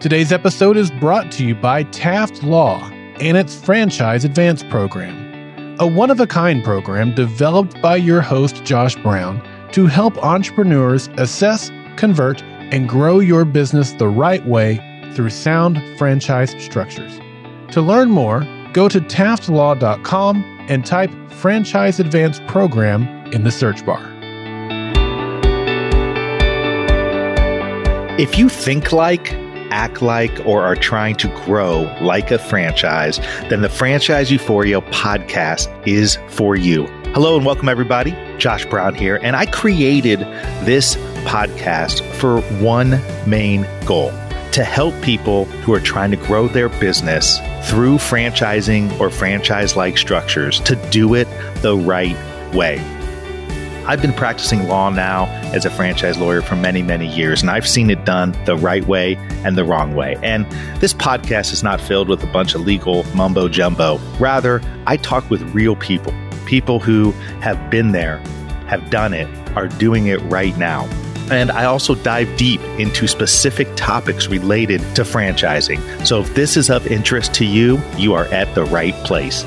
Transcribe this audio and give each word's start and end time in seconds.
Today's 0.00 0.30
episode 0.30 0.76
is 0.76 0.92
brought 0.92 1.32
to 1.32 1.44
you 1.44 1.56
by 1.56 1.82
Taft 1.82 2.44
Law 2.44 2.88
and 3.18 3.36
its 3.36 3.56
Franchise 3.56 4.24
Advance 4.24 4.62
program, 4.62 5.76
a 5.80 5.88
one 5.88 6.08
of 6.08 6.20
a 6.20 6.26
kind 6.26 6.62
program 6.62 7.12
developed 7.16 7.82
by 7.82 7.96
your 7.96 8.20
host, 8.20 8.62
Josh 8.62 8.94
Brown, 8.94 9.42
to 9.72 9.86
help 9.86 10.16
entrepreneurs 10.18 11.08
assess, 11.18 11.72
convert, 11.96 12.44
and 12.44 12.88
grow 12.88 13.18
your 13.18 13.44
business 13.44 13.90
the 13.94 14.06
right 14.06 14.46
way 14.46 14.76
through 15.14 15.30
sound 15.30 15.82
franchise 15.98 16.54
structures. 16.62 17.18
To 17.72 17.80
learn 17.80 18.10
more, 18.10 18.46
go 18.72 18.88
to 18.88 19.00
taftlaw.com 19.00 20.66
and 20.68 20.86
type 20.86 21.10
Franchise 21.28 21.98
Advance 21.98 22.38
Program 22.46 23.02
in 23.32 23.42
the 23.42 23.50
search 23.50 23.84
bar. 23.84 24.06
If 28.16 28.38
you 28.38 28.48
think 28.48 28.92
like, 28.92 29.47
act 29.70 30.02
like, 30.02 30.46
or 30.46 30.62
are 30.62 30.76
trying 30.76 31.16
to 31.16 31.28
grow 31.44 31.82
like 32.00 32.30
a 32.30 32.38
franchise, 32.38 33.18
then 33.48 33.62
the 33.62 33.68
Franchise 33.68 34.30
Euphoria 34.30 34.80
podcast 34.80 35.68
is 35.86 36.18
for 36.28 36.56
you. 36.56 36.86
Hello 37.14 37.36
and 37.36 37.46
welcome, 37.46 37.68
everybody. 37.68 38.16
Josh 38.38 38.64
Brown 38.66 38.94
here, 38.94 39.18
and 39.22 39.34
I 39.34 39.46
created 39.46 40.20
this 40.64 40.96
podcast 41.24 42.02
for 42.14 42.40
one 42.62 43.00
main 43.26 43.66
goal 43.84 44.12
to 44.52 44.64
help 44.64 44.94
people 45.02 45.44
who 45.44 45.74
are 45.74 45.80
trying 45.80 46.10
to 46.10 46.16
grow 46.16 46.48
their 46.48 46.68
business 46.68 47.38
through 47.68 47.96
franchising 47.96 48.98
or 48.98 49.10
franchise 49.10 49.76
like 49.76 49.98
structures 49.98 50.60
to 50.60 50.76
do 50.90 51.14
it 51.14 51.28
the 51.62 51.76
right 51.76 52.16
way. 52.54 52.78
I've 53.88 54.02
been 54.02 54.12
practicing 54.12 54.68
law 54.68 54.90
now 54.90 55.24
as 55.54 55.64
a 55.64 55.70
franchise 55.70 56.18
lawyer 56.18 56.42
for 56.42 56.56
many, 56.56 56.82
many 56.82 57.06
years, 57.06 57.40
and 57.40 57.50
I've 57.50 57.66
seen 57.66 57.88
it 57.88 58.04
done 58.04 58.36
the 58.44 58.54
right 58.54 58.86
way 58.86 59.16
and 59.44 59.56
the 59.56 59.64
wrong 59.64 59.94
way. 59.94 60.18
And 60.22 60.44
this 60.78 60.92
podcast 60.92 61.54
is 61.54 61.62
not 61.62 61.80
filled 61.80 62.06
with 62.06 62.22
a 62.22 62.26
bunch 62.26 62.54
of 62.54 62.60
legal 62.60 63.04
mumbo 63.14 63.48
jumbo. 63.48 63.96
Rather, 64.20 64.60
I 64.86 64.98
talk 64.98 65.30
with 65.30 65.40
real 65.54 65.74
people, 65.74 66.12
people 66.44 66.80
who 66.80 67.12
have 67.40 67.70
been 67.70 67.92
there, 67.92 68.18
have 68.66 68.90
done 68.90 69.14
it, 69.14 69.26
are 69.56 69.68
doing 69.68 70.08
it 70.08 70.20
right 70.24 70.56
now. 70.58 70.84
And 71.30 71.50
I 71.50 71.64
also 71.64 71.94
dive 71.94 72.36
deep 72.36 72.60
into 72.78 73.08
specific 73.08 73.74
topics 73.74 74.26
related 74.26 74.80
to 74.96 75.02
franchising. 75.02 76.06
So 76.06 76.20
if 76.20 76.34
this 76.34 76.58
is 76.58 76.68
of 76.68 76.86
interest 76.88 77.32
to 77.34 77.46
you, 77.46 77.80
you 77.96 78.12
are 78.12 78.26
at 78.26 78.54
the 78.54 78.64
right 78.64 78.94
place. 79.04 79.44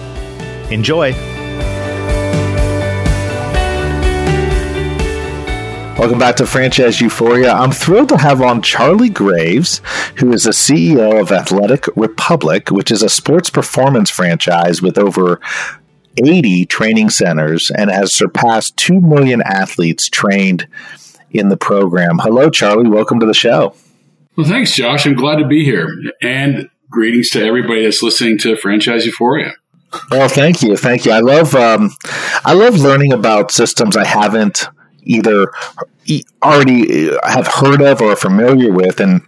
Enjoy. 0.71 1.13
Welcome 5.97 6.19
back 6.19 6.37
to 6.37 6.47
Franchise 6.47 6.99
Euphoria. 6.99 7.51
I'm 7.51 7.71
thrilled 7.71 8.09
to 8.09 8.17
have 8.17 8.41
on 8.41 8.61
Charlie 8.61 9.09
Graves, 9.09 9.81
who 10.15 10.31
is 10.33 10.45
the 10.45 10.51
CEO 10.51 11.19
of 11.19 11.31
Athletic 11.31 11.85
Republic, 11.95 12.71
which 12.71 12.91
is 12.91 13.03
a 13.03 13.09
sports 13.09 13.49
performance 13.49 14.09
franchise 14.09 14.81
with 14.81 14.97
over 14.97 15.39
80 16.17 16.65
training 16.65 17.09
centers 17.09 17.69
and 17.69 17.91
has 17.91 18.13
surpassed 18.13 18.77
2 18.77 18.99
million 18.99 19.43
athletes 19.43 20.09
trained 20.09 20.65
in 21.29 21.49
the 21.49 21.57
program. 21.57 22.19
Hello, 22.19 22.49
Charlie. 22.49 22.89
Welcome 22.89 23.19
to 23.19 23.25
the 23.25 23.33
show. 23.33 23.75
Well, 24.35 24.47
thanks, 24.47 24.73
Josh. 24.73 25.05
I'm 25.05 25.15
glad 25.15 25.37
to 25.37 25.47
be 25.47 25.63
here. 25.63 25.87
And 26.21 26.69
greetings 26.89 27.29
to 27.31 27.45
everybody 27.45 27.83
that's 27.83 28.01
listening 28.01 28.37
to 28.39 28.55
Franchise 28.55 29.05
Euphoria. 29.05 29.53
Well, 30.09 30.29
thank 30.29 30.63
you, 30.63 30.77
thank 30.77 31.05
you. 31.05 31.11
I 31.11 31.19
love 31.19 31.53
um, 31.53 31.91
I 32.45 32.53
love 32.53 32.75
learning 32.75 33.11
about 33.11 33.51
systems 33.51 33.97
I 33.97 34.05
haven't 34.05 34.69
either 35.03 35.47
already 36.43 37.11
uh, 37.11 37.17
have 37.27 37.47
heard 37.47 37.81
of 37.81 38.01
or 38.01 38.13
are 38.13 38.15
familiar 38.15 38.71
with, 38.71 38.99
and 38.99 39.21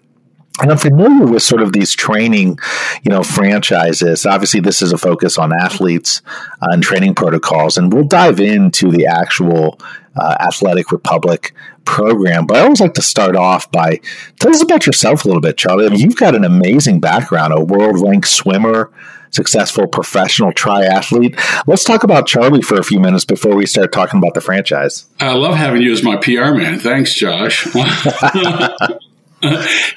and 0.61 0.71
I'm 0.71 0.77
familiar 0.77 1.25
with 1.25 1.41
sort 1.41 1.63
of 1.63 1.73
these 1.73 1.95
training, 1.95 2.59
you 3.03 3.09
know, 3.09 3.23
franchises. 3.23 4.25
Obviously, 4.25 4.59
this 4.59 4.83
is 4.83 4.93
a 4.93 4.97
focus 4.97 5.37
on 5.39 5.51
athletes 5.51 6.21
uh, 6.61 6.67
and 6.69 6.83
training 6.83 7.15
protocols, 7.15 7.77
and 7.77 7.91
we'll 7.91 8.03
dive 8.03 8.39
into 8.39 8.91
the 8.91 9.07
actual 9.07 9.79
uh, 10.15 10.35
Athletic 10.39 10.91
Republic 10.91 11.53
program. 11.85 12.45
But 12.45 12.57
I 12.57 12.61
always 12.61 12.79
like 12.79 12.93
to 12.95 13.01
start 13.01 13.35
off 13.35 13.71
by 13.71 13.99
tell 14.39 14.51
us 14.51 14.61
about 14.61 14.85
yourself 14.85 15.25
a 15.25 15.27
little 15.27 15.41
bit, 15.41 15.57
Charlie. 15.57 15.87
I 15.87 15.89
mean, 15.89 15.99
you've 15.99 16.15
got 16.15 16.35
an 16.35 16.43
amazing 16.43 16.99
background, 16.99 17.51
a 17.53 17.63
world 17.63 17.99
ranked 18.01 18.27
swimmer, 18.27 18.91
successful 19.33 19.87
professional 19.87 20.51
triathlete. 20.51 21.39
Let's 21.67 21.83
talk 21.83 22.03
about 22.03 22.27
Charlie 22.27 22.61
for 22.61 22.79
a 22.79 22.83
few 22.83 22.99
minutes 22.99 23.25
before 23.25 23.55
we 23.55 23.65
start 23.65 23.91
talking 23.91 24.19
about 24.19 24.33
the 24.33 24.41
franchise. 24.41 25.05
I 25.19 25.33
love 25.33 25.55
having 25.55 25.81
you 25.81 25.91
as 25.91 26.03
my 26.03 26.17
PR 26.17 26.53
man. 26.53 26.79
Thanks, 26.79 27.13
Josh. 27.15 27.65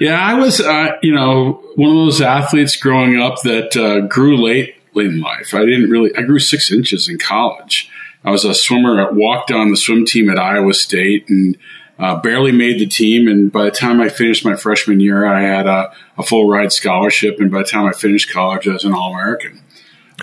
yeah, 0.00 0.18
I 0.20 0.34
was, 0.34 0.60
uh, 0.60 0.96
you 1.02 1.14
know, 1.14 1.62
one 1.76 1.90
of 1.90 1.96
those 1.96 2.20
athletes 2.20 2.76
growing 2.76 3.20
up 3.20 3.42
that 3.42 3.76
uh, 3.76 4.00
grew 4.06 4.42
late, 4.42 4.74
in 5.04 5.20
life. 5.20 5.54
I 5.54 5.60
didn't 5.60 5.90
really, 5.90 6.14
I 6.16 6.22
grew 6.22 6.38
six 6.38 6.72
inches 6.72 7.08
in 7.08 7.18
college. 7.18 7.90
I 8.24 8.30
was 8.30 8.44
a 8.44 8.54
swimmer, 8.54 9.12
walked 9.12 9.50
on 9.50 9.70
the 9.70 9.76
swim 9.76 10.04
team 10.04 10.30
at 10.30 10.38
Iowa 10.38 10.74
State 10.74 11.28
and 11.28 11.56
uh, 11.98 12.16
barely 12.16 12.52
made 12.52 12.78
the 12.78 12.86
team. 12.86 13.28
And 13.28 13.50
by 13.50 13.64
the 13.64 13.70
time 13.70 14.00
I 14.00 14.08
finished 14.08 14.44
my 14.44 14.56
freshman 14.56 15.00
year, 15.00 15.26
I 15.26 15.42
had 15.42 15.66
a, 15.66 15.92
a 16.18 16.22
full 16.22 16.48
ride 16.48 16.72
scholarship. 16.72 17.40
And 17.40 17.50
by 17.50 17.58
the 17.58 17.68
time 17.68 17.86
I 17.86 17.92
finished 17.92 18.30
college, 18.30 18.68
I 18.68 18.72
was 18.72 18.84
an 18.84 18.92
All 18.92 19.12
American. 19.12 19.62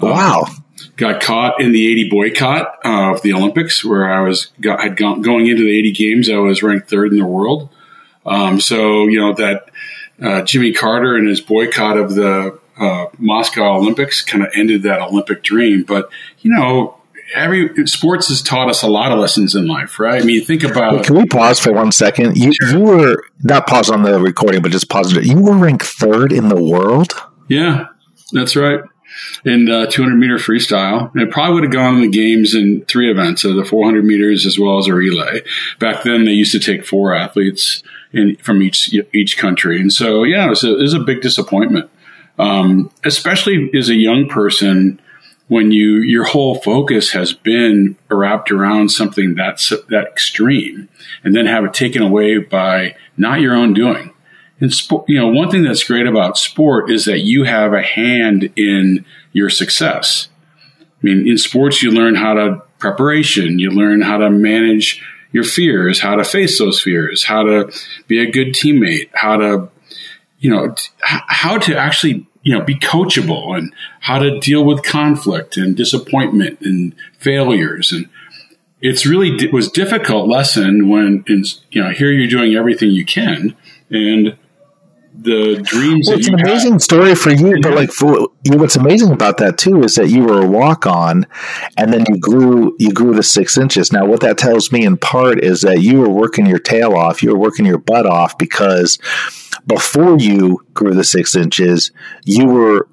Wow. 0.02 0.44
Um, 0.48 0.64
got 0.98 1.22
caught 1.22 1.62
in 1.62 1.72
the 1.72 1.92
80 1.92 2.10
boycott 2.10 2.80
of 2.84 3.22
the 3.22 3.34
Olympics, 3.34 3.84
where 3.84 4.12
I 4.12 4.22
was 4.22 4.48
got, 4.60 4.82
had 4.82 4.98
gone, 4.98 5.22
going 5.22 5.48
into 5.48 5.64
the 5.64 5.78
80 5.78 5.92
games. 5.92 6.30
I 6.30 6.38
was 6.38 6.64
ranked 6.64 6.90
third 6.90 7.12
in 7.12 7.20
the 7.20 7.26
world. 7.26 7.70
Um, 8.26 8.60
so 8.60 9.08
you 9.08 9.20
know 9.20 9.34
that 9.34 9.70
uh, 10.22 10.44
Jimmy 10.44 10.74
Carter 10.74 11.16
and 11.16 11.28
his 11.28 11.42
boycott 11.42 11.98
of 11.98 12.16
the 12.16 12.60
uh, 12.78 13.08
Moscow 13.18 13.76
Olympics 13.78 14.22
kind 14.22 14.44
of 14.44 14.52
ended 14.56 14.84
that 14.84 15.02
Olympic 15.02 15.44
dream. 15.44 15.84
But 15.84 16.10
you 16.40 16.52
know, 16.52 16.98
every 17.36 17.88
sports 17.88 18.28
has 18.30 18.42
taught 18.42 18.70
us 18.70 18.84
a 18.84 18.88
lot 18.88 19.12
of 19.12 19.20
lessons 19.20 19.56
in 19.56 19.68
life, 19.68 20.00
right? 20.00 20.22
I 20.22 20.26
mean, 20.26 20.44
think 20.44 20.64
about. 20.64 21.04
Can 21.06 21.16
we 21.16 21.26
pause 21.26 21.60
for 21.60 21.72
one 21.74 21.92
second? 21.92 22.38
You, 22.38 22.54
sure. 22.54 22.70
you 22.70 22.80
were 22.80 23.24
not 23.42 23.68
pause 23.68 23.90
on 23.90 24.04
the 24.04 24.20
recording, 24.20 24.62
but 24.62 24.72
just 24.72 24.90
pause 24.90 25.16
it. 25.16 25.26
You 25.26 25.42
were 25.42 25.58
ranked 25.58 25.86
third 25.86 26.32
in 26.32 26.50
the 26.50 26.62
world. 26.62 27.14
Yeah, 27.48 27.88
that's 28.32 28.56
right. 28.56 28.82
In 29.46 29.70
uh, 29.70 29.86
200 29.86 30.16
meter 30.16 30.38
freestyle, 30.38 31.12
and 31.14 31.22
it 31.22 31.32
probably 31.32 31.54
would 31.56 31.64
have 31.64 31.72
gone 31.72 31.96
in 31.96 32.02
the 32.02 32.10
games 32.10 32.56
in 32.56 32.84
three 32.86 33.12
events, 33.12 33.44
so 33.44 33.54
the 33.54 33.64
400 33.64 34.04
meters 34.04 34.46
as 34.46 34.58
well 34.58 34.80
as 34.80 34.88
a 34.88 34.94
relay. 34.94 35.44
Back 35.80 36.04
then, 36.04 36.26
they 36.26 36.32
used 36.32 36.52
to 36.54 36.60
take 36.60 36.84
four 36.84 37.14
athletes 37.14 37.84
in, 38.12 38.36
from 38.38 38.62
each 38.64 38.94
each 39.14 39.38
country, 39.38 39.80
and 39.80 39.94
so 39.94 40.24
yeah, 40.24 40.48
it 40.48 40.50
was 40.50 40.64
a, 40.64 40.78
it 40.78 40.82
was 40.82 40.94
a 40.94 41.00
big 41.00 41.22
disappointment, 41.22 41.90
um, 42.40 42.92
especially 43.04 43.70
as 43.78 43.90
a 43.90 43.96
young 43.96 44.28
person 44.28 45.00
when 45.48 45.72
you 45.72 46.02
your 46.02 46.24
whole 46.24 46.56
focus 46.56 47.12
has 47.12 47.34
been 47.34 47.98
wrapped 48.10 48.52
around 48.52 48.90
something 48.90 49.36
that's 49.36 49.70
that 49.90 50.08
extreme 50.08 50.90
and 51.24 51.36
then 51.36 51.46
have 51.46 51.66
it 51.66 51.74
taken 51.74 52.02
away 52.02 52.38
by 52.38 52.96
not 53.18 53.42
your 53.42 53.56
own 53.56 53.74
doing. 53.74 54.12
And 54.60 54.74
sport, 54.74 55.06
you 55.08 55.20
know 55.20 55.28
one 55.28 55.52
thing 55.52 55.64
that's 55.64 55.84
great 55.84 56.08
about 56.08 56.38
sport 56.38 56.90
is 56.90 57.06
that 57.06 57.20
you 57.20 57.44
have 57.44 57.74
a 57.74 57.82
hand 57.82 58.52
in 58.56 59.06
your 59.34 59.50
success. 59.50 60.30
I 60.82 60.86
mean 61.02 61.28
in 61.28 61.38
sports 61.38 61.84
you 61.84 61.92
learn 61.92 62.16
how 62.16 62.34
to 62.34 62.62
preparation 62.80 63.60
you 63.60 63.70
learn 63.70 64.02
how 64.02 64.18
to 64.18 64.30
manage 64.30 65.02
your 65.32 65.44
fears 65.44 66.02
how 66.02 66.16
to 66.16 66.24
face 66.24 66.60
those 66.60 66.82
fears 66.82 67.24
how 67.24 67.44
to 67.44 67.72
be 68.08 68.20
a 68.20 68.30
good 68.30 68.48
teammate 68.50 69.10
how 69.14 69.38
to 69.38 69.70
you 70.40 70.50
know 70.50 70.76
how 71.00 71.58
to 71.58 71.78
actually 71.78 72.28
you 72.44 72.54
know, 72.54 72.64
be 72.64 72.76
coachable 72.76 73.58
and 73.58 73.74
how 74.02 74.20
to 74.20 74.40
deal 74.40 74.64
with 74.64 74.84
conflict 74.84 75.58
and 75.58 75.76
disappointment 75.76 76.60
and 76.62 76.94
failures. 77.18 77.92
And 77.92 78.08
it's 78.82 79.06
really 79.06 79.30
it 79.44 79.54
was 79.54 79.70
difficult 79.72 80.28
lesson 80.28 80.90
when, 80.90 81.24
you 81.28 81.82
know, 81.82 81.90
here 81.90 82.12
you're 82.12 82.28
doing 82.28 82.56
everything 82.56 82.92
you 82.92 83.06
can 83.06 83.56
and 83.90 84.38
the 85.24 85.62
dreams. 85.64 86.08
Well, 86.08 86.20
it's 86.20 86.28
an 86.28 86.40
amazing 86.40 86.80
story 86.80 87.16
for 87.16 87.32
you, 87.32 87.60
but 87.62 87.74
like 87.74 87.92
for 87.92 88.30
you, 88.44 88.58
what's 88.58 88.76
amazing 88.76 89.12
about 89.12 89.38
that 89.38 89.58
too 89.58 89.84
is 89.84 89.96
that 89.96 90.10
you 90.10 90.24
were 90.24 90.42
a 90.42 90.48
walk 90.48 90.86
on, 90.86 91.26
and 91.78 91.94
then 91.94 92.06
you 92.10 92.18
grew 92.20 92.76
you 92.80 92.92
grew 92.92 93.14
to 93.14 93.24
six 93.24 93.58
inches. 93.58 93.92
Now, 93.92 94.06
what 94.06 94.22
that 94.22 94.38
tells 94.38 94.72
me 94.72 94.86
in 94.86 94.98
part 94.98 95.44
is 95.44 95.62
that 95.62 95.82
you 95.82 96.00
were 96.02 96.10
working 96.10 96.46
your 96.46 96.60
tail 96.60 96.94
off, 96.94 97.24
you 97.24 97.32
were 97.32 97.40
working 97.40 97.66
your 97.66 97.78
butt 97.78 98.06
off 98.06 98.38
because 98.38 99.00
before 99.66 100.18
you 100.20 100.66
grew 100.74 100.94
the 100.94 101.04
six 101.04 101.36
inches, 101.36 101.92
you 102.26 102.46
were 102.46 102.88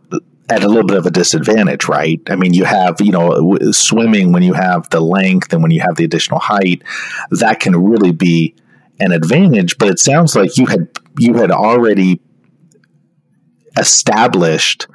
at 0.48 0.64
a 0.64 0.68
little 0.68 0.86
bit 0.86 0.96
of 0.96 1.06
a 1.06 1.10
disadvantage, 1.10 1.86
right? 1.88 2.20
I 2.28 2.34
mean, 2.34 2.54
you 2.54 2.64
have, 2.64 3.00
you 3.00 3.12
know, 3.12 3.56
swimming 3.70 4.32
when 4.32 4.42
you 4.42 4.52
have 4.52 4.90
the 4.90 5.00
length 5.00 5.52
and 5.52 5.62
when 5.62 5.70
you 5.70 5.80
have 5.80 5.96
the 5.96 6.04
additional 6.04 6.40
height, 6.40 6.82
that 7.30 7.60
can 7.60 7.76
really 7.76 8.12
be 8.12 8.54
an 8.98 9.12
advantage. 9.12 9.78
But 9.78 9.88
it 9.88 9.98
sounds 9.98 10.34
like 10.34 10.56
you 10.56 10.66
had 10.66 10.88
you 11.18 11.34
had 11.34 11.50
already 11.50 12.20
established, 13.76 14.86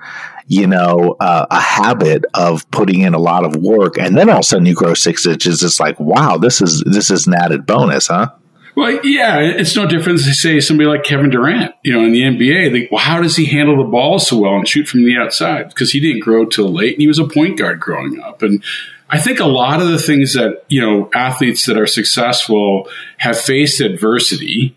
you 0.47 0.67
know, 0.67 1.15
uh, 1.19 1.45
a 1.49 1.59
habit 1.59 2.25
of 2.33 2.69
putting 2.71 3.01
in 3.01 3.13
a 3.13 3.19
lot 3.19 3.45
of 3.45 3.55
work, 3.55 3.97
and 3.97 4.17
then 4.17 4.29
all 4.29 4.37
of 4.37 4.41
a 4.41 4.43
sudden 4.43 4.65
you 4.65 4.75
grow 4.75 4.93
six 4.93 5.25
inches. 5.25 5.63
It's 5.63 5.79
like, 5.79 5.99
wow, 5.99 6.37
this 6.37 6.61
is 6.61 6.83
this 6.85 7.09
is 7.09 7.27
an 7.27 7.33
added 7.33 7.65
bonus, 7.65 8.07
huh? 8.07 8.31
Well, 8.75 8.99
yeah, 9.05 9.39
it's 9.39 9.75
no 9.75 9.87
different 9.87 10.19
to 10.19 10.33
say 10.33 10.59
somebody 10.59 10.89
like 10.89 11.03
Kevin 11.03 11.29
Durant, 11.29 11.73
you 11.83 11.93
know, 11.93 12.03
in 12.03 12.11
the 12.11 12.23
NBA. 12.23 12.71
They, 12.73 12.89
well, 12.91 13.01
how 13.01 13.21
does 13.21 13.37
he 13.37 13.45
handle 13.45 13.77
the 13.77 13.89
ball 13.89 14.19
so 14.19 14.39
well 14.39 14.55
and 14.55 14.67
shoot 14.67 14.87
from 14.87 15.05
the 15.05 15.15
outside? 15.15 15.69
Because 15.69 15.91
he 15.91 16.01
didn't 16.01 16.23
grow 16.23 16.45
till 16.45 16.73
late, 16.73 16.93
and 16.93 17.01
he 17.01 17.07
was 17.07 17.19
a 17.19 17.27
point 17.27 17.57
guard 17.57 17.79
growing 17.79 18.19
up. 18.19 18.41
And 18.41 18.61
I 19.09 19.19
think 19.19 19.39
a 19.39 19.45
lot 19.45 19.81
of 19.81 19.87
the 19.87 19.99
things 19.99 20.33
that 20.33 20.65
you 20.67 20.81
know 20.81 21.09
athletes 21.13 21.65
that 21.67 21.77
are 21.77 21.87
successful 21.87 22.89
have 23.17 23.39
faced 23.39 23.79
adversity 23.79 24.75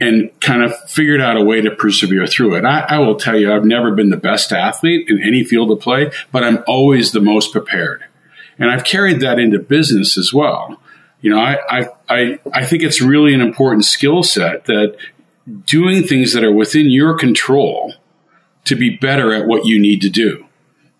and 0.00 0.30
kind 0.40 0.62
of 0.62 0.74
figured 0.90 1.20
out 1.20 1.36
a 1.36 1.44
way 1.44 1.60
to 1.60 1.70
persevere 1.70 2.26
through 2.26 2.56
it. 2.56 2.64
I, 2.64 2.80
I, 2.80 2.98
will 2.98 3.16
tell 3.16 3.38
you, 3.38 3.52
I've 3.52 3.66
never 3.66 3.94
been 3.94 4.08
the 4.08 4.16
best 4.16 4.50
athlete 4.50 5.08
in 5.10 5.22
any 5.22 5.44
field 5.44 5.70
of 5.70 5.80
play, 5.80 6.10
but 6.32 6.42
I'm 6.42 6.64
always 6.66 7.12
the 7.12 7.20
most 7.20 7.52
prepared. 7.52 8.04
And 8.58 8.70
I've 8.70 8.84
carried 8.84 9.20
that 9.20 9.38
into 9.38 9.58
business 9.58 10.16
as 10.16 10.32
well. 10.32 10.80
You 11.20 11.30
know, 11.30 11.38
I, 11.38 11.58
I, 11.68 11.88
I, 12.08 12.38
I 12.52 12.64
think 12.64 12.82
it's 12.82 13.02
really 13.02 13.34
an 13.34 13.42
important 13.42 13.84
skill 13.84 14.22
set 14.22 14.64
that 14.64 14.96
doing 15.66 16.02
things 16.02 16.32
that 16.32 16.44
are 16.44 16.52
within 16.52 16.88
your 16.88 17.16
control 17.16 17.94
to 18.64 18.76
be 18.76 18.96
better 18.96 19.34
at 19.34 19.46
what 19.46 19.66
you 19.66 19.78
need 19.78 20.00
to 20.02 20.08
do. 20.08 20.46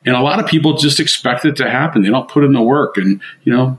And 0.05 0.15
a 0.15 0.21
lot 0.21 0.41
of 0.41 0.47
people 0.47 0.77
just 0.77 1.01
expect 1.01 1.45
it 1.45 1.57
to 1.57 1.71
happen. 1.71 2.03
They 2.03 2.09
don't 2.09 2.29
put 2.29 2.45
in 2.45 2.53
the 2.53 2.63
work 2.63 2.97
and, 2.97 3.21
you 3.45 3.53
know, 3.53 3.79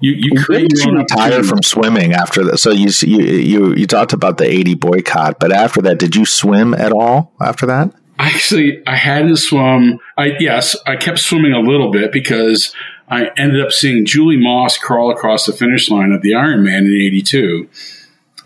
you, 0.00 0.12
you 0.16 0.42
create 0.42 0.72
you 0.74 0.92
retire 0.92 1.42
from 1.44 1.62
swimming 1.62 2.14
after 2.14 2.44
that. 2.44 2.58
So 2.58 2.70
you, 2.70 2.88
you 3.02 3.24
you 3.24 3.74
you 3.74 3.86
talked 3.86 4.12
about 4.12 4.38
the 4.38 4.44
eighty 4.44 4.74
boycott, 4.74 5.38
but 5.38 5.52
after 5.52 5.82
that, 5.82 5.98
did 5.98 6.16
you 6.16 6.24
swim 6.24 6.74
at 6.74 6.92
all 6.92 7.32
after 7.40 7.66
that? 7.66 7.92
Actually, 8.18 8.82
I 8.86 8.96
hadn't 8.96 9.36
swum. 9.36 9.98
I 10.16 10.32
yes, 10.38 10.76
I 10.86 10.96
kept 10.96 11.18
swimming 11.18 11.52
a 11.52 11.60
little 11.60 11.90
bit 11.90 12.12
because 12.12 12.74
I 13.08 13.30
ended 13.36 13.64
up 13.64 13.72
seeing 13.72 14.06
Julie 14.06 14.36
Moss 14.36 14.78
crawl 14.78 15.10
across 15.10 15.46
the 15.46 15.52
finish 15.52 15.90
line 15.90 16.12
at 16.12 16.22
the 16.22 16.32
Ironman 16.32 16.86
in 16.86 17.00
'82, 17.00 17.68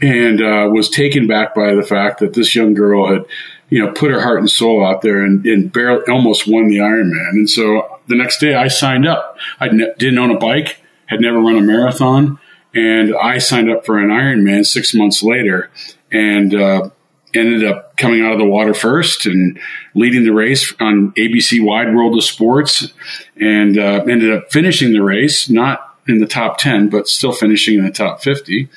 and 0.03 0.41
uh, 0.41 0.69
was 0.73 0.89
taken 0.89 1.27
back 1.27 1.55
by 1.55 1.75
the 1.75 1.83
fact 1.83 2.19
that 2.21 2.35
this 2.35 2.55
young 2.55 2.75
girl 2.75 3.13
had, 3.13 3.27
you 3.69 3.85
know, 3.85 3.93
put 3.93 4.11
her 4.11 4.21
heart 4.21 4.41
and 4.41 4.51
soul 4.51 4.85
out 4.85 5.03
there 5.03 5.23
and, 5.23 5.45
and 5.47 5.73
barely 5.73 6.05
almost 6.09 6.47
won 6.49 6.69
the 6.69 6.79
Ironman. 6.79 7.31
And 7.31 7.51
so 7.51 8.01
the 8.09 8.17
next 8.17 8.39
day, 8.39 8.55
I 8.55 8.69
signed 8.69 9.07
up. 9.07 9.39
I 9.61 9.69
didn't 9.69 10.19
own 10.19 10.31
a 10.31 10.39
bike 10.39 10.81
had 11.07 11.21
never 11.21 11.39
run 11.39 11.57
a 11.57 11.61
marathon, 11.61 12.39
and 12.75 13.15
I 13.15 13.39
signed 13.39 13.71
up 13.71 13.87
for 13.87 13.99
an 13.99 14.09
Ironman 14.09 14.67
six 14.67 14.95
months 14.95 15.23
later, 15.23 15.71
and 16.11 16.55
uh, 16.55 16.91
ended 17.35 17.65
up 17.65 17.97
coming 17.97 18.23
out 18.23 18.33
of 18.33 18.39
the 18.39 18.45
water 18.45 18.75
first 18.75 19.27
and 19.27 19.59
leading 19.95 20.25
the 20.25 20.33
race 20.33 20.73
on 20.81 21.13
ABC 21.13 21.65
Wide 21.65 21.95
World 21.95 22.17
of 22.17 22.25
Sports, 22.25 22.93
and 23.41 23.79
uh, 23.79 24.05
ended 24.09 24.33
up 24.33 24.53
finishing 24.53 24.93
the 24.93 25.03
race 25.03 25.49
not 25.49 25.97
in 26.07 26.19
the 26.19 26.27
top 26.27 26.59
ten, 26.59 26.89
but 26.89 27.09
still 27.09 27.33
finishing 27.33 27.79
in 27.79 27.85
the 27.85 27.91
top 27.91 28.23
fifty 28.23 28.69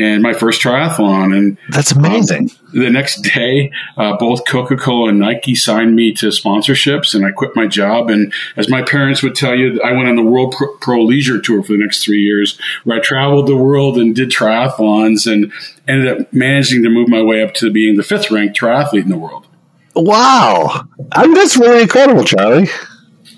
and 0.00 0.22
my 0.22 0.32
first 0.32 0.62
triathlon. 0.62 1.36
And 1.36 1.58
that's 1.68 1.92
amazing. 1.92 2.50
the 2.72 2.90
next 2.90 3.20
day, 3.20 3.70
uh, 3.96 4.16
both 4.16 4.46
Coca 4.46 4.76
Cola 4.76 5.10
and 5.10 5.20
Nike 5.20 5.54
signed 5.54 5.94
me 5.94 6.12
to 6.14 6.28
sponsorships, 6.28 7.14
and 7.14 7.24
I 7.24 7.30
quit 7.30 7.54
my 7.54 7.66
job. 7.66 8.08
And 8.08 8.32
as 8.56 8.68
my 8.68 8.82
parents 8.82 9.22
would 9.22 9.34
tell 9.34 9.54
you, 9.54 9.80
I 9.82 9.92
went 9.92 10.08
on 10.08 10.16
the 10.16 10.22
World 10.22 10.54
Pro, 10.56 10.74
Pro 10.78 11.02
Leisure 11.02 11.40
Tour 11.40 11.62
for 11.62 11.72
the 11.72 11.78
next 11.78 12.02
three 12.02 12.22
years, 12.22 12.58
where 12.84 12.98
I 12.98 13.02
traveled 13.02 13.46
the 13.46 13.56
world 13.56 13.98
and 13.98 14.16
did 14.16 14.30
triathlons, 14.30 15.30
and 15.30 15.52
ended 15.86 16.20
up 16.20 16.32
managing 16.32 16.82
to 16.82 16.88
move 16.88 17.08
my 17.08 17.22
way 17.22 17.42
up 17.42 17.52
to 17.54 17.70
being 17.70 17.96
the 17.96 18.02
fifth 18.02 18.30
ranked 18.30 18.58
triathlete 18.58 19.02
in 19.02 19.10
the 19.10 19.18
world. 19.18 19.46
Wow, 19.94 20.86
I 21.12 21.26
mean, 21.26 21.34
that's 21.34 21.56
really 21.56 21.82
incredible, 21.82 22.24
Charlie. 22.24 22.68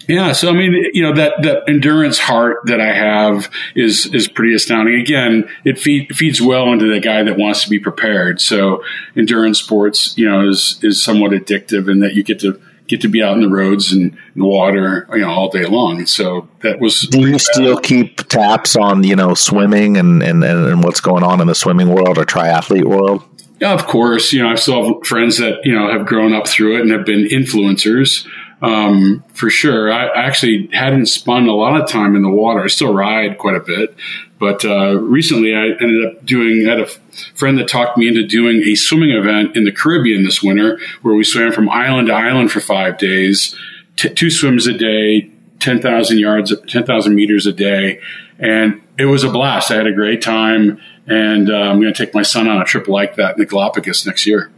Yeah, 0.09 0.33
so 0.33 0.51
I 0.51 0.53
mean, 0.53 0.73
you 0.93 1.03
know 1.03 1.15
that 1.15 1.35
that 1.43 1.65
endurance 1.69 2.19
heart 2.19 2.59
that 2.65 2.81
I 2.81 2.93
have 2.93 3.51
is 3.75 4.07
is 4.07 4.29
pretty 4.29 4.55
astounding. 4.55 5.01
Again, 5.01 5.49
it 5.65 5.79
feed, 5.79 6.15
feeds 6.17 6.41
well 6.41 6.73
into 6.73 6.93
the 6.93 7.01
guy 7.01 7.23
that 7.23 7.39
wants 7.39 7.65
to 7.65 7.71
be 7.71 7.79
prepared. 7.79 8.41
So 8.41 8.83
endurance 9.17 9.59
sports, 9.59 10.17
you 10.17 10.29
know, 10.29 10.49
is 10.49 10.79
is 10.83 11.03
somewhat 11.03 11.33
addictive 11.33 11.91
in 11.91 12.01
that 12.01 12.15
you 12.15 12.23
get 12.23 12.41
to 12.41 12.61
get 12.89 13.01
to 13.03 13.09
be 13.09 13.23
out 13.23 13.35
in 13.35 13.41
the 13.41 13.49
roads 13.49 13.93
and 13.93 14.17
the 14.37 14.45
water, 14.45 15.09
you 15.13 15.21
know, 15.21 15.31
all 15.31 15.49
day 15.49 15.65
long. 15.65 16.05
So 16.07 16.49
that 16.61 16.81
was. 16.81 17.03
Do 17.03 17.21
you 17.21 17.39
still 17.39 17.79
keep 17.79 18.29
taps 18.29 18.77
on 18.77 19.05
you 19.05 19.17
know 19.17 19.35
swimming 19.35 19.97
and 19.97 20.23
and 20.23 20.43
and 20.45 20.83
what's 20.83 21.01
going 21.01 21.23
on 21.23 21.41
in 21.41 21.47
the 21.47 21.55
swimming 21.55 21.89
world 21.89 22.19
or 22.19 22.25
triathlete 22.25 22.85
world? 22.85 23.23
Yeah, 23.61 23.75
of 23.75 23.87
course. 23.87 24.33
You 24.33 24.43
know, 24.43 24.49
I 24.49 24.57
still 24.57 24.95
have 24.95 25.07
friends 25.07 25.39
that 25.39 25.61
you 25.65 25.73
know 25.73 25.91
have 25.97 26.07
grown 26.07 26.33
up 26.33 26.49
through 26.49 26.79
it 26.79 26.81
and 26.81 26.91
have 26.91 27.07
been 27.07 27.29
influencers 27.29 28.27
um, 28.63 29.25
for 29.35 29.51
sure. 29.51 29.93
I 29.93 30.07
actually 30.15 30.69
hadn't 30.73 31.07
spun 31.07 31.49
a 31.49 31.55
lot 31.55 31.81
of 31.81 31.89
time 31.89 32.15
in 32.15 32.23
the 32.23 32.31
water. 32.31 32.61
I 32.61 32.69
still 32.69 32.95
ride 32.95 33.39
quite 33.39 33.57
a 33.57 33.61
bit, 33.61 33.95
but 34.39 34.65
uh, 34.65 34.99
recently 35.01 35.55
I 35.55 35.67
ended 35.81 36.07
up 36.07 36.25
doing. 36.25 36.67
I 36.67 36.71
had 36.71 36.81
a 36.81 36.87
friend 37.35 37.59
that 37.59 37.69
talked 37.69 37.99
me 37.99 38.07
into 38.07 38.25
doing 38.25 38.63
a 38.63 38.77
swimming 38.77 39.11
event 39.11 39.57
in 39.57 39.65
the 39.65 39.73
Caribbean 39.73 40.23
this 40.23 40.43
winter, 40.43 40.79
where 41.03 41.15
we 41.15 41.25
swam 41.25 41.53
from 41.53 41.69
island 41.69 42.07
to 42.09 42.15
island 42.15 42.53
for 42.53 42.61
five 42.61 42.99
days, 42.99 43.57
t- 43.97 44.09
two 44.09 44.31
swims 44.31 44.69
a 44.69 44.73
day, 44.73 45.31
ten 45.59 45.83
thousand 45.83 46.19
yards, 46.19 46.55
ten 46.69 46.85
thousand 46.85 47.17
meters 47.17 47.47
a 47.47 47.53
day, 47.53 48.01
and 48.39 48.81
it 48.97 49.07
was 49.07 49.25
a 49.25 49.29
blast. 49.29 49.73
I 49.73 49.75
had 49.75 49.89
a 49.89 49.93
great 49.93 50.23
time, 50.23 50.81
and 51.09 51.51
uh, 51.51 51.55
I'm 51.55 51.81
going 51.81 51.93
to 51.93 52.07
take 52.07 52.15
my 52.15 52.23
son 52.23 52.49
on 52.49 52.63
a 52.63 52.65
trip 52.65 52.87
like 52.87 53.17
that 53.17 53.35
in 53.35 53.41
the 53.41 53.47
Galapagos 53.47 54.07
next 54.07 54.25
year. 54.25 54.53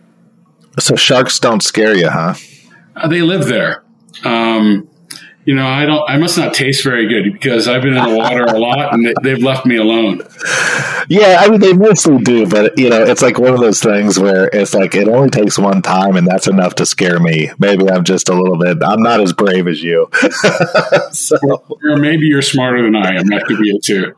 So 0.79 0.97
sharks 0.97 1.39
don't 1.39 1.62
scare 1.62 1.95
you, 1.95 2.11
huh? 2.11 2.35
Uh, 2.97 3.09
they 3.09 3.23
live 3.23 3.47
there. 3.47 3.83
Um, 4.22 4.88
you 5.44 5.55
know, 5.55 5.66
I 5.66 5.84
don't. 5.84 6.08
I 6.08 6.16
must 6.16 6.38
not 6.38 6.55
taste 6.55 6.82
very 6.82 7.06
good 7.06 7.32
because 7.32 7.69
I've 7.69 7.82
been 7.82 7.94
in 7.94 8.02
the 8.02 8.16
water 8.16 8.44
a 8.44 8.58
lot, 8.58 8.94
and 8.94 9.14
they, 9.22 9.31
have 9.31 9.43
left 9.43 9.66
me 9.66 9.76
alone. 9.76 10.22
Yeah, 11.08 11.37
I 11.38 11.49
mean, 11.50 11.61
they 11.61 11.75
mostly 11.75 12.19
do, 12.22 12.46
but 12.46 12.78
you 12.78 12.88
know, 12.88 13.02
it's 13.02 13.20
like 13.20 13.38
one 13.38 13.52
of 13.52 13.61
those 13.61 13.82
things 13.82 14.19
where 14.19 14.49
it's 14.50 14.72
like 14.72 14.94
it 14.94 15.06
only 15.06 15.28
takes 15.28 15.58
one 15.58 15.82
time, 15.82 16.16
and 16.16 16.26
that's 16.26 16.49
enough 16.49 16.76
to 16.76 16.87
scare 16.87 17.20
me. 17.20 17.50
Maybe 17.58 17.90
I'm 17.90 18.05
just 18.05 18.31
a 18.31 18.34
little 18.34 18.56
bit. 18.56 18.78
I'm 18.82 19.02
not 19.02 19.20
as 19.20 19.34
brave 19.34 19.69
as 19.69 19.82
you. 19.82 20.08
so, 21.12 21.37
or 21.84 21.96
maybe 21.96 22.26
you're 22.26 22.40
smarter 22.40 22.82
than 22.82 22.96
I 22.96 23.17
am. 23.17 23.26
That 23.26 23.44
could 23.44 23.58
be 23.58 23.69
it 23.69 23.82
too. 23.84 24.14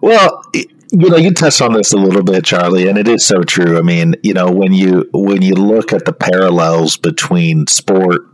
Well, 0.00 0.42
you 0.52 1.10
know, 1.10 1.16
you 1.16 1.32
touched 1.34 1.60
on 1.60 1.72
this 1.72 1.92
a 1.92 1.96
little 1.96 2.22
bit, 2.22 2.44
Charlie, 2.44 2.86
and 2.86 2.98
it 2.98 3.08
is 3.08 3.24
so 3.24 3.42
true. 3.42 3.78
I 3.78 3.82
mean, 3.82 4.14
you 4.22 4.34
know, 4.34 4.52
when 4.52 4.72
you 4.72 5.08
when 5.12 5.42
you 5.42 5.54
look 5.54 5.92
at 5.92 6.04
the 6.04 6.12
parallels 6.12 6.96
between 6.96 7.66
sport 7.66 8.28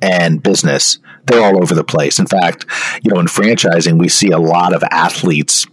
and 0.00 0.42
business, 0.42 0.98
they're 1.26 1.42
all 1.42 1.60
over 1.62 1.74
the 1.74 1.84
place. 1.84 2.18
In 2.18 2.26
fact, 2.26 2.66
you 3.02 3.12
know, 3.12 3.20
in 3.20 3.26
franchising, 3.26 3.98
we 3.98 4.08
see 4.08 4.30
a 4.30 4.38
lot 4.38 4.74
of 4.74 4.82
athletes 4.90 5.66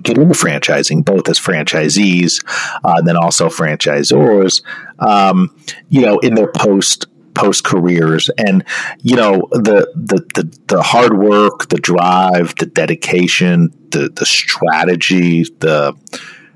get 0.00 0.16
into 0.16 0.34
franchising, 0.34 1.04
both 1.04 1.28
as 1.28 1.38
franchisees, 1.38 2.44
uh, 2.84 3.02
then 3.02 3.16
also 3.16 3.48
franchisors, 3.48 4.62
um, 4.98 5.54
you 5.88 6.00
know, 6.00 6.18
in 6.18 6.34
their 6.34 6.50
post 6.50 7.06
post 7.34 7.64
careers 7.64 8.28
and 8.36 8.62
you 9.00 9.16
know 9.16 9.48
the, 9.52 9.90
the 9.94 10.18
the 10.34 10.58
the 10.66 10.82
hard 10.82 11.16
work 11.16 11.66
the 11.70 11.78
drive 11.78 12.54
the 12.56 12.66
dedication 12.66 13.72
the 13.88 14.10
the 14.10 14.26
strategy 14.26 15.44
the 15.60 15.96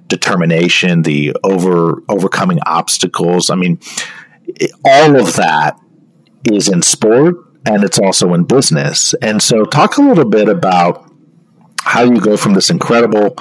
determination 0.06 1.00
the 1.00 1.34
over 1.42 2.02
overcoming 2.10 2.58
obstacles. 2.66 3.48
I 3.48 3.54
mean 3.54 3.78
all 4.84 5.18
of 5.18 5.36
that 5.36 5.80
is 6.52 6.68
in 6.68 6.82
sport 6.82 7.36
and 7.64 7.82
it's 7.82 7.98
also 7.98 8.32
in 8.34 8.44
business. 8.44 9.14
And 9.14 9.42
so, 9.42 9.64
talk 9.64 9.96
a 9.96 10.02
little 10.02 10.28
bit 10.28 10.48
about 10.48 11.10
how 11.82 12.02
you 12.02 12.20
go 12.20 12.36
from 12.36 12.54
this 12.54 12.70
incredible 12.70 13.36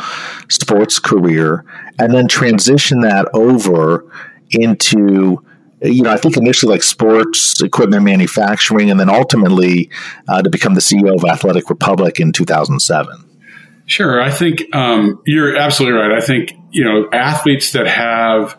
sports 0.50 1.00
career 1.00 1.66
and 2.00 2.14
then 2.14 2.28
transition 2.28 3.02
that 3.02 3.28
over 3.34 4.06
into 4.52 5.44
you 5.82 6.04
know, 6.04 6.10
I 6.10 6.18
think 6.18 6.38
initially 6.38 6.72
like 6.72 6.84
sports 6.84 7.62
equipment 7.62 8.04
manufacturing, 8.04 8.90
and 8.90 9.00
then 9.00 9.10
ultimately 9.10 9.90
uh, 10.28 10.42
to 10.42 10.50
become 10.50 10.74
the 10.74 10.82
CEO 10.82 11.16
of 11.16 11.26
Athletic 11.26 11.70
Republic 11.70 12.20
in 12.20 12.32
2007. 12.32 13.24
Sure, 13.86 14.22
I 14.22 14.32
think 14.32 14.64
um, 14.74 15.22
you're 15.26 15.56
absolutely 15.56 16.00
right. 16.00 16.12
I 16.12 16.22
think 16.22 16.54
you 16.72 16.84
know 16.84 17.10
athletes 17.12 17.74
that 17.74 17.88
have 17.88 18.58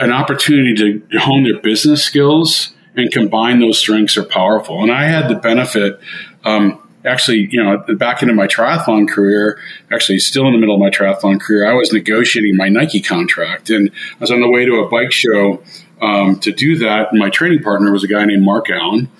an 0.00 0.12
opportunity 0.12 0.74
to 0.74 1.18
hone 1.18 1.44
their 1.44 1.60
business 1.60 2.02
skills 2.02 2.74
and 2.96 3.12
combine 3.12 3.60
those 3.60 3.78
strengths 3.78 4.16
are 4.16 4.24
powerful. 4.24 4.82
And 4.82 4.90
I 4.90 5.04
had 5.04 5.28
the 5.28 5.34
benefit, 5.34 6.00
um, 6.44 6.80
actually, 7.04 7.48
you 7.50 7.62
know, 7.62 7.78
back 7.96 8.22
into 8.22 8.34
my 8.34 8.46
triathlon 8.46 9.08
career, 9.08 9.60
actually 9.92 10.18
still 10.18 10.46
in 10.46 10.52
the 10.52 10.58
middle 10.58 10.74
of 10.74 10.80
my 10.80 10.90
triathlon 10.90 11.40
career, 11.40 11.68
I 11.68 11.74
was 11.74 11.92
negotiating 11.92 12.56
my 12.56 12.68
Nike 12.68 13.00
contract. 13.00 13.70
And 13.70 13.90
I 13.90 14.18
was 14.20 14.30
on 14.30 14.40
the 14.40 14.48
way 14.48 14.64
to 14.64 14.76
a 14.76 14.88
bike 14.88 15.12
show 15.12 15.62
um, 16.00 16.40
to 16.40 16.52
do 16.52 16.76
that. 16.78 17.12
And 17.12 17.20
my 17.20 17.30
training 17.30 17.62
partner 17.62 17.92
was 17.92 18.02
a 18.02 18.08
guy 18.08 18.24
named 18.24 18.42
Mark 18.42 18.70
Allen. 18.70 19.10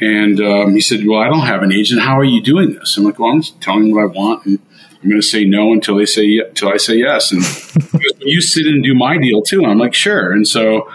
And 0.00 0.40
um, 0.40 0.74
he 0.74 0.80
said, 0.80 1.06
Well, 1.06 1.20
I 1.20 1.28
don't 1.28 1.46
have 1.46 1.62
an 1.62 1.72
agent. 1.72 2.00
How 2.00 2.18
are 2.18 2.24
you 2.24 2.42
doing 2.42 2.74
this? 2.74 2.96
I'm 2.96 3.04
like, 3.04 3.18
Well, 3.18 3.30
I'm 3.30 3.42
just 3.42 3.60
telling 3.60 3.84
them 3.84 3.92
what 3.92 4.02
I 4.02 4.06
want. 4.06 4.46
And 4.46 4.58
I'm 5.02 5.10
going 5.10 5.20
to 5.20 5.26
say 5.26 5.44
no 5.44 5.72
until 5.72 5.96
they 5.96 6.06
say 6.06 6.38
until 6.38 6.70
I 6.70 6.78
say 6.78 6.96
yes. 6.96 7.30
And 7.30 7.42
you 8.20 8.40
sit 8.40 8.66
and 8.66 8.82
do 8.82 8.94
my 8.94 9.18
deal 9.18 9.42
too. 9.42 9.58
And 9.58 9.70
I'm 9.70 9.78
like, 9.78 9.94
sure. 9.94 10.32
And 10.32 10.48
so 10.48 10.90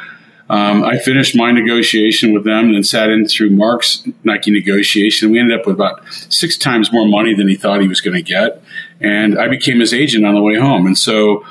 um, 0.49 0.83
I 0.83 0.97
finished 0.97 1.35
my 1.35 1.51
negotiation 1.51 2.33
with 2.33 2.43
them 2.43 2.65
and 2.65 2.75
then 2.75 2.83
sat 2.83 3.09
in 3.09 3.27
through 3.27 3.51
Mark's 3.51 4.03
Nike 4.23 4.49
negotiation. 4.49 5.29
We 5.29 5.39
ended 5.39 5.59
up 5.59 5.67
with 5.67 5.75
about 5.75 6.03
six 6.29 6.57
times 6.57 6.91
more 6.91 7.07
money 7.07 7.35
than 7.35 7.47
he 7.47 7.55
thought 7.55 7.81
he 7.81 7.87
was 7.87 8.01
going 8.01 8.15
to 8.15 8.23
get. 8.23 8.61
And 8.99 9.37
I 9.37 9.47
became 9.47 9.79
his 9.79 9.93
agent 9.93 10.25
on 10.25 10.33
the 10.33 10.41
way 10.41 10.55
home. 10.55 10.87
And 10.87 10.97
so 10.97 11.45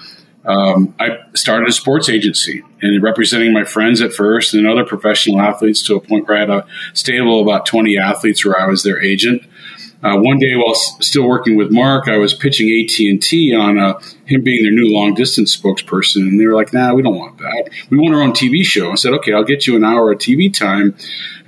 um, 0.45 0.95
I 0.99 1.19
started 1.35 1.69
a 1.69 1.73
sports 1.73 2.09
agency 2.09 2.64
and 2.83 3.00
representing 3.00 3.52
my 3.52 3.64
friends 3.64 4.00
at 4.00 4.12
first 4.12 4.55
and 4.55 4.67
other 4.67 4.85
professional 4.85 5.40
athletes 5.40 5.83
to 5.83 5.95
a 5.95 6.00
point 6.00 6.26
where 6.26 6.37
I 6.37 6.40
had 6.40 6.50
a 6.50 6.67
stable 6.95 7.40
of 7.40 7.47
about 7.47 7.67
20 7.67 7.99
athletes 7.99 8.45
where 8.45 8.59
I 8.59 8.67
was 8.67 8.83
their 8.83 9.00
agent. 9.00 9.43
Uh, 10.00 10.17
one 10.17 10.38
day, 10.38 10.55
while 10.55 10.71
s- 10.73 10.97
still 11.00 11.26
working 11.26 11.57
with 11.57 11.73
Mark, 11.73 12.07
I 12.07 12.19
was 12.19 12.33
pitching 12.33 12.69
AT 12.69 12.99
and 13.00 13.21
T 13.21 13.52
on 13.55 13.78
uh, 13.81 13.99
him 14.26 14.43
being 14.43 14.62
their 14.62 14.71
new 14.71 14.93
long 14.95 15.14
distance 15.14 15.57
spokesperson, 15.57 16.23
and 16.23 16.38
they 16.40 16.47
were 16.47 16.55
like, 16.55 16.73
"Nah, 16.73 16.95
we 16.95 17.02
don't 17.02 17.17
want 17.17 17.38
that. 17.38 17.71
We 17.90 17.99
want 17.99 18.14
our 18.14 18.23
own 18.23 18.33
TV 18.33 18.62
show." 18.64 18.93
I 18.93 18.95
said, 18.95 19.12
"Okay, 19.14 19.33
I'll 19.33 19.43
get 19.45 19.67
you 19.67 19.75
an 19.75 19.83
hour 19.85 20.12
of 20.12 20.19
TV 20.19 20.55
time, 20.55 20.95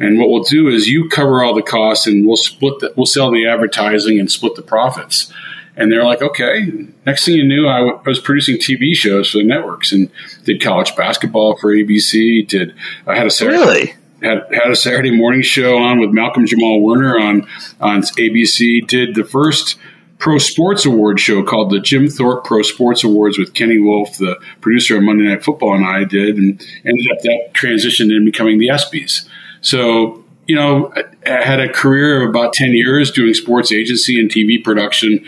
and 0.01 0.19
what 0.19 0.31
we'll 0.31 0.43
do 0.43 0.67
is 0.69 0.89
you 0.89 1.09
cover 1.09 1.45
all 1.45 1.55
the 1.55 1.63
costs, 1.63 2.09
and 2.09 2.27
we'll 2.27 2.37
split 2.37 2.81
the, 2.81 2.93
we'll 2.97 3.07
sell 3.07 3.31
the 3.31 3.47
advertising 3.47 4.19
and 4.19 4.31
split 4.31 4.57
the 4.57 4.63
profits." 4.63 5.33
And 5.77 5.91
they're 5.93 6.05
like, 6.05 6.21
"Okay." 6.21 6.73
Next 7.07 7.25
thing 7.25 7.37
you 7.37 7.45
knew, 7.45 7.69
I, 7.69 7.79
w- 7.79 8.01
I 8.05 8.09
was 8.09 8.19
producing 8.19 8.57
TV 8.57 8.95
shows 8.95 9.31
for 9.31 9.39
the 9.39 9.45
networks 9.45 9.93
and 9.93 10.11
did 10.45 10.61
college 10.61 10.97
basketball 10.97 11.57
for 11.57 11.73
ABC. 11.73 12.47
Did 12.49 12.75
I 13.07 13.17
had 13.17 13.29
a 13.29 13.31
Saturday, 13.31 13.57
Really? 13.59 13.95
Had 14.23 14.47
had 14.53 14.71
a 14.71 14.77
Saturday 14.77 15.11
morning 15.11 15.43
show 15.43 15.79
on 15.79 16.01
with 16.01 16.11
Malcolm 16.11 16.47
Jamal 16.47 16.81
Warner 16.81 17.19
on 17.19 17.47
on 17.81 18.03
ABC. 18.03 18.87
Did 18.87 19.15
the 19.15 19.25
first 19.25 19.77
pro 20.19 20.39
sports 20.39 20.85
award 20.85 21.19
show 21.19 21.43
called 21.43 21.71
the 21.71 21.81
Jim 21.81 22.09
Thorpe 22.09 22.45
Pro 22.45 22.63
Sports 22.63 23.05
Awards 23.05 23.39
with 23.39 23.55
Kenny 23.55 23.79
Wolf, 23.79 24.19
the 24.19 24.39
producer 24.61 24.97
of 24.99 25.03
Monday 25.03 25.25
Night 25.25 25.43
Football, 25.43 25.75
and 25.77 25.85
I 25.87 26.05
did, 26.05 26.37
and 26.37 26.61
ended 26.85 27.07
up 27.13 27.21
that 27.23 27.51
transitioned 27.55 28.15
in 28.15 28.25
becoming 28.25 28.59
the 28.59 28.69
ESPYS. 28.69 29.27
So. 29.61 30.25
You 30.47 30.57
know, 30.57 30.93
I 31.25 31.45
had 31.45 31.61
a 31.61 31.69
career 31.73 32.25
of 32.25 32.31
about 32.31 32.55
10 32.55 32.73
years 32.73 33.13
doing 33.13 33.35
sports 33.35 33.71
agency 33.71 34.19
and 34.19 34.29
TV 34.29 34.61
production. 34.65 35.25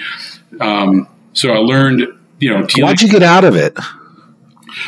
Um, 0.60 1.06
so 1.32 1.52
I 1.52 1.58
learned, 1.58 2.00
you 2.40 2.50
know, 2.50 2.66
dealing- 2.66 2.88
Why'd 2.88 3.02
you 3.02 3.08
get 3.08 3.22
out 3.22 3.44
of 3.44 3.54
it? 3.54 3.78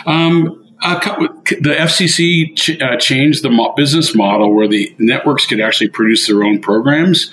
um, 0.06 0.63
the 0.84 1.74
FCC 1.78 2.54
ch- 2.56 2.80
uh, 2.80 2.96
changed 2.96 3.42
the 3.42 3.50
mo- 3.50 3.72
business 3.74 4.14
model 4.14 4.54
where 4.54 4.68
the 4.68 4.94
networks 4.98 5.46
could 5.46 5.60
actually 5.60 5.88
produce 5.88 6.26
their 6.26 6.44
own 6.44 6.60
programs. 6.60 7.30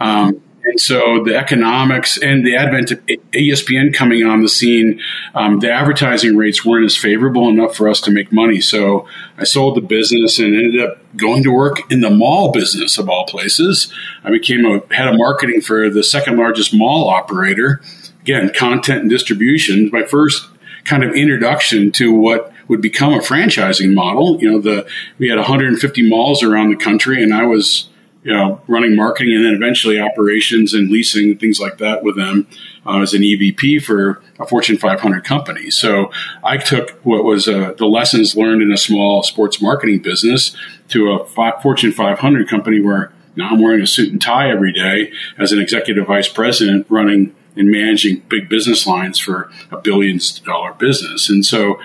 Um, 0.00 0.40
and 0.64 0.80
so 0.80 1.22
the 1.22 1.36
economics 1.36 2.16
and 2.16 2.46
the 2.46 2.56
advent 2.56 2.90
of 2.90 3.04
ESPN 3.06 3.92
coming 3.92 4.24
on 4.24 4.40
the 4.40 4.48
scene, 4.48 5.00
um, 5.34 5.60
the 5.60 5.70
advertising 5.70 6.36
rates 6.36 6.64
weren't 6.64 6.86
as 6.86 6.96
favorable 6.96 7.50
enough 7.50 7.76
for 7.76 7.88
us 7.88 8.00
to 8.02 8.10
make 8.10 8.32
money. 8.32 8.62
So 8.62 9.06
I 9.36 9.44
sold 9.44 9.76
the 9.76 9.82
business 9.82 10.38
and 10.38 10.54
ended 10.54 10.80
up 10.80 10.98
going 11.16 11.42
to 11.42 11.50
work 11.50 11.92
in 11.92 12.00
the 12.00 12.08
mall 12.08 12.50
business 12.50 12.96
of 12.96 13.10
all 13.10 13.26
places. 13.26 13.92
I 14.24 14.30
became 14.30 14.64
a 14.64 14.80
head 14.94 15.08
of 15.08 15.18
marketing 15.18 15.60
for 15.60 15.90
the 15.90 16.02
second 16.02 16.38
largest 16.38 16.72
mall 16.72 17.10
operator. 17.10 17.82
Again, 18.22 18.50
content 18.54 19.02
and 19.02 19.10
distribution. 19.10 19.90
My 19.92 20.04
first 20.04 20.48
kind 20.84 21.04
of 21.04 21.14
introduction 21.14 21.92
to 21.92 22.10
what 22.10 22.53
would 22.68 22.80
become 22.80 23.12
a 23.12 23.18
franchising 23.18 23.94
model. 23.94 24.40
You 24.40 24.52
know, 24.52 24.60
the 24.60 24.86
we 25.18 25.28
had 25.28 25.38
150 25.38 26.08
malls 26.08 26.42
around 26.42 26.70
the 26.70 26.76
country, 26.76 27.22
and 27.22 27.32
I 27.32 27.44
was 27.44 27.88
you 28.22 28.32
know 28.32 28.60
running 28.66 28.96
marketing 28.96 29.36
and 29.36 29.44
then 29.44 29.54
eventually 29.54 30.00
operations 30.00 30.74
and 30.74 30.90
leasing 30.90 31.30
and 31.30 31.40
things 31.40 31.60
like 31.60 31.78
that 31.78 32.02
with 32.02 32.16
them 32.16 32.46
uh, 32.86 33.00
as 33.00 33.14
an 33.14 33.22
EVP 33.22 33.82
for 33.82 34.22
a 34.40 34.46
Fortune 34.46 34.76
500 34.76 35.24
company. 35.24 35.70
So 35.70 36.10
I 36.42 36.56
took 36.56 36.90
what 37.04 37.24
was 37.24 37.46
uh, 37.46 37.74
the 37.76 37.86
lessons 37.86 38.36
learned 38.36 38.62
in 38.62 38.72
a 38.72 38.78
small 38.78 39.22
sports 39.22 39.60
marketing 39.62 40.00
business 40.00 40.56
to 40.88 41.12
a 41.12 41.26
fi- 41.26 41.60
Fortune 41.62 41.92
500 41.92 42.48
company 42.48 42.80
where 42.80 43.12
now 43.36 43.50
I'm 43.50 43.62
wearing 43.62 43.80
a 43.80 43.86
suit 43.86 44.12
and 44.12 44.20
tie 44.20 44.50
every 44.50 44.72
day 44.72 45.12
as 45.38 45.52
an 45.52 45.60
executive 45.60 46.06
vice 46.06 46.28
president 46.28 46.86
running 46.88 47.34
and 47.56 47.70
managing 47.70 48.20
big 48.28 48.48
business 48.48 48.86
lines 48.86 49.18
for 49.18 49.50
a 49.70 49.78
billions 49.78 50.40
dollar 50.40 50.72
business. 50.72 51.28
And 51.28 51.44
so 51.44 51.78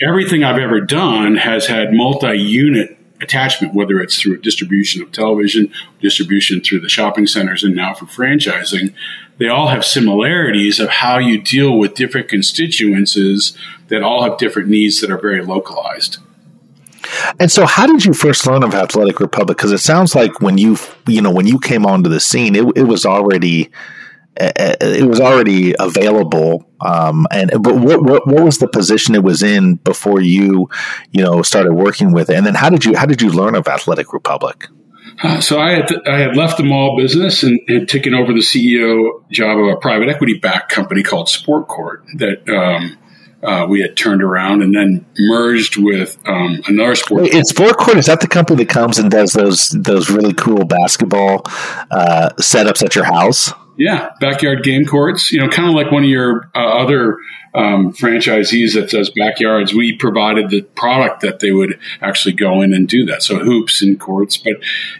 everything 0.00 0.44
I've 0.44 0.58
ever 0.58 0.80
done 0.80 1.36
has 1.36 1.66
had 1.66 1.92
multi 1.92 2.36
unit 2.36 2.98
attachment, 3.20 3.74
whether 3.74 4.00
it's 4.00 4.20
through 4.20 4.38
distribution 4.38 5.02
of 5.02 5.12
television, 5.12 5.72
distribution 6.00 6.60
through 6.60 6.80
the 6.80 6.88
shopping 6.88 7.26
centers, 7.26 7.64
and 7.64 7.74
now 7.74 7.94
for 7.94 8.06
franchising. 8.06 8.94
They 9.38 9.48
all 9.48 9.68
have 9.68 9.84
similarities 9.84 10.78
of 10.78 10.88
how 10.88 11.18
you 11.18 11.40
deal 11.40 11.76
with 11.76 11.94
different 11.94 12.28
constituencies 12.28 13.56
that 13.88 14.02
all 14.02 14.22
have 14.22 14.38
different 14.38 14.68
needs 14.68 15.00
that 15.00 15.10
are 15.10 15.18
very 15.18 15.42
localized. 15.42 16.18
And 17.38 17.50
so, 17.50 17.66
how 17.66 17.86
did 17.86 18.04
you 18.04 18.14
first 18.14 18.46
learn 18.46 18.62
of 18.62 18.74
Athletic 18.74 19.20
Republic? 19.20 19.58
Because 19.58 19.72
it 19.72 19.78
sounds 19.78 20.14
like 20.14 20.40
when 20.40 20.58
you, 20.58 20.76
you 21.06 21.20
know, 21.20 21.30
when 21.30 21.46
you 21.46 21.58
came 21.58 21.84
onto 21.84 22.08
the 22.08 22.20
scene, 22.20 22.54
it, 22.54 22.64
it 22.76 22.84
was 22.84 23.04
already, 23.04 23.70
it 24.36 25.08
was 25.08 25.20
already 25.20 25.74
available. 25.78 26.68
Um, 26.80 27.26
and 27.30 27.50
but 27.62 27.76
what, 27.76 28.02
what 28.02 28.26
what 28.26 28.44
was 28.44 28.58
the 28.58 28.68
position 28.68 29.14
it 29.14 29.22
was 29.22 29.42
in 29.42 29.76
before 29.76 30.20
you, 30.20 30.68
you 31.12 31.22
know, 31.22 31.42
started 31.42 31.72
working 31.72 32.12
with 32.12 32.30
it? 32.30 32.36
And 32.36 32.46
then 32.46 32.54
how 32.54 32.70
did 32.70 32.84
you 32.84 32.96
how 32.96 33.06
did 33.06 33.22
you 33.22 33.30
learn 33.30 33.54
of 33.54 33.68
Athletic 33.68 34.12
Republic? 34.12 34.68
Uh, 35.22 35.40
so 35.40 35.60
I 35.60 35.72
had 35.72 35.92
I 36.06 36.18
had 36.18 36.36
left 36.36 36.56
the 36.56 36.64
mall 36.64 36.96
business 36.96 37.42
and 37.42 37.60
had 37.68 37.88
taken 37.88 38.14
over 38.14 38.32
the 38.32 38.40
CEO 38.40 39.28
job 39.30 39.58
of 39.58 39.68
a 39.68 39.76
private 39.76 40.08
equity 40.08 40.34
backed 40.34 40.72
company 40.72 41.02
called 41.02 41.28
Sport 41.28 41.68
Court 41.68 42.04
that 42.16 42.48
um, 42.48 42.98
uh, 43.44 43.66
we 43.68 43.80
had 43.80 43.96
turned 43.96 44.22
around 44.22 44.62
and 44.62 44.74
then 44.74 45.04
merged 45.18 45.76
with 45.76 46.18
um, 46.26 46.62
another 46.66 46.94
sport. 46.94 47.22
Wait, 47.22 47.34
It's 47.34 47.50
Sport 47.50 47.76
Court. 47.76 47.98
Is 47.98 48.06
that 48.06 48.20
the 48.20 48.26
company 48.26 48.64
that 48.64 48.70
comes 48.70 48.98
and 48.98 49.10
does 49.10 49.32
those 49.32 49.68
those 49.68 50.10
really 50.10 50.32
cool 50.32 50.64
basketball 50.64 51.42
uh, 51.90 52.30
setups 52.38 52.82
at 52.82 52.94
your 52.94 53.04
house? 53.04 53.52
Yeah, 53.76 54.10
backyard 54.20 54.62
game 54.62 54.84
courts. 54.84 55.32
You 55.32 55.40
know, 55.40 55.48
kind 55.48 55.68
of 55.68 55.74
like 55.74 55.90
one 55.90 56.04
of 56.04 56.08
your 56.08 56.50
uh, 56.54 56.58
other 56.58 57.18
um, 57.54 57.92
franchisees 57.92 58.74
that 58.74 58.90
does 58.90 59.10
backyards. 59.10 59.72
We 59.74 59.96
provided 59.96 60.50
the 60.50 60.62
product 60.62 61.22
that 61.22 61.40
they 61.40 61.52
would 61.52 61.78
actually 62.00 62.34
go 62.34 62.62
in 62.62 62.72
and 62.72 62.88
do 62.88 63.06
that. 63.06 63.22
So 63.22 63.38
hoops 63.38 63.82
and 63.82 63.98
courts, 63.98 64.36
but 64.36 64.54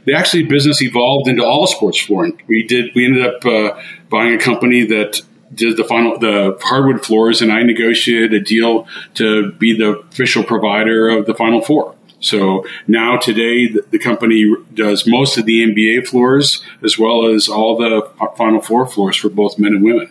the 0.05 0.15
actually 0.15 0.45
business 0.45 0.83
evolved 0.83 1.29
into 1.29 1.45
all 1.45 1.67
sports 1.67 1.99
flooring. 1.99 2.41
We 2.47 2.65
did. 2.65 2.91
We 2.95 3.05
ended 3.05 3.27
up 3.27 3.45
uh, 3.45 3.81
buying 4.09 4.35
a 4.35 4.39
company 4.39 4.85
that 4.87 5.21
did 5.55 5.77
the 5.77 5.85
final 5.85 6.19
the 6.19 6.59
hardwood 6.63 7.05
floors, 7.05 7.43
and 7.43 7.53
I 7.53 7.63
negotiated 7.63 8.35
a 8.35 8.41
deal 8.41 8.87
to 9.15 9.53
be 9.53 9.77
the 9.77 9.99
official 9.99 10.43
provider 10.43 11.09
of 11.09 11.27
the 11.27 11.35
Final 11.35 11.61
Four. 11.61 11.95
So 12.25 12.67
now 12.87 13.17
today, 13.17 13.69
the, 13.69 13.85
the 13.91 13.99
company 13.99 14.55
does 14.73 15.07
most 15.07 15.37
of 15.37 15.47
the 15.47 15.65
NBA 15.65 16.07
floors 16.07 16.63
as 16.83 16.99
well 16.99 17.27
as 17.27 17.49
all 17.49 17.77
the 17.77 18.09
Final 18.37 18.61
Four 18.61 18.87
floors 18.87 19.17
for 19.17 19.29
both 19.29 19.59
men 19.59 19.75
and 19.75 19.85
women. 19.85 20.11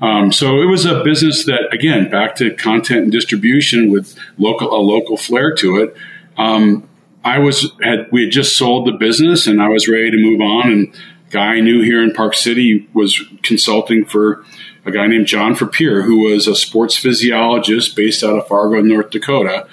Um, 0.00 0.32
so 0.32 0.60
it 0.60 0.66
was 0.66 0.84
a 0.84 1.02
business 1.02 1.44
that, 1.46 1.72
again, 1.72 2.10
back 2.10 2.36
to 2.36 2.54
content 2.54 3.02
and 3.04 3.12
distribution 3.12 3.90
with 3.90 4.16
local 4.36 4.72
a 4.72 4.78
local 4.78 5.16
flair 5.16 5.52
to 5.56 5.78
it. 5.78 5.96
Um, 6.36 6.88
I 7.24 7.40
was 7.40 7.72
had 7.82 8.06
we 8.12 8.24
had 8.24 8.32
just 8.32 8.56
sold 8.56 8.86
the 8.86 8.92
business 8.92 9.46
and 9.46 9.60
I 9.60 9.68
was 9.68 9.88
ready 9.88 10.10
to 10.10 10.16
move 10.16 10.40
on. 10.40 10.70
And 10.70 10.94
guy 11.30 11.54
I 11.54 11.60
knew 11.60 11.82
here 11.82 12.02
in 12.02 12.12
Park 12.12 12.34
City 12.34 12.88
was 12.94 13.20
consulting 13.42 14.04
for 14.04 14.44
a 14.84 14.90
guy 14.90 15.06
named 15.06 15.26
John 15.26 15.54
Frappier, 15.54 16.04
who 16.04 16.30
was 16.30 16.46
a 16.46 16.54
sports 16.54 16.96
physiologist 16.96 17.96
based 17.96 18.22
out 18.22 18.38
of 18.38 18.46
Fargo, 18.46 18.80
North 18.80 19.10
Dakota. 19.10 19.66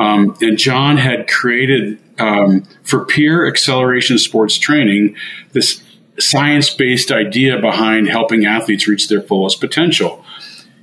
Um, 0.00 0.34
and 0.40 0.56
John 0.56 0.96
had 0.96 1.28
created 1.28 1.98
um, 2.18 2.62
Frappier 2.84 3.46
acceleration 3.46 4.18
sports 4.18 4.56
training 4.56 5.14
this 5.52 5.82
science 6.18 6.72
based 6.72 7.12
idea 7.12 7.60
behind 7.60 8.08
helping 8.08 8.46
athletes 8.46 8.88
reach 8.88 9.08
their 9.08 9.20
fullest 9.20 9.60
potential. 9.60 10.24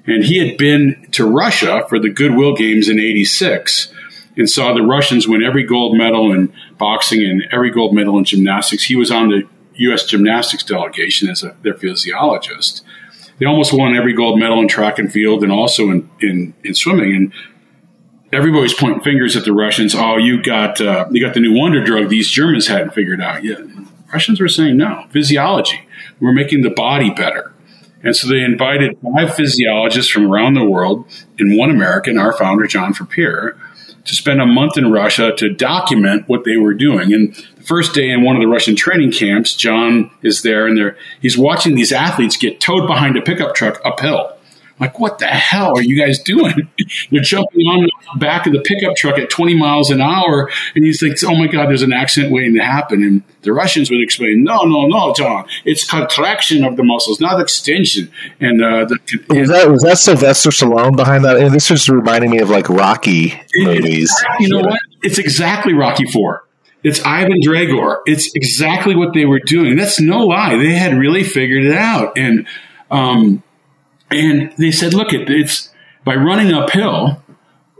And 0.05 0.23
he 0.23 0.37
had 0.37 0.57
been 0.57 1.07
to 1.13 1.25
Russia 1.25 1.83
for 1.89 1.99
the 1.99 2.09
Goodwill 2.09 2.55
Games 2.55 2.89
in 2.89 2.99
86 2.99 3.91
and 4.37 4.47
saw 4.47 4.73
the 4.73 4.83
Russians 4.83 5.27
win 5.27 5.43
every 5.43 5.63
gold 5.63 5.97
medal 5.97 6.31
in 6.31 6.53
boxing 6.77 7.25
and 7.25 7.43
every 7.51 7.71
gold 7.71 7.95
medal 7.95 8.19
in 8.19 8.23
gymnastics. 8.23 8.83
He 8.83 8.95
was 8.95 9.09
on 9.09 9.29
the 9.29 9.47
U.S. 9.77 10.05
gymnastics 10.05 10.63
delegation 10.63 11.27
as 11.27 11.41
a, 11.43 11.55
their 11.63 11.73
physiologist. 11.73 12.83
They 13.39 13.47
almost 13.47 13.73
won 13.73 13.95
every 13.95 14.13
gold 14.13 14.39
medal 14.39 14.59
in 14.61 14.67
track 14.67 14.99
and 14.99 15.11
field 15.11 15.41
and 15.41 15.51
also 15.51 15.89
in, 15.89 16.09
in, 16.21 16.53
in 16.63 16.75
swimming. 16.75 17.15
And 17.15 17.33
everybody's 18.31 18.73
pointing 18.73 19.01
fingers 19.01 19.35
at 19.35 19.45
the 19.45 19.53
Russians. 19.53 19.95
Oh, 19.95 20.17
you 20.17 20.41
got 20.41 20.81
uh, 20.81 21.07
you 21.11 21.23
got 21.23 21.33
the 21.33 21.39
new 21.39 21.57
wonder 21.57 21.83
drug 21.83 22.09
these 22.09 22.29
Germans 22.29 22.67
hadn't 22.67 22.93
figured 22.93 23.21
out 23.21 23.43
yet. 23.43 23.59
Russians 24.11 24.39
were 24.39 24.47
saying 24.47 24.77
no, 24.77 25.05
physiology. 25.09 25.87
We're 26.19 26.33
making 26.33 26.61
the 26.61 26.69
body 26.69 27.09
better. 27.09 27.53
And 28.03 28.15
so 28.15 28.27
they 28.27 28.41
invited 28.41 28.97
five 29.01 29.35
physiologists 29.35 30.11
from 30.11 30.31
around 30.31 30.53
the 30.53 30.63
world 30.63 31.05
and 31.39 31.57
one 31.57 31.69
American, 31.69 32.17
our 32.17 32.31
founder, 32.31 32.67
John 32.67 32.93
Frappier, 32.93 33.57
to 34.05 34.15
spend 34.15 34.39
a 34.39 34.45
month 34.45 34.77
in 34.77 34.91
Russia 34.91 35.33
to 35.35 35.49
document 35.49 36.27
what 36.27 36.45
they 36.45 36.57
were 36.57 36.73
doing. 36.73 37.13
And 37.13 37.35
the 37.35 37.63
first 37.63 37.93
day 37.93 38.09
in 38.09 38.23
one 38.23 38.35
of 38.35 38.41
the 38.41 38.47
Russian 38.47 38.75
training 38.75 39.11
camps, 39.11 39.55
John 39.55 40.11
is 40.21 40.43
there 40.43 40.67
and 40.67 40.95
he's 41.21 41.37
watching 41.37 41.75
these 41.75 41.91
athletes 41.91 42.37
get 42.37 42.61
towed 42.61 42.87
behind 42.87 43.17
a 43.17 43.21
pickup 43.21 43.55
truck 43.55 43.81
uphill. 43.83 44.36
Like, 44.79 44.99
what 44.99 45.17
the 45.17 45.25
hell 45.25 45.75
are 45.75 45.81
you 45.81 45.99
guys 45.99 46.19
doing? 46.19 46.69
They're 47.11 47.21
jumping 47.21 47.61
on 47.61 47.83
the 47.83 48.19
back 48.19 48.45
of 48.45 48.53
the 48.53 48.61
pickup 48.61 48.95
truck 48.95 49.17
at 49.17 49.29
20 49.29 49.55
miles 49.55 49.89
an 49.89 50.01
hour, 50.01 50.51
and 50.75 50.85
he 50.85 50.93
thinks, 50.93 51.23
"Oh 51.23 51.35
my 51.35 51.47
God, 51.47 51.67
there's 51.69 51.81
an 51.81 51.93
accident 51.93 52.31
waiting 52.31 52.55
to 52.55 52.63
happen." 52.63 53.03
And 53.03 53.23
the 53.41 53.53
Russians 53.53 53.89
would 53.89 54.01
explain, 54.01 54.43
"No, 54.43 54.63
no, 54.63 54.85
no, 54.85 55.13
John, 55.13 55.45
it's 55.65 55.83
contraction 55.89 56.63
of 56.63 56.77
the 56.77 56.83
muscles, 56.83 57.19
not 57.19 57.41
extension." 57.41 58.11
And 58.39 58.63
uh, 58.63 58.85
the, 58.85 58.97
was 59.29 59.49
that 59.49 59.69
was 59.69 59.81
that 59.81 59.97
Sylvester 59.97 60.51
Stallone 60.51 60.95
behind 60.95 61.25
that? 61.25 61.37
And 61.37 61.53
this 61.53 61.71
is 61.71 61.89
reminding 61.89 62.29
me 62.29 62.39
of 62.39 62.49
like 62.49 62.69
Rocky 62.69 63.39
movies. 63.55 64.13
you 64.39 64.49
know 64.49 64.61
what? 64.61 64.79
It's 65.01 65.17
exactly 65.17 65.73
Rocky 65.73 66.05
Four. 66.05 66.43
It's 66.83 67.01
Ivan 67.03 67.39
Drago. 67.43 67.97
It's 68.05 68.31
exactly 68.35 68.95
what 68.95 69.13
they 69.13 69.25
were 69.25 69.39
doing. 69.39 69.75
That's 69.75 69.99
no 69.99 70.25
lie. 70.25 70.55
They 70.55 70.73
had 70.73 70.93
really 70.93 71.23
figured 71.23 71.65
it 71.65 71.73
out, 71.73 72.17
and 72.17 72.47
um, 72.91 73.43
and 74.09 74.53
they 74.57 74.71
said, 74.71 74.93
"Look, 74.93 75.13
it, 75.13 75.29
it's 75.29 75.69
by 76.03 76.15
running 76.15 76.53
uphill." 76.53 77.23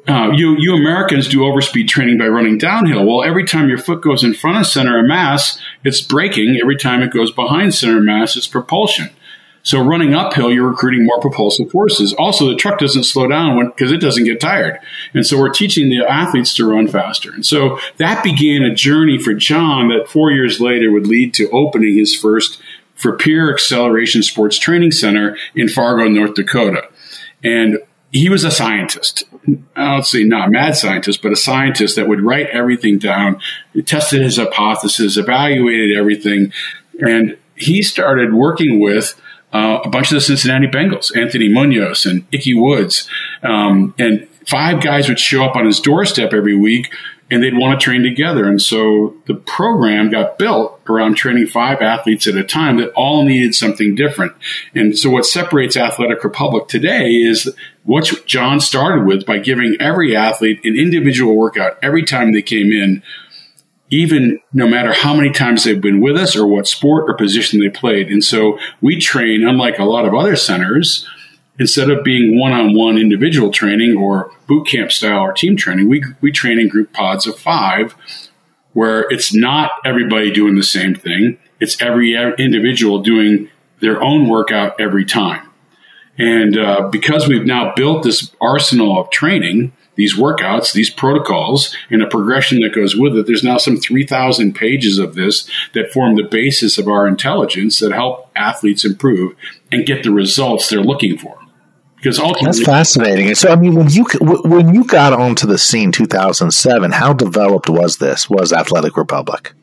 Uh, 0.08 0.32
you 0.32 0.56
you 0.58 0.74
Americans 0.74 1.28
do 1.28 1.40
overspeed 1.40 1.88
training 1.88 2.18
by 2.18 2.28
running 2.28 2.58
downhill. 2.58 3.06
Well, 3.06 3.24
every 3.24 3.44
time 3.44 3.68
your 3.68 3.78
foot 3.78 4.02
goes 4.02 4.24
in 4.24 4.34
front 4.34 4.58
of 4.58 4.66
center 4.66 5.00
of 5.00 5.06
mass, 5.06 5.60
it's 5.84 6.00
braking. 6.00 6.58
Every 6.62 6.78
time 6.78 7.04
it 7.04 7.12
goes 7.12 7.32
behind 7.32 7.76
center 7.76 7.98
of 7.98 8.04
mass, 8.04 8.38
it's 8.38 8.48
propulsion. 8.48 9.10
So 9.68 9.84
running 9.84 10.14
uphill, 10.14 10.50
you're 10.50 10.70
recruiting 10.70 11.06
more 11.06 11.20
propulsive 11.20 11.70
forces. 11.70 12.14
Also, 12.14 12.48
the 12.48 12.56
truck 12.56 12.80
doesn't 12.80 13.04
slow 13.04 13.28
down 13.28 13.60
because 13.66 13.92
it 13.92 13.98
doesn't 13.98 14.24
get 14.24 14.40
tired. 14.40 14.80
And 15.14 15.26
so 15.26 15.38
we're 15.38 15.50
teaching 15.50 15.90
the 15.90 16.10
athletes 16.10 16.54
to 16.56 16.66
run 16.66 16.88
faster. 16.88 17.34
And 17.34 17.46
so 17.46 17.78
that 17.98 18.24
began 18.24 18.64
a 18.64 18.74
journey 18.74 19.18
for 19.18 19.34
John 19.34 19.90
that 19.90 20.08
four 20.08 20.32
years 20.32 20.62
later 20.62 20.90
would 20.94 21.06
lead 21.06 21.34
to 21.34 21.50
opening 21.50 21.98
his 21.98 22.16
first 22.16 22.62
Frappier 22.98 23.52
Acceleration 23.54 24.24
Sports 24.24 24.58
Training 24.58 24.92
Center 24.92 25.38
in 25.56 25.70
Fargo, 25.70 26.08
North 26.08 26.36
Dakota. 26.36 26.90
And 27.44 27.80
he 28.12 28.30
was 28.30 28.44
a 28.44 28.52
scientist. 28.52 29.26
I 29.76 29.94
don't 29.94 30.06
say 30.06 30.24
not 30.24 30.50
mad 30.50 30.76
scientist, 30.76 31.22
but 31.22 31.32
a 31.32 31.36
scientist 31.36 31.96
that 31.98 32.08
would 32.08 32.22
write 32.22 32.48
everything 32.48 32.98
down, 32.98 33.40
tested 33.86 34.22
his 34.22 34.38
hypothesis, 34.38 35.18
evaluated 35.18 35.96
everything. 35.98 36.52
And 37.00 37.38
he 37.56 37.84
started 37.84 38.34
working 38.34 38.80
with 38.80 39.20
uh, 39.54 39.80
a 39.84 39.90
bunch 39.90 40.12
of 40.12 40.16
the 40.16 40.22
Cincinnati 40.22 40.68
Bengals, 40.68 41.16
Anthony 41.16 41.50
Munoz 41.50 42.06
and 42.06 42.26
Ickey 42.32 42.54
Woods. 42.54 43.10
Um, 43.44 43.94
and 43.98 44.28
five 44.48 44.82
guys 44.82 45.10
would 45.10 45.20
show 45.20 45.44
up 45.44 45.56
on 45.56 45.66
his 45.66 45.80
doorstep 45.80 46.34
every 46.34 46.56
week 46.56 46.94
and 47.30 47.44
they'd 47.44 47.58
want 47.58 47.80
to 47.80 47.84
train 47.84 48.04
together. 48.04 48.46
And 48.46 48.62
so 48.62 49.16
the 49.26 49.36
program 49.36 50.10
got 50.10 50.38
built 50.38 50.80
around 50.88 51.16
training 51.16 51.48
five 51.48 51.82
athletes 51.82 52.28
at 52.28 52.36
a 52.36 52.44
time 52.44 52.78
that 52.78 52.92
all 52.94 53.26
needed 53.26 53.54
something 53.54 53.96
different. 53.96 54.34
And 54.74 54.98
so 54.98 55.10
what 55.10 55.26
separates 55.26 55.76
Athletic 55.76 56.24
Republic 56.24 56.68
today 56.68 57.10
is 57.10 57.54
what 57.84 58.10
John 58.26 58.60
started 58.60 59.06
with 59.06 59.26
by 59.26 59.40
giving 59.40 59.76
every 59.80 60.16
athlete 60.16 60.62
an 60.64 60.78
individual 60.78 61.36
workout 61.36 61.78
every 61.82 62.04
time 62.04 62.32
they 62.32 62.42
came 62.42 62.72
in 62.72 63.04
even 63.90 64.40
no 64.52 64.68
matter 64.68 64.94
how 64.94 65.14
many 65.14 65.32
times 65.32 65.64
they've 65.64 65.80
been 65.80 66.02
with 66.02 66.18
us 66.18 66.36
or 66.36 66.46
what 66.46 66.68
sport 66.68 67.10
or 67.10 67.14
position 67.16 67.60
they 67.60 67.70
played. 67.70 68.10
And 68.10 68.24
so 68.24 68.60
we 68.82 69.00
train, 69.00 69.48
unlike 69.48 69.80
a 69.80 69.86
lot 69.86 70.06
of 70.06 70.14
other 70.14 70.36
centers, 70.36 71.08
instead 71.60 71.90
of 71.90 72.04
being 72.04 72.40
one 72.40 72.54
on 72.54 72.76
one 72.76 72.98
individual 72.98 73.52
training 73.52 73.98
or 73.98 74.32
boot 74.48 74.68
camp 74.68 74.92
style 74.92 75.20
or 75.20 75.34
team 75.34 75.56
training, 75.56 75.88
we, 75.88 76.04
we 76.22 76.32
train 76.32 76.60
in 76.60 76.68
group 76.68 76.94
pods 76.94 77.26
of 77.26 77.38
five 77.38 77.96
where 78.74 79.12
it's 79.12 79.34
not 79.34 79.72
everybody 79.84 80.32
doing 80.32 80.56
the 80.56 80.64
same 80.64 80.94
thing. 80.94 81.40
It's 81.60 81.82
every 81.82 82.14
individual 82.38 83.00
doing 83.02 83.50
their 83.80 84.04
own 84.04 84.30
workout 84.30 84.80
every 84.80 85.06
time. 85.06 85.50
And 86.18 86.58
uh, 86.58 86.90
because 86.92 87.28
we've 87.28 87.46
now 87.46 87.74
built 87.76 88.04
this 88.04 88.32
arsenal 88.42 89.00
of 89.00 89.10
training, 89.10 89.72
these 89.96 90.16
workouts, 90.16 90.74
these 90.74 90.90
protocols, 90.90 91.76
and 91.90 92.02
a 92.02 92.08
progression 92.08 92.60
that 92.62 92.74
goes 92.74 92.96
with 92.96 93.16
it. 93.16 93.26
There's 93.26 93.44
now 93.44 93.58
some 93.58 93.78
3,000 93.78 94.54
pages 94.54 95.00
of 95.00 95.16
this 95.16 95.50
that 95.74 95.92
form 95.92 96.16
the 96.16 96.24
basis 96.24 96.78
of 96.78 96.88
our 96.88 97.08
intelligence 97.08 97.80
that 97.80 97.92
help 97.92 98.30
athletes 98.36 98.86
improve 98.86 99.36
and 99.72 99.86
get 99.86 100.04
the 100.04 100.12
results 100.12 100.70
they're 100.70 100.82
looking 100.82 101.18
for. 101.18 101.38
Because 101.98 102.20
ultimately, 102.20 102.46
that's 102.46 102.64
fascinating. 102.64 103.34
So, 103.36 103.50
I 103.50 103.56
mean, 103.56 103.76
when 103.76 103.90
you 103.90 104.06
when 104.22 104.74
you 104.74 104.86
got 104.86 105.14
onto 105.14 105.46
the 105.46 105.58
scene 105.58 105.92
2007, 105.92 106.92
how 106.92 107.14
developed 107.14 107.70
was 107.70 107.98
this? 107.98 108.30
Was 108.30 108.54
Athletic 108.54 108.96
Republic? 108.98 109.54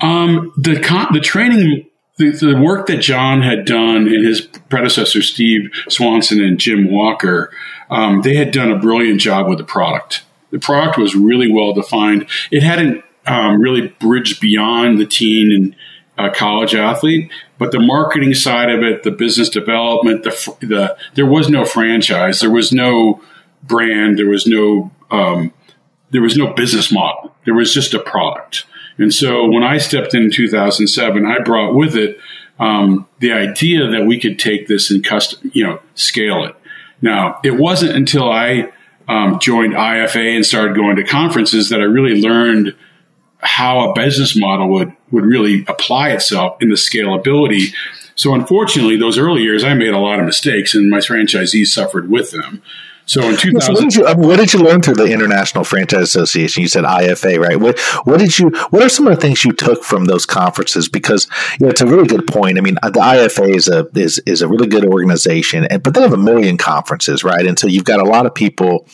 Um, 0.00 0.52
the 0.56 0.74
the 1.12 1.20
training 1.20 1.86
the, 2.18 2.30
the, 2.30 2.60
work 2.60 2.86
that 2.88 2.98
John 2.98 3.42
had 3.42 3.64
done 3.64 4.08
and 4.08 4.26
his 4.26 4.40
predecessor 4.40 5.22
Steve 5.22 5.70
Swanson 5.88 6.42
and 6.42 6.58
Jim 6.58 6.90
Walker 6.90 7.52
um, 7.92 8.22
they 8.22 8.36
had 8.36 8.52
done 8.52 8.70
a 8.70 8.78
brilliant 8.78 9.20
job 9.20 9.48
with 9.48 9.58
the 9.58 9.64
product. 9.64 10.24
The 10.50 10.58
product 10.58 10.96
was 10.96 11.14
really 11.14 11.52
well 11.52 11.74
defined. 11.74 12.26
It 12.50 12.62
hadn't 12.62 13.04
um, 13.26 13.60
really 13.60 13.88
bridged 14.00 14.40
beyond 14.40 14.98
the 14.98 15.04
teen 15.04 15.52
and 15.52 15.76
uh, 16.18 16.30
college 16.30 16.74
athlete, 16.74 17.30
but 17.58 17.72
the 17.72 17.80
marketing 17.80 18.34
side 18.34 18.70
of 18.70 18.82
it, 18.82 19.02
the 19.02 19.10
business 19.10 19.48
development, 19.48 20.24
the 20.24 20.56
the 20.60 20.96
there 21.14 21.26
was 21.26 21.48
no 21.48 21.64
franchise, 21.64 22.40
there 22.40 22.50
was 22.50 22.72
no 22.72 23.22
brand, 23.62 24.18
there 24.18 24.28
was 24.28 24.46
no 24.46 24.90
um, 25.10 25.52
there 26.10 26.22
was 26.22 26.36
no 26.36 26.52
business 26.52 26.92
model. 26.92 27.34
There 27.44 27.54
was 27.54 27.72
just 27.72 27.94
a 27.94 27.98
product. 27.98 28.66
And 28.98 29.12
so 29.12 29.48
when 29.48 29.62
I 29.62 29.78
stepped 29.78 30.14
in, 30.14 30.24
in 30.24 30.30
2007, 30.30 31.26
I 31.26 31.42
brought 31.42 31.74
with 31.74 31.96
it 31.96 32.18
um, 32.58 33.08
the 33.18 33.32
idea 33.32 33.88
that 33.88 34.06
we 34.06 34.20
could 34.20 34.38
take 34.38 34.68
this 34.68 34.90
and 34.90 35.02
custom, 35.02 35.50
you 35.54 35.64
know, 35.64 35.80
scale 35.94 36.44
it. 36.44 36.54
Now, 37.00 37.40
it 37.42 37.58
wasn't 37.58 37.96
until 37.96 38.30
I 38.30 38.70
um, 39.08 39.40
joined 39.40 39.72
IFA 39.72 40.36
and 40.36 40.46
started 40.46 40.76
going 40.76 40.96
to 40.96 41.04
conferences 41.04 41.70
that 41.70 41.80
I 41.80 41.84
really 41.84 42.20
learned 42.20 42.76
how 43.42 43.90
a 43.90 43.94
business 43.94 44.36
model 44.36 44.68
would, 44.68 44.94
would 45.10 45.24
really 45.24 45.64
apply 45.68 46.10
itself 46.10 46.56
in 46.60 46.68
the 46.68 46.76
scalability. 46.76 47.74
So, 48.14 48.34
unfortunately, 48.34 48.96
those 48.96 49.18
early 49.18 49.42
years, 49.42 49.64
I 49.64 49.74
made 49.74 49.92
a 49.92 49.98
lot 49.98 50.20
of 50.20 50.26
mistakes 50.26 50.74
and 50.74 50.90
my 50.90 50.98
franchisees 50.98 51.68
suffered 51.68 52.10
with 52.10 52.30
them. 52.30 52.62
So 53.06 53.28
in 53.28 53.36
2000, 53.36 53.60
so 53.60 53.72
what, 53.72 53.80
did 53.82 53.94
you, 53.94 54.28
what 54.28 54.36
did 54.38 54.52
you 54.52 54.60
learn 54.60 54.80
through 54.80 54.94
the 54.94 55.12
International 55.12 55.64
Franchise 55.64 56.02
Association? 56.02 56.62
You 56.62 56.68
said 56.68 56.84
IFA, 56.84 57.38
right? 57.40 57.58
What 57.58 57.78
what 58.04 58.20
did 58.20 58.38
you? 58.38 58.50
What 58.70 58.82
are 58.82 58.88
some 58.88 59.06
of 59.06 59.14
the 59.14 59.20
things 59.20 59.44
you 59.44 59.52
took 59.52 59.82
from 59.82 60.04
those 60.04 60.24
conferences? 60.24 60.88
Because 60.88 61.26
you 61.58 61.66
know, 61.66 61.70
it's 61.70 61.80
a 61.80 61.86
really 61.86 62.06
good 62.06 62.26
point. 62.26 62.58
I 62.58 62.60
mean, 62.60 62.74
the 62.82 63.00
IFA 63.00 63.54
is 63.54 63.68
a 63.68 63.88
is 63.94 64.20
is 64.24 64.40
a 64.42 64.48
really 64.48 64.68
good 64.68 64.84
organization, 64.84 65.64
and 65.64 65.82
but 65.82 65.94
they 65.94 66.00
have 66.00 66.12
a 66.12 66.16
million 66.16 66.56
conferences, 66.56 67.24
right? 67.24 67.44
And 67.44 67.58
so 67.58 67.66
you've 67.66 67.84
got 67.84 68.00
a 68.00 68.04
lot 68.04 68.24
of 68.24 68.34
people 68.34 68.86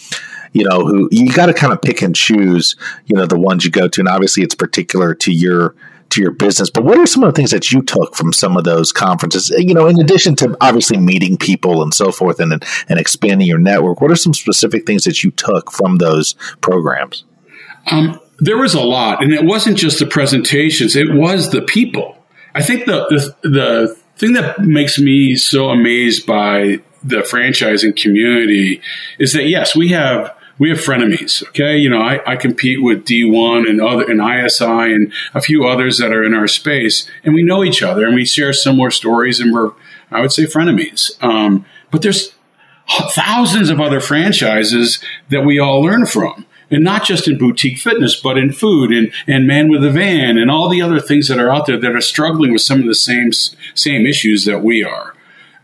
you 0.58 0.64
know, 0.64 0.84
who 0.84 1.08
you 1.12 1.32
got 1.32 1.46
to 1.46 1.54
kind 1.54 1.72
of 1.72 1.80
pick 1.80 2.02
and 2.02 2.16
choose, 2.16 2.74
you 3.06 3.14
know, 3.14 3.26
the 3.26 3.38
ones 3.38 3.64
you 3.64 3.70
go 3.70 3.86
to. 3.86 4.00
And 4.00 4.08
obviously 4.08 4.42
it's 4.42 4.56
particular 4.56 5.14
to 5.14 5.32
your 5.32 5.76
to 6.10 6.20
your 6.20 6.32
business. 6.32 6.68
But 6.68 6.84
what 6.84 6.98
are 6.98 7.06
some 7.06 7.22
of 7.22 7.32
the 7.32 7.36
things 7.36 7.52
that 7.52 7.70
you 7.70 7.80
took 7.80 8.16
from 8.16 8.32
some 8.32 8.56
of 8.56 8.64
those 8.64 8.90
conferences? 8.90 9.50
You 9.50 9.72
know, 9.72 9.86
in 9.86 10.00
addition 10.00 10.34
to 10.36 10.56
obviously 10.60 10.96
meeting 10.96 11.36
people 11.36 11.80
and 11.80 11.94
so 11.94 12.10
forth 12.10 12.40
and 12.40 12.64
and 12.88 12.98
expanding 12.98 13.46
your 13.46 13.58
network, 13.58 14.00
what 14.00 14.10
are 14.10 14.16
some 14.16 14.34
specific 14.34 14.84
things 14.84 15.04
that 15.04 15.22
you 15.22 15.30
took 15.30 15.70
from 15.70 15.98
those 15.98 16.34
programs? 16.60 17.24
Um, 17.92 18.18
there 18.40 18.58
was 18.58 18.74
a 18.74 18.80
lot, 18.80 19.22
and 19.22 19.32
it 19.32 19.44
wasn't 19.44 19.78
just 19.78 20.00
the 20.00 20.06
presentations; 20.06 20.96
it 20.96 21.14
was 21.14 21.50
the 21.50 21.62
people. 21.62 22.16
I 22.54 22.62
think 22.62 22.86
the, 22.86 23.34
the, 23.42 23.48
the 23.48 23.96
thing 24.16 24.32
that 24.32 24.58
makes 24.58 24.98
me 24.98 25.36
so 25.36 25.68
amazed 25.68 26.26
by 26.26 26.80
the 27.04 27.18
franchising 27.18 27.96
community 28.00 28.80
is 29.18 29.32
that 29.32 29.44
yes, 29.44 29.76
we 29.76 29.90
have 29.90 30.34
we 30.58 30.70
have 30.70 30.78
frenemies. 30.78 31.46
Okay, 31.48 31.76
you 31.76 31.88
know, 31.88 32.00
I, 32.00 32.20
I 32.32 32.36
compete 32.36 32.82
with 32.82 33.04
D1 33.04 33.68
and 33.68 33.80
other 33.80 34.04
and 34.10 34.20
ISI 34.20 34.64
and 34.64 35.12
a 35.34 35.40
few 35.40 35.66
others 35.66 35.98
that 35.98 36.12
are 36.12 36.24
in 36.24 36.34
our 36.34 36.48
space, 36.48 37.08
and 37.24 37.34
we 37.34 37.42
know 37.42 37.64
each 37.64 37.82
other 37.82 38.06
and 38.06 38.14
we 38.14 38.24
share 38.24 38.52
similar 38.52 38.90
stories, 38.90 39.40
and 39.40 39.52
we're 39.52 39.72
I 40.10 40.20
would 40.20 40.32
say 40.32 40.44
frenemies. 40.44 41.22
Um, 41.22 41.66
but 41.90 42.02
there's 42.02 42.34
thousands 42.88 43.70
of 43.70 43.80
other 43.80 44.00
franchises 44.00 45.02
that 45.28 45.44
we 45.44 45.58
all 45.58 45.82
learn 45.82 46.06
from. 46.06 46.46
And 46.70 46.84
not 46.84 47.04
just 47.04 47.26
in 47.26 47.38
boutique 47.38 47.78
fitness, 47.78 48.14
but 48.14 48.36
in 48.36 48.52
food 48.52 48.90
and, 48.90 49.10
and 49.26 49.46
man 49.46 49.70
with 49.70 49.82
a 49.82 49.90
van 49.90 50.36
and 50.36 50.50
all 50.50 50.68
the 50.68 50.82
other 50.82 51.00
things 51.00 51.28
that 51.28 51.38
are 51.38 51.50
out 51.50 51.64
there 51.64 51.80
that 51.80 51.96
are 51.96 52.00
struggling 52.02 52.52
with 52.52 52.60
some 52.60 52.80
of 52.80 52.86
the 52.86 52.94
same, 52.94 53.30
same 53.74 54.06
issues 54.06 54.44
that 54.44 54.62
we 54.62 54.84
are 54.84 55.14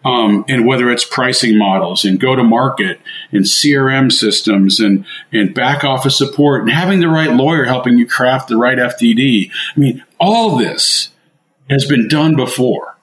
um, 0.05 0.45
and 0.49 0.67
whether 0.67 0.91
it's 0.91 1.05
pricing 1.05 1.57
models 1.57 2.05
and 2.05 2.21
go 2.21 2.37
to 2.37 2.45
market 2.45 3.01
and 3.33 3.45
CRM 3.45 4.13
systems 4.13 4.81
and, 4.81 5.07
and 5.33 5.55
back 5.55 5.83
office 5.83 6.19
support 6.19 6.63
and 6.63 6.71
having 6.71 7.01
the 7.01 7.09
right 7.09 7.33
lawyer 7.33 7.65
helping 7.65 7.99
you 7.99 8.07
craft 8.07 8.49
the 8.49 8.57
right 8.57 8.79
FDD. 8.79 9.51
I 9.75 9.81
mean, 9.81 10.05
all 10.21 10.57
this 10.57 11.11
has 11.71 11.87
been 11.87 12.09
done 12.09 12.37
before 12.37 12.99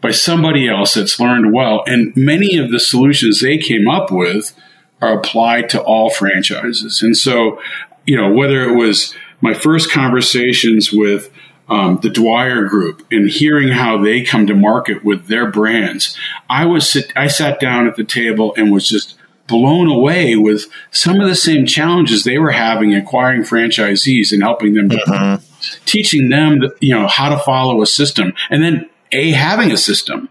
by 0.00 0.10
somebody 0.10 0.68
else 0.68 0.94
that's 0.94 1.20
learned 1.20 1.52
well. 1.52 1.82
And 1.86 2.16
many 2.16 2.56
of 2.56 2.70
the 2.70 2.80
solutions 2.80 3.40
they 3.40 3.58
came 3.58 3.88
up 3.88 4.10
with 4.10 4.54
are 5.02 5.18
applied 5.18 5.68
to 5.70 5.82
all 5.82 6.10
franchises. 6.10 7.02
And 7.02 7.16
so, 7.16 7.60
you 8.06 8.16
know, 8.16 8.32
whether 8.32 8.62
it 8.62 8.74
was 8.74 9.14
my 9.40 9.52
first 9.52 9.92
conversations 9.92 10.90
with 10.92 11.30
um, 11.68 11.98
the 12.02 12.10
Dwyer 12.10 12.64
Group 12.64 13.06
and 13.10 13.28
hearing 13.28 13.68
how 13.68 13.98
they 13.98 14.22
come 14.22 14.46
to 14.46 14.54
market 14.54 15.04
with 15.04 15.26
their 15.26 15.50
brands, 15.50 16.16
I 16.48 16.66
was 16.66 16.88
sit, 16.88 17.12
I 17.16 17.26
sat 17.26 17.60
down 17.60 17.86
at 17.86 17.96
the 17.96 18.04
table 18.04 18.54
and 18.56 18.72
was 18.72 18.88
just 18.88 19.16
blown 19.46 19.88
away 19.88 20.36
with 20.36 20.66
some 20.90 21.20
of 21.20 21.28
the 21.28 21.34
same 21.34 21.66
challenges 21.66 22.24
they 22.24 22.38
were 22.38 22.50
having 22.50 22.94
acquiring 22.94 23.42
franchisees 23.42 24.32
and 24.32 24.42
helping 24.42 24.74
them, 24.74 24.90
mm-hmm. 24.90 25.44
teaching 25.84 26.28
them, 26.28 26.62
you 26.80 26.94
know, 26.94 27.06
how 27.06 27.28
to 27.28 27.38
follow 27.38 27.82
a 27.82 27.86
system, 27.86 28.32
and 28.50 28.62
then 28.62 28.88
a 29.12 29.30
having 29.32 29.70
a 29.72 29.76
system. 29.76 30.28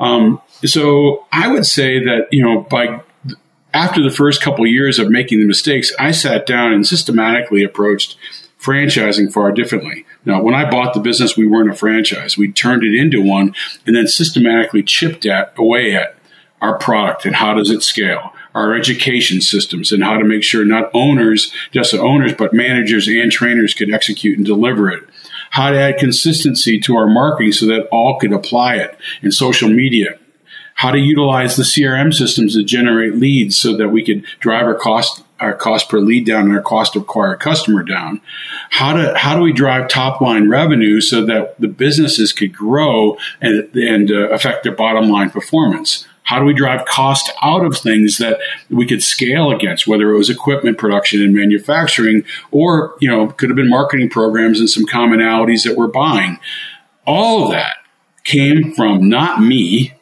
Um, 0.00 0.40
so 0.64 1.26
I 1.32 1.48
would 1.48 1.66
say 1.66 2.04
that 2.04 2.28
you 2.30 2.44
know 2.44 2.60
by 2.62 3.00
after 3.74 4.02
the 4.02 4.10
first 4.10 4.42
couple 4.42 4.64
of 4.64 4.70
years 4.70 4.98
of 4.98 5.10
making 5.10 5.40
the 5.40 5.46
mistakes, 5.46 5.92
I 5.98 6.12
sat 6.12 6.46
down 6.46 6.72
and 6.72 6.86
systematically 6.86 7.62
approached 7.62 8.16
franchising 8.60 9.32
far 9.32 9.52
differently. 9.52 10.04
Now, 10.24 10.42
when 10.42 10.54
I 10.54 10.68
bought 10.68 10.94
the 10.94 11.00
business, 11.00 11.36
we 11.36 11.46
weren't 11.46 11.70
a 11.70 11.74
franchise. 11.74 12.36
We 12.36 12.52
turned 12.52 12.84
it 12.84 12.94
into 12.94 13.22
one 13.22 13.54
and 13.86 13.96
then 13.96 14.06
systematically 14.06 14.82
chipped 14.82 15.24
at 15.24 15.54
away 15.56 15.94
at 15.94 16.16
our 16.60 16.76
product 16.78 17.24
and 17.24 17.36
how 17.36 17.54
does 17.54 17.70
it 17.70 17.82
scale, 17.82 18.32
our 18.54 18.74
education 18.74 19.40
systems 19.40 19.92
and 19.92 20.02
how 20.02 20.18
to 20.18 20.24
make 20.24 20.42
sure 20.42 20.64
not 20.64 20.90
owners, 20.92 21.52
just 21.70 21.92
the 21.92 22.00
owners, 22.00 22.32
but 22.34 22.52
managers 22.52 23.06
and 23.06 23.30
trainers 23.30 23.74
could 23.74 23.92
execute 23.92 24.36
and 24.36 24.46
deliver 24.46 24.90
it. 24.90 25.08
How 25.50 25.70
to 25.70 25.78
add 25.78 25.98
consistency 25.98 26.78
to 26.80 26.96
our 26.96 27.06
marketing 27.06 27.52
so 27.52 27.66
that 27.66 27.88
all 27.88 28.18
could 28.18 28.32
apply 28.32 28.76
it 28.76 28.98
in 29.22 29.32
social 29.32 29.68
media. 29.68 30.18
How 30.74 30.90
to 30.90 30.98
utilize 30.98 31.56
the 31.56 31.62
CRM 31.62 32.12
systems 32.12 32.54
to 32.54 32.62
generate 32.62 33.14
leads 33.14 33.56
so 33.56 33.76
that 33.76 33.88
we 33.88 34.04
could 34.04 34.24
drive 34.40 34.64
our 34.64 34.74
cost 34.74 35.24
our 35.40 35.54
cost 35.54 35.88
per 35.88 35.98
lead 35.98 36.26
down 36.26 36.46
and 36.46 36.52
our 36.52 36.62
cost 36.62 36.92
to 36.94 37.00
acquire 37.00 37.34
a 37.34 37.38
customer 37.38 37.82
down. 37.82 38.20
How 38.70 38.92
do 38.92 39.14
how 39.14 39.36
do 39.36 39.42
we 39.42 39.52
drive 39.52 39.88
top 39.88 40.20
line 40.20 40.48
revenue 40.48 41.00
so 41.00 41.24
that 41.26 41.60
the 41.60 41.68
businesses 41.68 42.32
could 42.32 42.52
grow 42.52 43.16
and 43.40 43.74
and 43.74 44.10
uh, 44.10 44.30
affect 44.30 44.64
their 44.64 44.74
bottom 44.74 45.08
line 45.08 45.30
performance? 45.30 46.06
How 46.24 46.38
do 46.38 46.44
we 46.44 46.52
drive 46.52 46.84
cost 46.84 47.30
out 47.40 47.64
of 47.64 47.78
things 47.78 48.18
that 48.18 48.38
we 48.68 48.86
could 48.86 49.02
scale 49.02 49.50
against, 49.50 49.86
whether 49.86 50.12
it 50.12 50.18
was 50.18 50.28
equipment 50.28 50.76
production 50.76 51.22
and 51.22 51.34
manufacturing, 51.34 52.24
or 52.50 52.96
you 53.00 53.08
know 53.08 53.28
could 53.28 53.48
have 53.48 53.56
been 53.56 53.70
marketing 53.70 54.10
programs 54.10 54.60
and 54.60 54.68
some 54.68 54.84
commonalities 54.84 55.64
that 55.64 55.76
we're 55.76 55.88
buying. 55.88 56.38
All 57.06 57.44
of 57.44 57.52
that 57.52 57.76
came 58.24 58.74
from 58.74 59.08
not 59.08 59.40
me 59.40 59.97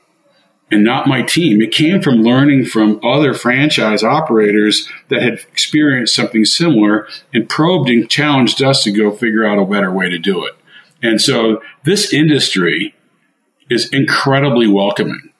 and 0.70 0.82
not 0.82 1.06
my 1.06 1.22
team. 1.22 1.62
It 1.62 1.72
came 1.72 2.02
from 2.02 2.22
learning 2.22 2.64
from 2.64 3.00
other 3.04 3.34
franchise 3.34 4.02
operators 4.02 4.88
that 5.08 5.22
had 5.22 5.34
experienced 5.34 6.14
something 6.14 6.44
similar 6.44 7.06
and 7.32 7.48
probed 7.48 7.88
and 7.88 8.08
challenged 8.10 8.62
us 8.62 8.82
to 8.84 8.92
go 8.92 9.10
figure 9.10 9.46
out 9.46 9.58
a 9.58 9.64
better 9.64 9.92
way 9.92 10.08
to 10.08 10.18
do 10.18 10.44
it. 10.44 10.54
And 11.02 11.20
so 11.20 11.62
this 11.84 12.12
industry 12.12 12.94
is 13.70 13.92
incredibly 13.92 14.66
welcoming. 14.66 15.32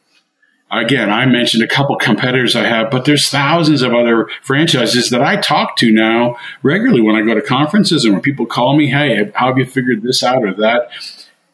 Again, 0.71 1.11
I 1.11 1.27
mentioned 1.27 1.63
a 1.63 1.69
couple 1.69 1.97
competitors 1.97 2.57
I 2.57 2.65
have, 2.65 2.91
but 2.91 3.05
there's 3.05 3.29
thousands 3.29 3.83
of 3.83 3.95
other 3.95 4.29
franchises 4.43 5.11
that 5.11 5.23
I 5.23 5.37
talk 5.37 5.77
to 5.77 5.93
now 5.93 6.37
regularly 6.63 7.01
when 7.01 7.15
I 7.15 7.23
go 7.23 7.35
to 7.35 7.43
conferences 7.43 8.05
and 8.05 8.15
when 8.15 8.23
people 8.23 8.47
call 8.47 8.77
me, 8.77 8.89
Hey, 8.89 9.31
how 9.35 9.47
have 9.49 9.59
you 9.59 9.65
figured 9.65 10.03
this 10.03 10.25
out 10.25 10.43
or 10.43 10.55
that? 10.55 10.91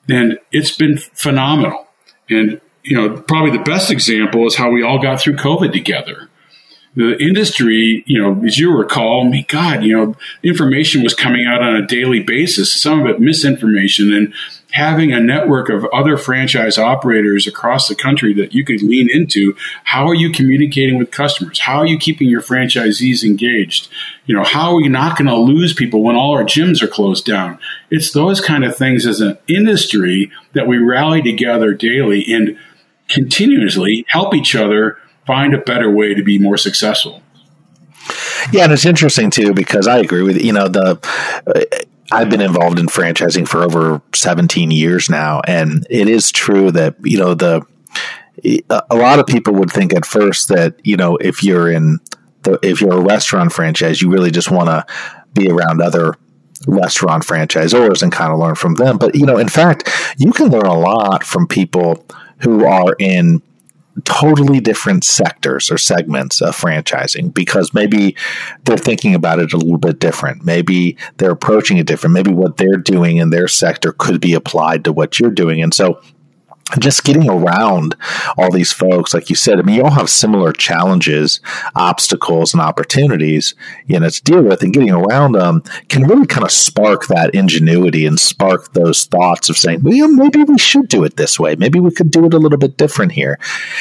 And 0.09 0.39
it's 0.51 0.75
been 0.77 0.97
phenomenal. 0.97 1.87
And 2.31 2.61
you 2.83 2.97
know, 2.97 3.21
probably 3.21 3.57
the 3.57 3.65
best 3.65 3.91
example 3.91 4.47
is 4.47 4.57
how 4.57 4.71
we 4.71 4.83
all 4.83 5.01
got 5.01 5.21
through 5.21 5.37
COVID 5.37 5.73
together. 5.73 6.29
The 6.95 7.17
industry, 7.23 8.05
you 8.07 8.21
know, 8.21 8.45
as 8.45 8.59
you 8.59 8.77
recall, 8.77 9.25
my 9.25 9.47
God, 9.49 9.83
you 9.83 9.97
know, 9.97 10.15
information 10.43 11.03
was 11.03 11.15
coming 11.15 11.47
out 11.47 11.63
on 11.63 11.75
a 11.75 11.87
daily 11.87 12.21
basis, 12.21 12.71
some 12.71 13.01
of 13.01 13.07
it 13.07 13.19
misinformation, 13.19 14.13
and 14.13 14.35
having 14.73 15.13
a 15.13 15.21
network 15.21 15.69
of 15.69 15.87
other 15.93 16.17
franchise 16.17 16.79
operators 16.79 17.47
across 17.47 17.89
the 17.89 17.95
country 17.95 18.33
that 18.35 18.55
you 18.55 18.65
could 18.65 18.83
lean 18.83 19.09
into. 19.11 19.55
How 19.85 20.07
are 20.09 20.15
you 20.15 20.31
communicating 20.33 20.99
with 20.99 21.11
customers? 21.11 21.61
How 21.61 21.79
are 21.79 21.87
you 21.87 21.99
keeping 21.99 22.29
your 22.29 22.43
franchisees 22.43 23.23
engaged? 23.23 23.89
You 24.27 24.35
know, 24.35 24.45
how 24.45 24.71
are 24.71 24.77
we 24.77 24.89
not 24.89 25.17
going 25.17 25.29
to 25.29 25.37
lose 25.37 25.75
people 25.75 26.03
when 26.03 26.17
all 26.17 26.33
our 26.33 26.45
gyms 26.45 26.83
are 26.83 26.89
closed 26.89 27.25
down? 27.25 27.59
It's 27.91 28.13
those 28.13 28.41
kind 28.41 28.65
of 28.65 28.77
things 28.77 29.07
as 29.07 29.21
an 29.21 29.39
industry 29.47 30.31
that 30.55 30.67
we 30.67 30.79
rally 30.79 31.23
together 31.23 31.75
daily 31.75 32.25
and 32.33 32.59
continuously 33.13 34.05
help 34.09 34.35
each 34.35 34.55
other 34.55 34.99
find 35.27 35.55
a 35.55 35.59
better 35.59 35.91
way 35.91 36.15
to 36.15 36.23
be 36.23 36.39
more 36.39 36.57
successful. 36.57 37.23
Yeah, 38.53 38.65
and 38.65 38.73
it's 38.73 38.87
interesting 38.87 39.31
too 39.31 39.55
because 39.55 39.87
I 39.87 39.99
agree 39.99 40.23
with 40.23 40.43
you 40.43 40.53
know 40.53 40.69
the. 40.69 40.99
Uh, 41.47 41.85
I've 42.11 42.29
been 42.29 42.43
involved 42.43 42.79
in 42.79 42.89
franchising 42.89 43.49
for 43.49 43.63
over 43.63 44.03
17 44.15 44.71
years 44.71 45.09
now, 45.09 45.41
and 45.47 45.87
it 45.89 46.09
is 46.09 46.31
true 46.31 46.71
that 46.73 46.97
you 47.03 47.19
know 47.19 47.35
the 47.35 47.63
a 48.69 48.97
lot 48.97 49.19
of 49.19 49.27
people 49.27 49.55
would 49.55 49.71
think 49.71 49.95
at 49.95 50.05
first 50.05 50.49
that 50.49 50.75
you 50.85 50.97
know 50.97 51.17
if 51.17 51.43
you're 51.43 51.71
in 51.71 52.01
the 52.43 52.59
if 52.63 52.81
you're 52.81 52.99
a 52.99 53.01
restaurant 53.01 53.53
franchise, 53.53 54.03
you 54.03 54.11
really 54.11 54.31
just 54.31 54.51
want 54.51 54.69
to 54.69 54.85
be 55.33 55.49
around 55.49 55.81
other 55.81 56.15
restaurant 56.67 57.25
franchisors 57.25 58.03
and 58.03 58.13
kind 58.13 58.33
of 58.33 58.39
learn 58.39 58.55
from 58.55 58.75
them. 58.75 58.99
But 58.99 59.15
you 59.15 59.27
know, 59.27 59.39
in 59.39 59.49
fact, 59.49 59.89
you 60.19 60.33
can 60.33 60.49
learn 60.49 60.67
a 60.67 60.79
lot 60.79 61.25
from 61.25 61.47
people 61.47 62.05
who 62.43 62.67
are 62.67 62.95
in 62.99 63.43
totally 64.05 64.59
different 64.59 65.05
sectors 65.05 65.71
or 65.71 65.77
segments 65.77 66.41
of 66.41 66.57
franchising 66.57 67.33
because 67.33 67.75
maybe 67.75 68.17
they're 68.65 68.77
thinking 68.79 69.15
about 69.15 69.39
it 69.39 69.53
a 69.53 69.59
little 69.59 69.79
bit 69.79 69.99
different. 69.99 70.45
Maybe 70.45 70.97
they're 71.19 71.33
approaching 71.33 71.77
it 71.77 71.87
different. 71.87 72.15
Maybe 72.15 72.33
what 72.33 72.57
they're 72.57 72.79
doing 72.79 73.19
in 73.19 73.31
their 73.31 73.49
sector 73.49 73.93
could 73.93 74.21
be 74.21 74.33
applied 74.33 74.85
to 74.85 74.93
what 74.93 75.21
you're 75.21 75.31
doing. 75.31 75.63
And 75.63 75.75
so 75.75 76.01
just 76.79 77.05
getting 77.05 77.29
around 77.29 77.97
all 78.37 78.51
these 78.51 78.73
folks, 78.73 79.15
like 79.15 79.29
you 79.29 79.37
said, 79.37 79.59
I 79.59 79.63
mean, 79.63 79.77
you 79.77 79.85
all 79.85 79.91
have 79.91 80.09
similar 80.09 80.53
challenges, 80.53 81.41
obstacles, 81.75 82.55
and 82.55 82.63
opportunities, 82.63 83.55
you 83.87 84.01
know, 84.01 84.09
to 84.09 84.23
deal 84.23 84.43
with, 84.43 84.63
and 84.63 84.73
getting 84.73 84.91
around 84.91 85.33
them 85.33 85.63
can 85.89 86.05
really 86.05 86.27
kind 86.27 86.45
of 86.45 86.51
spark 86.51 87.07
that 87.07 87.35
ingenuity 87.35 88.07
and 88.07 88.19
spark 88.19 88.73
those 88.73 89.05
thoughts 89.05 89.51
of 89.51 89.57
saying, 89.57 89.81
well, 89.83 90.09
maybe 90.09 90.43
we 90.45 90.59
should 90.59 90.89
do 90.89 91.05
it 91.05 91.17
this 91.17 91.39
way. 91.39 91.57
Maybe 91.57 91.81
we 91.81 91.91
could 91.91 92.11
do 92.11 92.25
it 92.27 92.35
a 92.35 92.39
little 92.39 92.59
bit 92.59 92.77
different 92.77 93.13
here. 93.13 93.39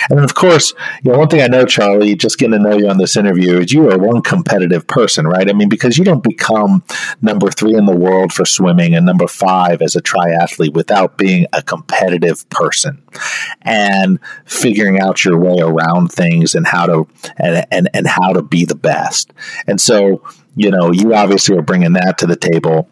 And 0.09 0.19
of 0.19 0.35
course, 0.35 0.73
you 1.03 1.11
know, 1.11 1.19
one 1.19 1.29
thing 1.29 1.41
I 1.41 1.47
know, 1.47 1.65
Charlie, 1.65 2.15
just 2.15 2.37
getting 2.37 2.53
to 2.53 2.59
know 2.59 2.77
you 2.77 2.89
on 2.89 2.97
this 2.97 3.15
interview 3.15 3.59
is 3.59 3.71
you 3.71 3.89
are 3.89 3.97
one 3.97 4.21
competitive 4.21 4.87
person, 4.87 5.27
right? 5.27 5.49
I 5.49 5.53
mean, 5.53 5.69
because 5.69 5.97
you 5.97 6.03
don't 6.03 6.23
become 6.23 6.83
number 7.21 7.49
three 7.49 7.75
in 7.75 7.85
the 7.85 7.95
world 7.95 8.33
for 8.33 8.45
swimming 8.45 8.95
and 8.95 9.05
number 9.05 9.27
five 9.27 9.81
as 9.81 9.95
a 9.95 10.01
triathlete 10.01 10.73
without 10.73 11.17
being 11.17 11.45
a 11.53 11.61
competitive 11.61 12.49
person 12.49 12.80
person 12.81 13.03
and 13.61 14.19
figuring 14.45 14.99
out 14.99 15.23
your 15.23 15.37
way 15.37 15.57
around 15.59 16.11
things 16.11 16.55
and 16.55 16.65
how 16.65 16.85
to 16.85 17.07
and, 17.37 17.65
and 17.71 17.89
and 17.93 18.07
how 18.07 18.33
to 18.33 18.41
be 18.41 18.65
the 18.65 18.75
best. 18.75 19.31
And 19.67 19.79
so, 19.79 20.23
you 20.55 20.71
know, 20.71 20.91
you 20.91 21.13
obviously 21.13 21.57
are 21.57 21.61
bringing 21.61 21.93
that 21.93 22.17
to 22.19 22.27
the 22.27 22.35
table. 22.35 22.89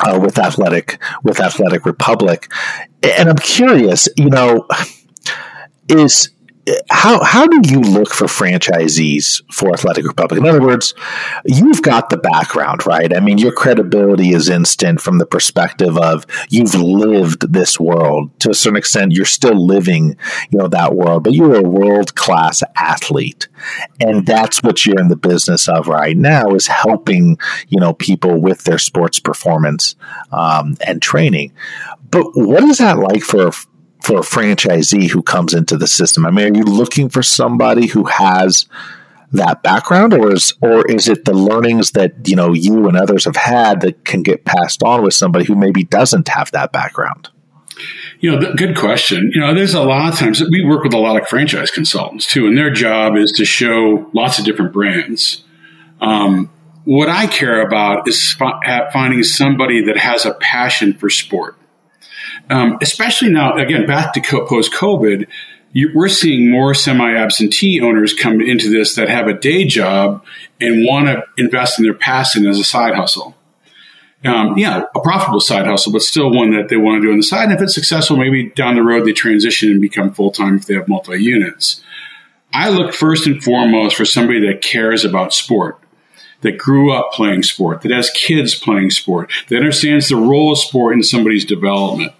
Uh, 0.00 0.18
with 0.20 0.40
athletic 0.40 1.00
with 1.22 1.38
athletic 1.38 1.86
republic 1.86 2.50
and 3.04 3.28
i'm 3.28 3.36
curious 3.36 4.08
you 4.16 4.28
know 4.28 4.66
is 5.88 6.30
how 6.90 7.22
how 7.22 7.46
do 7.46 7.60
you 7.70 7.80
look 7.80 8.12
for 8.12 8.26
franchisees 8.26 9.42
for 9.52 9.72
Athletic 9.72 10.06
Republic? 10.06 10.40
In 10.40 10.46
other 10.46 10.62
words, 10.62 10.94
you've 11.44 11.82
got 11.82 12.08
the 12.08 12.16
background, 12.16 12.86
right? 12.86 13.14
I 13.14 13.20
mean, 13.20 13.38
your 13.38 13.52
credibility 13.52 14.30
is 14.30 14.48
instant 14.48 15.00
from 15.00 15.18
the 15.18 15.26
perspective 15.26 15.98
of 15.98 16.26
you've 16.48 16.74
lived 16.74 17.52
this 17.52 17.78
world 17.78 18.38
to 18.40 18.50
a 18.50 18.54
certain 18.54 18.76
extent. 18.76 19.12
You're 19.12 19.26
still 19.26 19.66
living, 19.66 20.16
you 20.50 20.58
know, 20.58 20.68
that 20.68 20.94
world, 20.94 21.24
but 21.24 21.34
you're 21.34 21.56
a 21.56 21.62
world 21.62 22.14
class 22.14 22.62
athlete, 22.76 23.48
and 24.00 24.26
that's 24.26 24.62
what 24.62 24.86
you're 24.86 25.00
in 25.00 25.08
the 25.08 25.16
business 25.16 25.68
of 25.68 25.88
right 25.88 26.16
now 26.16 26.54
is 26.54 26.66
helping 26.66 27.38
you 27.68 27.80
know 27.80 27.92
people 27.92 28.40
with 28.40 28.64
their 28.64 28.78
sports 28.78 29.18
performance 29.18 29.96
um, 30.32 30.76
and 30.86 31.02
training. 31.02 31.52
But 32.10 32.26
what 32.34 32.62
is 32.64 32.78
that 32.78 32.98
like 32.98 33.22
for 33.22 33.50
for 34.04 34.18
a 34.18 34.22
franchisee 34.22 35.08
who 35.10 35.22
comes 35.22 35.54
into 35.54 35.76
the 35.76 35.86
system? 35.86 36.26
I 36.26 36.30
mean, 36.30 36.54
are 36.54 36.58
you 36.58 36.64
looking 36.64 37.08
for 37.08 37.22
somebody 37.22 37.86
who 37.86 38.04
has 38.04 38.66
that 39.32 39.62
background 39.62 40.14
or 40.14 40.32
is 40.32 40.52
or 40.60 40.86
is 40.86 41.08
it 41.08 41.24
the 41.24 41.34
learnings 41.34 41.92
that 41.92 42.28
you 42.28 42.36
know 42.36 42.52
you 42.52 42.86
and 42.86 42.96
others 42.96 43.24
have 43.24 43.36
had 43.36 43.80
that 43.80 44.04
can 44.04 44.22
get 44.22 44.44
passed 44.44 44.82
on 44.82 45.02
with 45.02 45.14
somebody 45.14 45.44
who 45.44 45.56
maybe 45.56 45.84
doesn't 45.84 46.28
have 46.28 46.50
that 46.52 46.72
background? 46.72 47.28
You 48.20 48.32
know 48.32 48.54
good 48.54 48.76
question. 48.76 49.30
You 49.34 49.40
know 49.40 49.54
there's 49.54 49.74
a 49.74 49.82
lot 49.82 50.12
of 50.12 50.18
times 50.18 50.38
that 50.38 50.48
we 50.50 50.64
work 50.64 50.84
with 50.84 50.94
a 50.94 50.98
lot 50.98 51.20
of 51.20 51.28
franchise 51.28 51.70
consultants 51.70 52.26
too 52.26 52.46
and 52.46 52.56
their 52.56 52.70
job 52.70 53.16
is 53.16 53.32
to 53.32 53.44
show 53.44 54.08
lots 54.12 54.38
of 54.38 54.44
different 54.44 54.72
brands. 54.72 55.44
Um, 56.00 56.50
what 56.84 57.08
i 57.08 57.26
care 57.26 57.62
about 57.62 58.06
is 58.06 58.32
finding 58.34 59.22
somebody 59.22 59.86
that 59.86 59.96
has 59.96 60.26
a 60.26 60.34
passion 60.34 60.92
for 60.92 61.08
sport 61.08 61.56
um, 62.50 62.78
especially 62.82 63.30
now, 63.30 63.54
again, 63.54 63.86
back 63.86 64.12
to 64.14 64.20
post 64.20 64.72
COVID, 64.72 65.26
we're 65.94 66.08
seeing 66.08 66.50
more 66.50 66.74
semi 66.74 67.14
absentee 67.14 67.80
owners 67.80 68.14
come 68.14 68.40
into 68.40 68.70
this 68.70 68.94
that 68.94 69.08
have 69.08 69.26
a 69.26 69.34
day 69.34 69.64
job 69.64 70.24
and 70.60 70.86
want 70.86 71.06
to 71.06 71.24
invest 71.36 71.78
in 71.78 71.84
their 71.84 71.94
passion 71.94 72.46
as 72.46 72.58
a 72.58 72.64
side 72.64 72.94
hustle. 72.94 73.36
Um, 74.24 74.56
yeah, 74.56 74.84
a 74.94 75.00
profitable 75.00 75.40
side 75.40 75.66
hustle, 75.66 75.92
but 75.92 76.00
still 76.00 76.30
one 76.30 76.52
that 76.52 76.68
they 76.68 76.76
want 76.76 77.02
to 77.02 77.06
do 77.06 77.10
on 77.12 77.18
the 77.18 77.22
side. 77.22 77.44
And 77.44 77.52
if 77.52 77.60
it's 77.60 77.74
successful, 77.74 78.16
maybe 78.16 78.50
down 78.50 78.76
the 78.76 78.82
road 78.82 79.04
they 79.04 79.12
transition 79.12 79.70
and 79.70 79.80
become 79.80 80.14
full 80.14 80.30
time 80.30 80.56
if 80.56 80.66
they 80.66 80.74
have 80.74 80.88
multi 80.88 81.22
units. 81.22 81.82
I 82.52 82.70
look 82.70 82.94
first 82.94 83.26
and 83.26 83.42
foremost 83.42 83.96
for 83.96 84.04
somebody 84.04 84.46
that 84.46 84.62
cares 84.62 85.04
about 85.04 85.34
sport, 85.34 85.78
that 86.42 86.56
grew 86.56 86.92
up 86.92 87.12
playing 87.12 87.42
sport, 87.42 87.82
that 87.82 87.90
has 87.90 88.10
kids 88.10 88.54
playing 88.54 88.90
sport, 88.90 89.30
that 89.48 89.56
understands 89.56 90.08
the 90.08 90.16
role 90.16 90.52
of 90.52 90.58
sport 90.58 90.94
in 90.94 91.02
somebody's 91.02 91.44
development. 91.44 92.12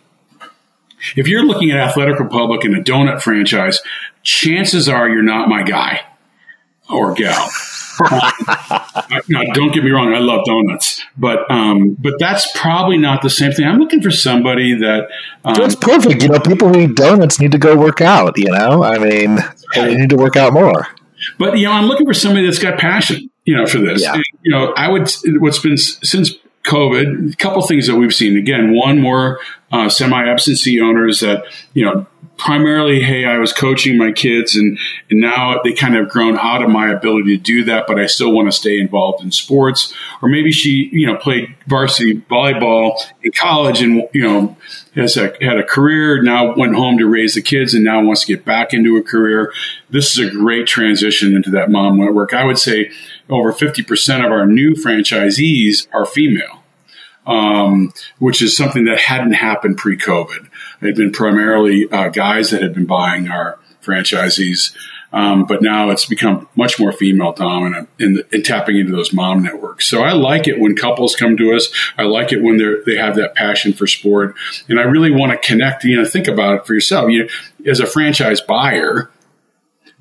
If 1.17 1.29
you're 1.29 1.45
looking 1.45 1.71
at 1.71 1.79
Athletic 1.79 2.19
Republic 2.19 2.64
and 2.64 2.75
a 2.77 2.83
donut 2.83 3.23
franchise, 3.23 3.81
chances 4.23 4.88
are 4.88 5.09
you're 5.09 5.23
not 5.23 5.49
my 5.49 5.62
guy 5.62 6.03
or 6.90 7.14
gal. 7.14 7.49
now, 9.29 9.43
don't 9.53 9.73
get 9.73 9.85
me 9.85 9.90
wrong, 9.90 10.12
I 10.12 10.19
love 10.19 10.45
donuts, 10.45 11.03
but 11.17 11.49
um, 11.51 11.97
but 12.01 12.14
that's 12.19 12.51
probably 12.59 12.99
not 12.99 13.23
the 13.23 13.31
same 13.31 13.53
thing. 13.53 13.67
I'm 13.67 13.79
looking 13.79 14.03
for 14.03 14.11
somebody 14.11 14.75
that 14.75 15.09
um, 15.45 15.55
that's 15.55 15.77
perfect. 15.77 16.23
You 16.23 16.31
know, 16.31 16.40
people 16.40 16.69
who 16.69 16.81
eat 16.81 16.97
donuts 16.97 17.38
need 17.38 17.53
to 17.53 17.59
go 17.59 17.77
work 17.77 18.01
out. 18.01 18.37
You 18.37 18.51
know, 18.51 18.83
I 18.83 18.99
mean, 18.99 19.38
they 19.77 19.95
need 19.95 20.11
to 20.11 20.17
work 20.17 20.37
out 20.37 20.53
more. 20.53 20.88
But 21.38 21.57
you 21.59 21.67
know, 21.67 21.73
I'm 21.73 21.87
looking 21.87 22.07
for 22.07 22.14
somebody 22.14 22.47
that's 22.47 22.59
got 22.59 22.79
passion. 22.79 23.31
You 23.45 23.57
know, 23.57 23.67
for 23.67 23.79
this. 23.79 24.03
Yeah. 24.03 24.14
And, 24.14 24.25
you 24.43 24.51
know, 24.51 24.73
I 24.73 24.88
would. 24.88 25.09
What's 25.38 25.61
been 25.61 25.77
since 25.77 26.33
COVID, 26.64 27.33
a 27.33 27.37
couple 27.37 27.62
things 27.62 27.87
that 27.87 27.96
we've 27.96 28.14
seen. 28.14 28.37
Again, 28.37 28.74
one 28.74 29.00
more 29.00 29.40
uh, 29.72 29.88
semi 29.88 30.27
absentee 30.27 30.81
owners 30.81 31.20
that 31.20 31.44
you 31.74 31.85
know 31.85 32.07
primarily, 32.37 33.00
hey, 33.00 33.24
I 33.24 33.38
was 33.38 33.53
coaching 33.53 33.96
my 33.96 34.12
kids 34.12 34.57
and, 34.57 34.79
and 35.11 35.20
now 35.20 35.61
they 35.62 35.72
kind 35.72 35.96
of 35.96 36.09
grown 36.09 36.37
out 36.38 36.62
of 36.62 36.70
my 36.70 36.90
ability 36.90 37.37
to 37.37 37.42
do 37.42 37.64
that, 37.64 37.87
but 37.87 37.98
I 37.98 38.07
still 38.07 38.33
want 38.33 38.48
to 38.48 38.53
stay 38.53 38.79
involved 38.79 39.22
in 39.22 39.31
sports. 39.31 39.94
Or 40.20 40.29
maybe 40.29 40.50
she, 40.50 40.88
you 40.92 41.07
know, 41.07 41.16
played 41.16 41.55
varsity 41.66 42.20
volleyball 42.22 42.96
in 43.22 43.33
college 43.33 43.83
and, 43.83 44.09
you 44.12 44.22
know, 44.22 44.57
has 44.94 45.16
a, 45.16 45.33
had 45.40 45.59
a 45.59 45.64
career, 45.64 46.22
now 46.22 46.55
went 46.55 46.74
home 46.74 46.98
to 46.98 47.07
raise 47.07 47.35
the 47.35 47.42
kids 47.42 47.74
and 47.74 47.85
now 47.85 48.03
wants 48.03 48.24
to 48.24 48.35
get 48.35 48.44
back 48.44 48.74
into 48.74 48.96
a 48.96 49.03
career. 49.03 49.53
This 49.90 50.16
is 50.16 50.29
a 50.29 50.31
great 50.31 50.66
transition 50.66 51.37
into 51.37 51.50
that 51.50 51.70
mom 51.70 51.98
network. 51.98 52.35
I 52.35 52.44
would 52.44 52.59
say 52.59 52.90
over 53.29 53.53
50% 53.53 54.25
of 54.25 54.33
our 54.33 54.47
new 54.47 54.75
franchisees 54.75 55.87
are 55.93 56.07
female. 56.07 56.61
Um, 57.27 57.95
which 58.19 58.43
is 58.43 58.55
something 58.55 58.85
that 58.85 59.01
hadn't 59.01 59.33
happened 59.33 59.79
pre-COVID. 59.79 60.45
It 60.83 60.87
had 60.87 60.95
been 60.95 61.11
primarily 61.11 61.91
uh, 61.91 62.11
guys 62.11 62.51
that 62.51 62.61
had 62.61 62.75
been 62.75 62.85
buying 62.85 63.31
our 63.31 63.59
franchisees. 63.83 64.77
Um, 65.15 65.45
but 65.45 65.63
now 65.63 65.91
it's 65.91 66.07
become 66.07 66.49
much 66.57 66.81
more 66.81 66.91
female 66.91 67.33
dominant 67.33 67.89
in, 68.01 68.25
in, 68.33 68.43
tapping 68.43 68.77
into 68.77 68.91
those 68.91 69.13
mom 69.13 69.45
networks. 69.45 69.87
So 69.87 70.03
I 70.03 70.11
like 70.13 70.49
it 70.49 70.59
when 70.59 70.75
couples 70.75 71.15
come 71.15 71.37
to 71.37 71.55
us. 71.55 71.73
I 71.97 72.03
like 72.03 72.33
it 72.33 72.43
when 72.43 72.57
they 72.57 72.75
they 72.85 72.97
have 72.99 73.15
that 73.15 73.37
passion 73.37 73.75
for 73.75 73.87
sport, 73.87 74.35
and 74.69 74.81
I 74.81 74.83
really 74.83 75.13
want 75.13 75.31
to 75.31 75.39
connect. 75.39 75.85
You 75.85 75.99
know, 75.99 76.05
think 76.05 76.27
about 76.27 76.57
it 76.57 76.67
for 76.67 76.75
yourself. 76.75 77.13
You 77.13 77.29
as 77.65 77.79
a 77.79 77.87
franchise 77.87 78.41
buyer, 78.41 79.09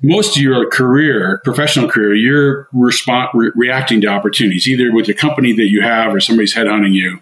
most 0.04 0.36
of 0.36 0.42
your 0.42 0.68
career, 0.68 1.40
professional 1.44 1.90
career, 1.90 2.14
you're 2.14 2.68
respond, 2.72 3.30
re- 3.34 3.52
reacting 3.54 4.00
to 4.02 4.06
opportunities, 4.06 4.68
either 4.68 4.92
with 4.92 5.06
the 5.06 5.14
company 5.14 5.52
that 5.52 5.68
you 5.68 5.82
have 5.82 6.14
or 6.14 6.20
somebody's 6.20 6.54
headhunting 6.54 6.92
you. 6.92 7.20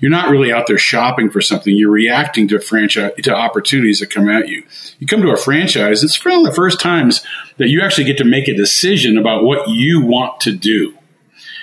You're 0.00 0.10
not 0.10 0.30
really 0.30 0.52
out 0.52 0.66
there 0.66 0.78
shopping 0.78 1.30
for 1.30 1.40
something. 1.40 1.76
You're 1.76 1.90
reacting 1.90 2.48
to 2.48 2.58
franchise 2.58 3.12
to 3.22 3.34
opportunities 3.34 4.00
that 4.00 4.10
come 4.10 4.28
at 4.28 4.48
you. 4.48 4.64
You 4.98 5.06
come 5.06 5.22
to 5.22 5.30
a 5.30 5.36
franchise, 5.36 6.02
it's 6.02 6.22
one 6.24 6.38
of 6.38 6.44
the 6.44 6.52
first 6.52 6.80
times 6.80 7.22
that 7.58 7.68
you 7.68 7.82
actually 7.82 8.04
get 8.04 8.18
to 8.18 8.24
make 8.24 8.48
a 8.48 8.56
decision 8.56 9.18
about 9.18 9.44
what 9.44 9.68
you 9.68 10.00
want 10.00 10.40
to 10.40 10.52
do. 10.52 10.96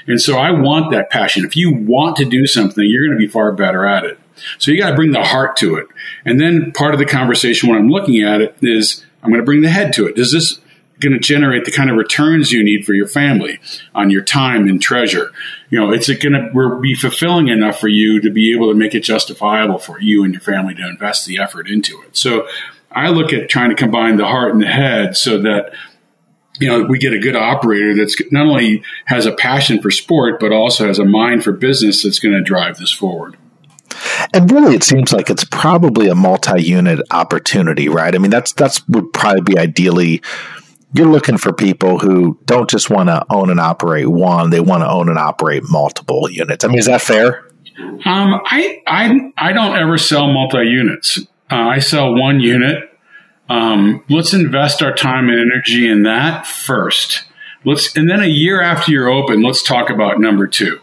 And 0.07 0.21
so 0.21 0.37
I 0.37 0.51
want 0.51 0.91
that 0.91 1.09
passion. 1.09 1.45
If 1.45 1.55
you 1.55 1.73
want 1.73 2.15
to 2.17 2.25
do 2.25 2.47
something, 2.47 2.83
you're 2.83 3.05
going 3.05 3.17
to 3.17 3.25
be 3.25 3.31
far 3.31 3.51
better 3.51 3.85
at 3.85 4.05
it. 4.05 4.19
So 4.57 4.71
you 4.71 4.79
got 4.79 4.91
to 4.91 4.95
bring 4.95 5.11
the 5.11 5.23
heart 5.23 5.57
to 5.57 5.75
it. 5.75 5.87
And 6.25 6.39
then 6.39 6.71
part 6.71 6.93
of 6.93 6.99
the 6.99 7.05
conversation 7.05 7.69
when 7.69 7.77
I'm 7.77 7.89
looking 7.89 8.23
at 8.23 8.41
it 8.41 8.55
is 8.61 9.05
I'm 9.21 9.29
going 9.29 9.41
to 9.41 9.45
bring 9.45 9.61
the 9.61 9.69
head 9.69 9.93
to 9.93 10.07
it. 10.07 10.17
Is 10.17 10.31
this 10.31 10.59
going 10.99 11.13
to 11.13 11.19
generate 11.19 11.65
the 11.65 11.71
kind 11.71 11.89
of 11.89 11.95
returns 11.95 12.51
you 12.51 12.63
need 12.63 12.85
for 12.85 12.93
your 12.93 13.07
family 13.07 13.59
on 13.95 14.09
your 14.09 14.21
time 14.21 14.67
and 14.67 14.81
treasure? 14.81 15.31
You 15.69 15.79
know, 15.79 15.91
it's 15.91 16.09
it 16.09 16.21
going 16.21 16.33
to 16.33 16.79
be 16.79 16.95
fulfilling 16.95 17.47
enough 17.47 17.79
for 17.79 17.87
you 17.87 18.21
to 18.21 18.29
be 18.29 18.53
able 18.53 18.69
to 18.69 18.75
make 18.75 18.93
it 18.93 19.01
justifiable 19.01 19.77
for 19.77 19.99
you 19.99 20.23
and 20.23 20.33
your 20.33 20.41
family 20.41 20.75
to 20.75 20.87
invest 20.87 21.25
the 21.25 21.39
effort 21.39 21.69
into 21.69 22.01
it. 22.01 22.17
So 22.17 22.47
I 22.91 23.09
look 23.09 23.33
at 23.33 23.49
trying 23.49 23.69
to 23.69 23.75
combine 23.75 24.17
the 24.17 24.25
heart 24.25 24.53
and 24.53 24.61
the 24.61 24.67
head 24.67 25.15
so 25.15 25.41
that 25.41 25.73
you 26.59 26.67
know, 26.67 26.83
we 26.83 26.99
get 26.99 27.13
a 27.13 27.19
good 27.19 27.35
operator 27.35 27.95
that's 27.95 28.21
not 28.31 28.45
only 28.45 28.83
has 29.05 29.25
a 29.25 29.31
passion 29.31 29.81
for 29.81 29.89
sport, 29.89 30.39
but 30.39 30.51
also 30.51 30.87
has 30.87 30.99
a 30.99 31.05
mind 31.05 31.43
for 31.43 31.53
business 31.53 32.03
that's 32.03 32.19
going 32.19 32.33
to 32.33 32.41
drive 32.41 32.77
this 32.77 32.91
forward. 32.91 33.37
And 34.33 34.51
really, 34.51 34.75
it 34.75 34.83
seems 34.83 35.13
like 35.13 35.29
it's 35.29 35.43
probably 35.43 36.07
a 36.07 36.15
multi-unit 36.15 36.99
opportunity, 37.11 37.89
right? 37.89 38.13
I 38.13 38.17
mean, 38.17 38.31
that's 38.31 38.53
that's 38.53 38.87
would 38.87 39.11
probably 39.13 39.41
be 39.41 39.57
ideally. 39.57 40.21
You're 40.93 41.07
looking 41.07 41.37
for 41.37 41.53
people 41.53 41.99
who 41.99 42.39
don't 42.45 42.67
just 42.67 42.89
want 42.89 43.09
to 43.09 43.23
own 43.29 43.49
and 43.49 43.59
operate 43.59 44.07
one; 44.07 44.49
they 44.49 44.59
want 44.59 44.81
to 44.83 44.89
own 44.89 45.09
and 45.09 45.17
operate 45.17 45.63
multiple 45.69 46.29
units. 46.29 46.65
I 46.65 46.67
mean, 46.67 46.79
is 46.79 46.87
that 46.87 47.01
fair? 47.01 47.45
Um, 48.05 48.41
I 48.45 48.81
I 48.87 49.31
I 49.37 49.53
don't 49.53 49.77
ever 49.77 49.97
sell 49.97 50.31
multi 50.31 50.65
units. 50.65 51.19
Uh, 51.51 51.55
I 51.55 51.79
sell 51.79 52.13
one 52.13 52.39
unit. 52.39 52.85
Um, 53.49 54.03
let's 54.09 54.33
invest 54.33 54.83
our 54.83 54.93
time 54.93 55.29
and 55.29 55.39
energy 55.39 55.87
in 55.87 56.03
that 56.03 56.45
first. 56.45 57.23
Let's 57.65 57.95
and 57.97 58.09
then 58.09 58.21
a 58.21 58.27
year 58.27 58.61
after 58.61 58.91
you're 58.91 59.09
open, 59.09 59.41
let's 59.41 59.63
talk 59.63 59.89
about 59.89 60.19
number 60.19 60.47
two. 60.47 60.79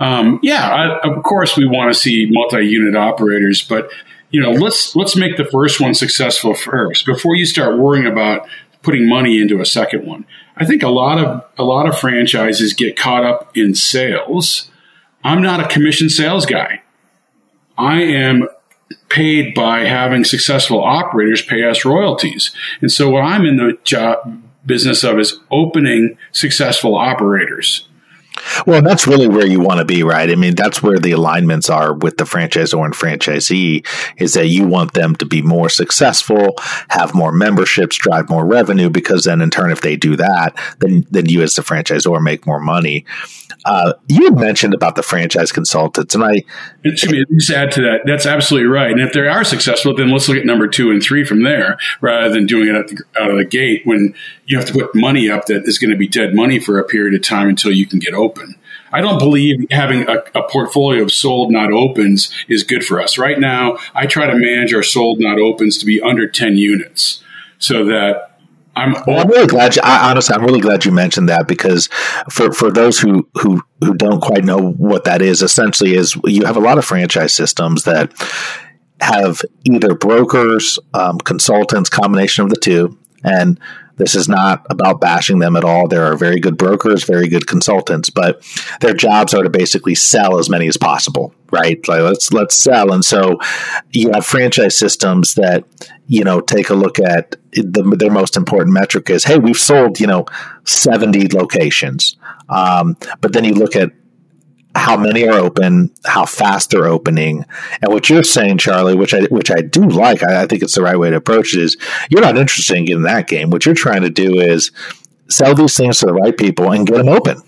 Um, 0.00 0.40
yeah, 0.42 0.68
I, 0.68 1.08
of 1.08 1.22
course 1.22 1.56
we 1.56 1.66
want 1.66 1.92
to 1.92 1.98
see 1.98 2.26
multi-unit 2.28 2.96
operators, 2.96 3.62
but 3.62 3.90
you 4.30 4.40
know, 4.40 4.50
let's 4.50 4.96
let's 4.96 5.14
make 5.14 5.36
the 5.36 5.44
first 5.44 5.80
one 5.80 5.94
successful 5.94 6.54
first 6.54 7.06
before 7.06 7.36
you 7.36 7.46
start 7.46 7.78
worrying 7.78 8.06
about 8.06 8.48
putting 8.82 9.08
money 9.08 9.40
into 9.40 9.60
a 9.60 9.66
second 9.66 10.06
one. 10.06 10.26
I 10.56 10.64
think 10.64 10.82
a 10.82 10.88
lot 10.88 11.18
of 11.18 11.44
a 11.56 11.64
lot 11.64 11.88
of 11.88 11.98
franchises 11.98 12.72
get 12.74 12.96
caught 12.96 13.24
up 13.24 13.56
in 13.56 13.74
sales. 13.74 14.70
I'm 15.22 15.40
not 15.40 15.60
a 15.60 15.68
commission 15.68 16.10
sales 16.10 16.46
guy. 16.46 16.82
I 17.78 18.02
am 18.02 18.48
paid 19.08 19.54
by 19.54 19.80
having 19.80 20.24
successful 20.24 20.82
operators 20.82 21.42
pay 21.42 21.64
us 21.64 21.84
royalties. 21.84 22.50
And 22.80 22.90
so 22.90 23.10
what 23.10 23.22
I'm 23.22 23.44
in 23.46 23.56
the 23.56 23.78
job 23.84 24.42
business 24.66 25.04
of 25.04 25.18
is 25.18 25.38
opening 25.50 26.16
successful 26.32 26.94
operators. 26.96 27.88
Well, 28.66 28.82
that's 28.82 29.06
really 29.06 29.28
where 29.28 29.46
you 29.46 29.60
want 29.60 29.78
to 29.78 29.84
be, 29.84 30.02
right? 30.02 30.30
I 30.30 30.34
mean, 30.34 30.54
that's 30.54 30.82
where 30.82 30.98
the 30.98 31.12
alignments 31.12 31.70
are 31.70 31.94
with 31.94 32.16
the 32.16 32.24
franchisor 32.24 32.84
and 32.84 32.94
franchisee 32.94 33.86
is 34.18 34.34
that 34.34 34.48
you 34.48 34.66
want 34.66 34.94
them 34.94 35.14
to 35.16 35.26
be 35.26 35.42
more 35.42 35.68
successful, 35.68 36.54
have 36.90 37.14
more 37.14 37.32
memberships, 37.32 37.96
drive 37.96 38.28
more 38.28 38.44
revenue, 38.44 38.90
because 38.90 39.24
then 39.24 39.40
in 39.40 39.50
turn, 39.50 39.70
if 39.70 39.80
they 39.80 39.96
do 39.96 40.16
that, 40.16 40.54
then, 40.80 41.06
then 41.10 41.26
you 41.26 41.42
as 41.42 41.54
the 41.54 41.62
franchisor 41.62 42.22
make 42.22 42.46
more 42.46 42.60
money. 42.60 43.04
Uh, 43.64 43.94
you 44.08 44.24
had 44.24 44.36
mentioned 44.36 44.74
about 44.74 44.94
the 44.94 45.02
franchise 45.02 45.50
consultants, 45.50 46.14
and 46.14 46.24
I 46.24 46.42
excuse 46.84 47.12
me, 47.12 47.24
just 47.36 47.50
add 47.50 47.72
to 47.72 47.82
that. 47.82 48.00
That's 48.04 48.26
absolutely 48.26 48.68
right. 48.68 48.90
And 48.90 49.00
if 49.00 49.12
they 49.12 49.26
are 49.26 49.44
successful, 49.44 49.94
then 49.94 50.10
let's 50.10 50.28
look 50.28 50.36
at 50.38 50.44
number 50.44 50.68
two 50.68 50.90
and 50.90 51.02
three 51.02 51.24
from 51.24 51.42
there, 51.42 51.78
rather 52.00 52.32
than 52.32 52.46
doing 52.46 52.74
it 52.74 52.88
the, 52.88 53.02
out 53.20 53.30
of 53.30 53.38
the 53.38 53.44
gate 53.44 53.82
when 53.84 54.14
you 54.46 54.58
have 54.58 54.66
to 54.66 54.72
put 54.72 54.94
money 54.94 55.30
up 55.30 55.46
that 55.46 55.66
is 55.66 55.78
going 55.78 55.90
to 55.90 55.96
be 55.96 56.08
dead 56.08 56.34
money 56.34 56.58
for 56.58 56.78
a 56.78 56.84
period 56.84 57.14
of 57.14 57.22
time 57.22 57.48
until 57.48 57.72
you 57.72 57.86
can 57.86 57.98
get 57.98 58.14
open. 58.14 58.54
I 58.92 59.00
don't 59.00 59.18
believe 59.18 59.66
having 59.70 60.08
a, 60.08 60.22
a, 60.36 60.48
portfolio 60.48 61.02
of 61.02 61.10
sold 61.10 61.50
not 61.50 61.72
opens 61.72 62.32
is 62.48 62.62
good 62.62 62.84
for 62.84 63.00
us. 63.00 63.18
Right 63.18 63.40
now, 63.40 63.78
I 63.92 64.06
try 64.06 64.28
to 64.28 64.36
manage 64.36 64.72
our 64.72 64.84
sold 64.84 65.18
not 65.18 65.40
opens 65.40 65.78
to 65.78 65.86
be 65.86 66.00
under 66.00 66.28
10 66.28 66.56
units 66.58 67.20
so 67.58 67.86
that 67.86 68.33
I'm, 68.76 68.94
well, 69.06 69.20
I'm 69.20 69.28
really 69.28 69.46
glad. 69.46 69.76
You, 69.76 69.82
I, 69.84 70.10
honestly, 70.10 70.34
I'm 70.34 70.44
really 70.44 70.60
glad 70.60 70.84
you 70.84 70.92
mentioned 70.92 71.28
that 71.28 71.46
because 71.46 71.88
for, 72.30 72.52
for 72.52 72.70
those 72.70 72.98
who, 72.98 73.28
who 73.40 73.62
who 73.80 73.94
don't 73.94 74.20
quite 74.20 74.44
know 74.44 74.72
what 74.72 75.04
that 75.04 75.22
is, 75.22 75.42
essentially 75.42 75.94
is 75.94 76.16
you 76.24 76.44
have 76.44 76.56
a 76.56 76.60
lot 76.60 76.78
of 76.78 76.84
franchise 76.84 77.34
systems 77.34 77.84
that 77.84 78.12
have 79.00 79.42
either 79.64 79.94
brokers, 79.94 80.78
um, 80.94 81.18
consultants, 81.18 81.90
combination 81.90 82.44
of 82.44 82.50
the 82.50 82.56
two, 82.56 82.98
and 83.22 83.60
this 83.96 84.14
is 84.14 84.28
not 84.28 84.66
about 84.70 85.00
bashing 85.00 85.38
them 85.38 85.56
at 85.56 85.64
all. 85.64 85.88
There 85.88 86.04
are 86.04 86.16
very 86.16 86.40
good 86.40 86.56
brokers, 86.56 87.04
very 87.04 87.28
good 87.28 87.46
consultants, 87.46 88.10
but 88.10 88.42
their 88.80 88.94
jobs 88.94 89.34
are 89.34 89.42
to 89.42 89.50
basically 89.50 89.94
sell 89.94 90.38
as 90.38 90.50
many 90.50 90.66
as 90.66 90.76
possible, 90.76 91.34
right? 91.50 91.86
Like 91.86 92.02
let's 92.02 92.32
let's 92.32 92.56
sell. 92.56 92.92
And 92.92 93.04
so 93.04 93.38
you 93.92 94.10
have 94.12 94.26
franchise 94.26 94.76
systems 94.76 95.34
that 95.34 95.64
you 96.06 96.24
know 96.24 96.40
take 96.40 96.70
a 96.70 96.74
look 96.74 96.98
at 96.98 97.36
the, 97.52 97.96
their 97.98 98.10
most 98.10 98.36
important 98.36 98.74
metric 98.74 99.08
is 99.08 99.24
hey 99.24 99.38
we've 99.38 99.58
sold 99.58 100.00
you 100.00 100.06
know 100.06 100.26
70 100.64 101.28
locations 101.28 102.16
um, 102.48 102.96
but 103.20 103.32
then 103.32 103.44
you 103.44 103.54
look 103.54 103.74
at 103.74 103.90
how 104.74 104.96
many 104.96 105.26
are 105.28 105.38
open, 105.38 105.90
how 106.04 106.26
fast 106.26 106.70
they're 106.70 106.86
opening, 106.86 107.44
and 107.80 107.92
what 107.92 108.10
you're 108.10 108.24
saying, 108.24 108.58
Charlie, 108.58 108.96
which 108.96 109.14
I 109.14 109.22
which 109.24 109.50
I 109.50 109.60
do 109.60 109.88
like. 109.88 110.22
I, 110.22 110.42
I 110.42 110.46
think 110.46 110.62
it's 110.62 110.74
the 110.74 110.82
right 110.82 110.98
way 110.98 111.10
to 111.10 111.16
approach 111.16 111.54
it. 111.54 111.62
Is 111.62 111.76
you're 112.10 112.20
not 112.20 112.36
interested 112.36 112.76
in 112.76 112.84
getting 112.84 113.02
that 113.02 113.28
game. 113.28 113.50
What 113.50 113.66
you're 113.66 113.74
trying 113.74 114.02
to 114.02 114.10
do 114.10 114.40
is 114.40 114.72
sell 115.28 115.54
these 115.54 115.76
things 115.76 115.98
to 116.00 116.06
the 116.06 116.14
right 116.14 116.36
people 116.36 116.72
and 116.72 116.86
get 116.86 116.96
them 116.96 117.08
open 117.08 117.40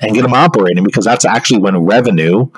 and 0.00 0.14
get 0.14 0.22
them 0.22 0.34
operating 0.34 0.84
because 0.84 1.04
that's 1.04 1.24
actually 1.24 1.60
when 1.60 1.76
revenue 1.76 2.48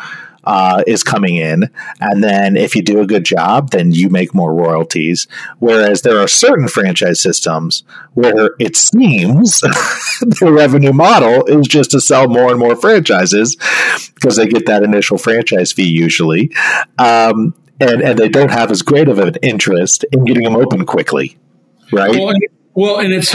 uh, 0.46 0.82
is 0.86 1.02
coming 1.02 1.36
in, 1.36 1.70
and 2.00 2.22
then 2.22 2.56
if 2.56 2.74
you 2.74 2.82
do 2.82 3.00
a 3.00 3.06
good 3.06 3.24
job, 3.24 3.70
then 3.70 3.92
you 3.92 4.08
make 4.08 4.34
more 4.34 4.54
royalties. 4.54 5.26
Whereas 5.58 6.02
there 6.02 6.18
are 6.18 6.28
certain 6.28 6.68
franchise 6.68 7.20
systems 7.20 7.82
where 8.14 8.50
it 8.58 8.76
seems 8.76 9.60
the 9.60 10.50
revenue 10.52 10.92
model 10.92 11.44
is 11.46 11.66
just 11.66 11.90
to 11.92 12.00
sell 12.00 12.28
more 12.28 12.50
and 12.50 12.58
more 12.58 12.76
franchises 12.76 13.56
because 14.14 14.36
they 14.36 14.46
get 14.46 14.66
that 14.66 14.82
initial 14.82 15.18
franchise 15.18 15.72
fee 15.72 15.88
usually, 15.88 16.52
um, 16.98 17.54
and 17.80 18.02
and 18.02 18.18
they 18.18 18.28
don't 18.28 18.50
have 18.50 18.70
as 18.70 18.82
great 18.82 19.08
of 19.08 19.18
an 19.18 19.34
interest 19.42 20.04
in 20.12 20.24
getting 20.24 20.44
them 20.44 20.56
open 20.56 20.84
quickly, 20.86 21.36
right? 21.92 22.10
Well, 22.10 22.30
and, 22.30 22.42
well, 22.74 22.98
and 22.98 23.12
it's 23.12 23.34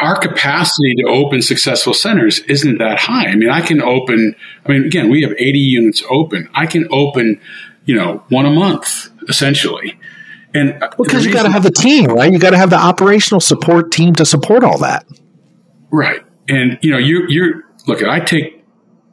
our 0.00 0.18
capacity 0.18 0.94
to 0.96 1.08
open 1.08 1.42
successful 1.42 1.94
centers 1.94 2.40
isn't 2.40 2.78
that 2.78 2.98
high. 2.98 3.26
I 3.26 3.36
mean, 3.36 3.50
I 3.50 3.60
can 3.60 3.82
open, 3.82 4.34
I 4.64 4.72
mean, 4.72 4.84
again, 4.84 5.10
we 5.10 5.22
have 5.22 5.32
80 5.32 5.58
units 5.58 6.02
open. 6.08 6.48
I 6.54 6.66
can 6.66 6.88
open, 6.90 7.40
you 7.84 7.94
know, 7.94 8.24
one 8.28 8.46
a 8.46 8.50
month 8.50 9.10
essentially. 9.28 9.98
And 10.52 10.82
uh, 10.82 10.88
because 10.96 11.14
well, 11.14 11.24
you 11.24 11.32
got 11.32 11.44
to 11.44 11.50
have 11.50 11.62
the 11.62 11.70
team, 11.70 12.06
right? 12.06 12.32
You 12.32 12.38
got 12.38 12.50
to 12.50 12.56
have 12.56 12.70
the 12.70 12.78
operational 12.78 13.40
support 13.40 13.92
team 13.92 14.14
to 14.16 14.26
support 14.26 14.64
all 14.64 14.78
that. 14.78 15.06
Right. 15.90 16.24
And, 16.48 16.78
you 16.82 16.90
know, 16.90 16.98
you, 16.98 17.26
you're, 17.28 17.64
look, 17.86 18.02
I 18.02 18.20
take 18.20 18.64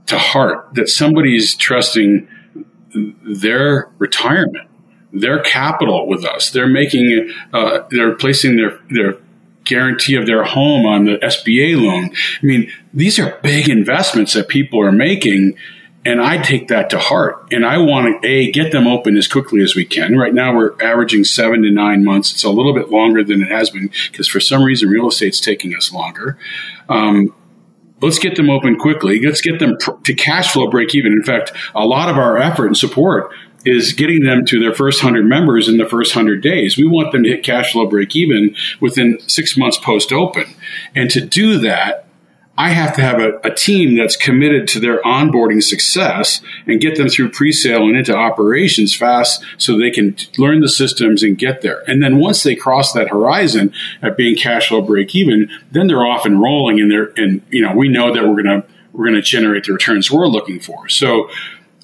to 0.07 0.17
heart 0.17 0.73
that 0.73 0.89
somebody's 0.89 1.55
trusting 1.55 2.27
their 2.93 3.91
retirement, 3.97 4.67
their 5.13 5.41
capital 5.41 6.07
with 6.07 6.25
us. 6.25 6.49
They're 6.49 6.67
making, 6.67 7.31
uh, 7.53 7.81
they're 7.91 8.15
placing 8.15 8.55
their, 8.55 8.79
their 8.89 9.17
guarantee 9.67 10.15
of 10.15 10.25
their 10.25 10.43
home 10.43 10.85
on 10.85 11.05
the 11.05 11.17
SBA 11.17 11.79
loan. 11.81 12.11
I 12.41 12.45
mean, 12.45 12.71
these 12.93 13.19
are 13.19 13.39
big 13.43 13.69
investments 13.69 14.33
that 14.33 14.47
people 14.47 14.81
are 14.81 14.91
making. 14.91 15.57
And 16.05 16.21
I 16.21 16.37
take 16.41 16.69
that 16.69 16.89
to 16.91 16.99
heart. 16.99 17.49
And 17.51 17.65
I 17.65 17.79
want 17.79 18.21
to, 18.21 18.27
A, 18.27 18.49
get 18.51 18.71
them 18.71 18.87
open 18.87 19.17
as 19.17 19.27
quickly 19.27 19.61
as 19.61 19.75
we 19.75 19.83
can. 19.83 20.17
Right 20.17 20.33
now, 20.33 20.55
we're 20.55 20.81
averaging 20.81 21.25
seven 21.25 21.63
to 21.63 21.71
nine 21.71 22.05
months. 22.05 22.31
It's 22.31 22.45
a 22.45 22.49
little 22.49 22.73
bit 22.73 22.89
longer 22.89 23.25
than 23.25 23.41
it 23.41 23.51
has 23.51 23.69
been 23.69 23.91
because 24.09 24.27
for 24.27 24.39
some 24.39 24.63
reason, 24.63 24.87
real 24.87 25.09
estate's 25.09 25.41
taking 25.41 25.75
us 25.75 25.91
longer. 25.91 26.37
Um, 26.87 27.35
let's 28.01 28.19
get 28.19 28.37
them 28.37 28.49
open 28.49 28.77
quickly. 28.77 29.19
Let's 29.19 29.41
get 29.41 29.59
them 29.59 29.77
pr- 29.77 29.99
to 30.03 30.13
cash 30.13 30.53
flow 30.53 30.69
break 30.69 30.95
even. 30.95 31.11
In 31.11 31.23
fact, 31.23 31.51
a 31.75 31.85
lot 31.85 32.09
of 32.09 32.17
our 32.17 32.37
effort 32.37 32.67
and 32.67 32.77
support 32.77 33.33
is 33.67 33.91
getting 33.91 34.23
them 34.23 34.45
to 34.45 34.59
their 34.59 34.73
first 34.73 35.03
100 35.03 35.25
members 35.25 35.67
in 35.67 35.77
the 35.77 35.85
first 35.85 36.15
100 36.15 36.41
days. 36.41 36.77
We 36.77 36.87
want 36.87 37.11
them 37.11 37.23
to 37.23 37.29
hit 37.29 37.43
cash 37.43 37.73
flow 37.73 37.85
break 37.85 38.15
even 38.15 38.55
within 38.79 39.19
six 39.27 39.57
months 39.57 39.77
post 39.77 40.13
open. 40.13 40.45
And 40.95 41.09
to 41.11 41.19
do 41.19 41.59
that, 41.59 42.07
I 42.59 42.69
have 42.69 42.95
to 42.95 43.01
have 43.01 43.19
a, 43.19 43.37
a, 43.43 43.53
team 43.53 43.95
that's 43.95 44.15
committed 44.15 44.67
to 44.69 44.79
their 44.79 44.99
onboarding 45.03 45.61
success 45.61 46.41
and 46.65 46.81
get 46.81 46.95
them 46.95 47.07
through 47.07 47.29
pre-sale 47.29 47.83
and 47.83 47.95
into 47.95 48.15
operations 48.15 48.95
fast 48.95 49.43
so 49.59 49.77
they 49.77 49.91
can 49.91 50.15
learn 50.39 50.61
the 50.61 50.69
systems 50.69 51.21
and 51.21 51.37
get 51.37 51.61
there. 51.61 51.83
And 51.87 52.01
then 52.01 52.17
once 52.17 52.41
they 52.41 52.55
cross 52.55 52.93
that 52.93 53.09
horizon 53.09 53.71
at 54.01 54.17
being 54.17 54.35
cash 54.35 54.69
flow 54.69 54.81
break 54.81 55.13
even, 55.13 55.51
then 55.71 55.85
they're 55.85 56.05
off 56.05 56.25
and 56.25 56.41
rolling 56.41 56.79
and 56.79 56.89
they're, 56.89 57.11
and, 57.15 57.43
you 57.51 57.61
know, 57.61 57.75
we 57.75 57.89
know 57.89 58.11
that 58.11 58.23
we're 58.23 58.41
going 58.41 58.61
to, 58.61 58.67
we're 58.91 59.05
going 59.05 59.13
to 59.15 59.21
generate 59.21 59.65
the 59.65 59.73
returns 59.73 60.09
we're 60.09 60.25
looking 60.25 60.59
for. 60.59 60.89
So 60.89 61.29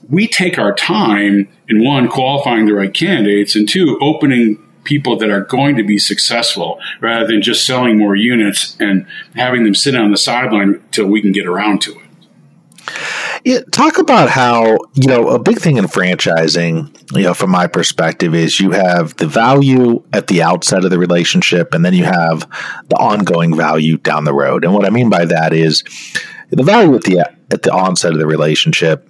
we 0.09 0.27
take 0.27 0.57
our 0.57 0.73
time 0.73 1.47
in 1.67 1.83
one, 1.83 2.07
qualifying 2.07 2.65
the 2.65 2.73
right 2.73 2.93
candidates, 2.93 3.55
and 3.55 3.67
two, 3.67 3.97
opening 4.01 4.59
people 4.83 5.17
that 5.17 5.29
are 5.29 5.41
going 5.41 5.77
to 5.77 5.83
be 5.83 5.97
successful 5.97 6.79
rather 6.99 7.25
than 7.27 7.41
just 7.41 7.65
selling 7.65 7.97
more 7.97 8.15
units 8.15 8.75
and 8.79 9.07
having 9.35 9.63
them 9.63 9.75
sit 9.75 9.95
on 9.95 10.11
the 10.11 10.17
sideline 10.17 10.75
until 10.75 11.05
we 11.05 11.21
can 11.21 11.31
get 11.31 11.45
around 11.45 11.81
to 11.81 11.91
it. 11.91 11.99
Yeah, 13.45 13.59
talk 13.71 13.97
about 13.97 14.29
how 14.29 14.77
you 14.93 15.07
know 15.07 15.29
a 15.29 15.39
big 15.39 15.59
thing 15.59 15.77
in 15.77 15.85
franchising, 15.85 17.13
you 17.15 17.23
know, 17.23 17.33
from 17.33 17.49
my 17.49 17.67
perspective, 17.67 18.35
is 18.35 18.59
you 18.59 18.71
have 18.71 19.15
the 19.17 19.27
value 19.27 20.03
at 20.13 20.27
the 20.27 20.43
outset 20.43 20.83
of 20.85 20.91
the 20.91 20.99
relationship, 20.99 21.73
and 21.73 21.83
then 21.83 21.93
you 21.93 22.05
have 22.05 22.41
the 22.87 22.95
ongoing 22.95 23.55
value 23.55 23.97
down 23.97 24.25
the 24.25 24.33
road. 24.33 24.63
And 24.63 24.73
what 24.73 24.85
I 24.85 24.89
mean 24.89 25.09
by 25.09 25.25
that 25.25 25.53
is 25.53 25.83
the 26.51 26.63
value 26.63 26.95
at 26.95 27.03
the 27.03 27.19
at 27.51 27.63
the 27.63 27.73
onset 27.73 28.13
of 28.13 28.19
the 28.19 28.27
relationship 28.27 29.09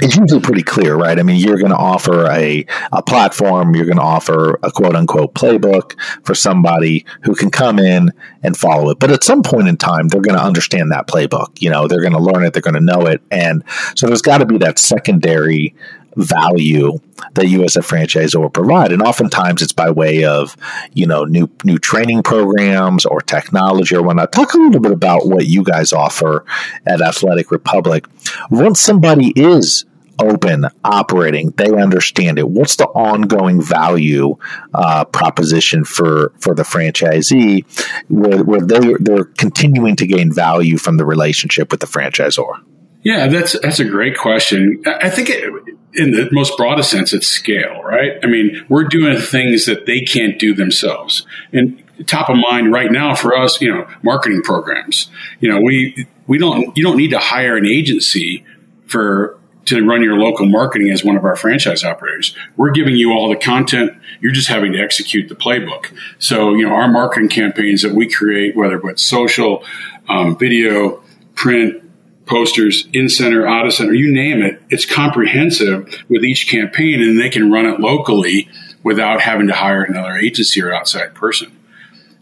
it's 0.00 0.16
usually 0.16 0.40
pretty 0.40 0.62
clear, 0.62 0.94
right? 0.94 1.18
I 1.18 1.22
mean, 1.22 1.36
you're 1.36 1.58
going 1.58 1.70
to 1.70 1.76
offer 1.76 2.26
a, 2.26 2.64
a 2.92 3.02
platform, 3.02 3.74
you're 3.74 3.84
going 3.84 3.98
to 3.98 4.02
offer 4.02 4.58
a 4.62 4.70
quote 4.70 4.94
unquote 4.94 5.34
playbook 5.34 5.98
for 6.24 6.34
somebody 6.34 7.04
who 7.22 7.34
can 7.34 7.50
come 7.50 7.78
in 7.78 8.12
and 8.42 8.56
follow 8.56 8.90
it. 8.90 8.98
But 8.98 9.10
at 9.10 9.24
some 9.24 9.42
point 9.42 9.68
in 9.68 9.76
time, 9.76 10.08
they're 10.08 10.20
going 10.20 10.38
to 10.38 10.44
understand 10.44 10.92
that 10.92 11.08
playbook. 11.08 11.60
You 11.60 11.70
know, 11.70 11.88
they're 11.88 12.00
going 12.00 12.12
to 12.12 12.20
learn 12.20 12.44
it, 12.44 12.52
they're 12.52 12.62
going 12.62 12.74
to 12.74 12.80
know 12.80 13.06
it. 13.06 13.22
And 13.30 13.64
so 13.96 14.06
there's 14.06 14.22
got 14.22 14.38
to 14.38 14.46
be 14.46 14.58
that 14.58 14.78
secondary 14.78 15.74
value 16.18 16.98
that 17.34 17.48
you 17.48 17.64
as 17.64 17.76
a 17.76 17.80
franchisor 17.80 18.52
provide. 18.52 18.92
And 18.92 19.02
oftentimes 19.02 19.62
it's 19.62 19.72
by 19.72 19.90
way 19.90 20.24
of, 20.24 20.56
you 20.92 21.06
know, 21.06 21.24
new 21.24 21.50
new 21.64 21.78
training 21.78 22.22
programs 22.22 23.06
or 23.06 23.20
technology 23.20 23.94
or 23.94 24.02
whatnot. 24.02 24.32
Talk 24.32 24.54
a 24.54 24.58
little 24.58 24.80
bit 24.80 24.92
about 24.92 25.26
what 25.26 25.46
you 25.46 25.62
guys 25.62 25.92
offer 25.92 26.44
at 26.86 27.00
Athletic 27.00 27.50
Republic. 27.50 28.06
Once 28.50 28.80
somebody 28.80 29.32
is 29.36 29.84
open, 30.20 30.66
operating, 30.84 31.50
they 31.50 31.70
understand 31.70 32.38
it. 32.38 32.48
What's 32.48 32.76
the 32.76 32.86
ongoing 32.86 33.62
value 33.62 34.36
uh, 34.74 35.04
proposition 35.04 35.84
for 35.84 36.32
for 36.40 36.54
the 36.54 36.64
franchisee, 36.64 37.64
where, 38.08 38.42
where 38.42 38.60
they 38.60 38.94
they're 38.98 39.24
continuing 39.24 39.96
to 39.96 40.06
gain 40.06 40.32
value 40.32 40.76
from 40.76 40.96
the 40.96 41.04
relationship 41.04 41.70
with 41.70 41.80
the 41.80 41.86
franchisor? 41.86 42.60
Yeah, 43.02 43.28
that's 43.28 43.58
that's 43.60 43.78
a 43.80 43.84
great 43.84 44.16
question. 44.16 44.82
I 44.86 45.08
think 45.08 45.30
it, 45.30 45.52
in 45.98 46.12
the 46.12 46.28
most 46.32 46.56
broadest 46.56 46.90
sense, 46.90 47.12
it's 47.12 47.26
scale, 47.26 47.82
right? 47.82 48.12
I 48.22 48.26
mean, 48.26 48.64
we're 48.68 48.84
doing 48.84 49.18
things 49.18 49.66
that 49.66 49.86
they 49.86 50.00
can't 50.00 50.38
do 50.38 50.54
themselves. 50.54 51.26
And 51.52 51.82
top 52.06 52.28
of 52.28 52.36
mind 52.36 52.72
right 52.72 52.90
now 52.90 53.14
for 53.14 53.36
us, 53.36 53.60
you 53.60 53.72
know, 53.72 53.86
marketing 54.02 54.42
programs. 54.42 55.10
You 55.40 55.50
know, 55.50 55.60
we 55.60 56.06
we 56.26 56.38
don't 56.38 56.76
you 56.76 56.84
don't 56.84 56.96
need 56.96 57.10
to 57.10 57.18
hire 57.18 57.56
an 57.56 57.66
agency 57.66 58.44
for 58.86 59.38
to 59.66 59.86
run 59.86 60.02
your 60.02 60.16
local 60.16 60.46
marketing 60.46 60.90
as 60.90 61.04
one 61.04 61.16
of 61.16 61.24
our 61.24 61.36
franchise 61.36 61.84
operators. 61.84 62.34
We're 62.56 62.70
giving 62.70 62.96
you 62.96 63.12
all 63.12 63.28
the 63.28 63.36
content. 63.36 63.92
You're 64.20 64.32
just 64.32 64.48
having 64.48 64.72
to 64.72 64.78
execute 64.80 65.28
the 65.28 65.34
playbook. 65.34 65.92
So, 66.18 66.54
you 66.54 66.66
know, 66.66 66.74
our 66.74 66.88
marketing 66.88 67.28
campaigns 67.28 67.82
that 67.82 67.94
we 67.94 68.08
create, 68.08 68.56
whether 68.56 68.80
it's 68.88 69.02
social, 69.02 69.64
um, 70.08 70.38
video, 70.38 71.02
print, 71.34 71.82
posters, 72.28 72.88
in 72.92 73.08
center, 73.08 73.46
out 73.46 73.66
of 73.66 73.74
center, 73.74 73.94
you 73.94 74.12
name 74.12 74.42
it. 74.42 74.62
It's 74.70 74.86
comprehensive 74.86 76.04
with 76.08 76.24
each 76.24 76.48
campaign, 76.48 77.02
and 77.02 77.18
they 77.18 77.28
can 77.28 77.50
run 77.50 77.66
it 77.66 77.80
locally 77.80 78.48
without 78.82 79.20
having 79.20 79.48
to 79.48 79.54
hire 79.54 79.82
another 79.82 80.16
agency 80.16 80.62
or 80.62 80.72
outside 80.72 81.14
person. 81.14 81.50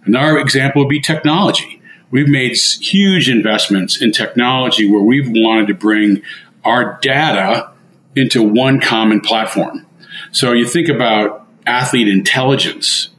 Another 0.05 0.39
example 0.39 0.83
would 0.83 0.89
be 0.89 1.01
technology. 1.01 1.83
We've 2.11 2.29
made 2.29 2.57
huge 2.57 3.29
investments 3.29 4.01
in 4.01 4.13
technology 4.13 4.89
where 4.89 5.03
we've 5.03 5.29
wanted 5.29 5.67
to 5.67 5.75
bring 5.75 6.23
our 6.65 6.99
data 7.03 7.73
into 8.15 8.43
one 8.43 8.81
common 8.81 9.21
platform. 9.21 9.87
So 10.33 10.53
you 10.53 10.67
think 10.67 10.89
about 10.89 11.47
athlete 11.67 12.09
intelligence. 12.09 13.11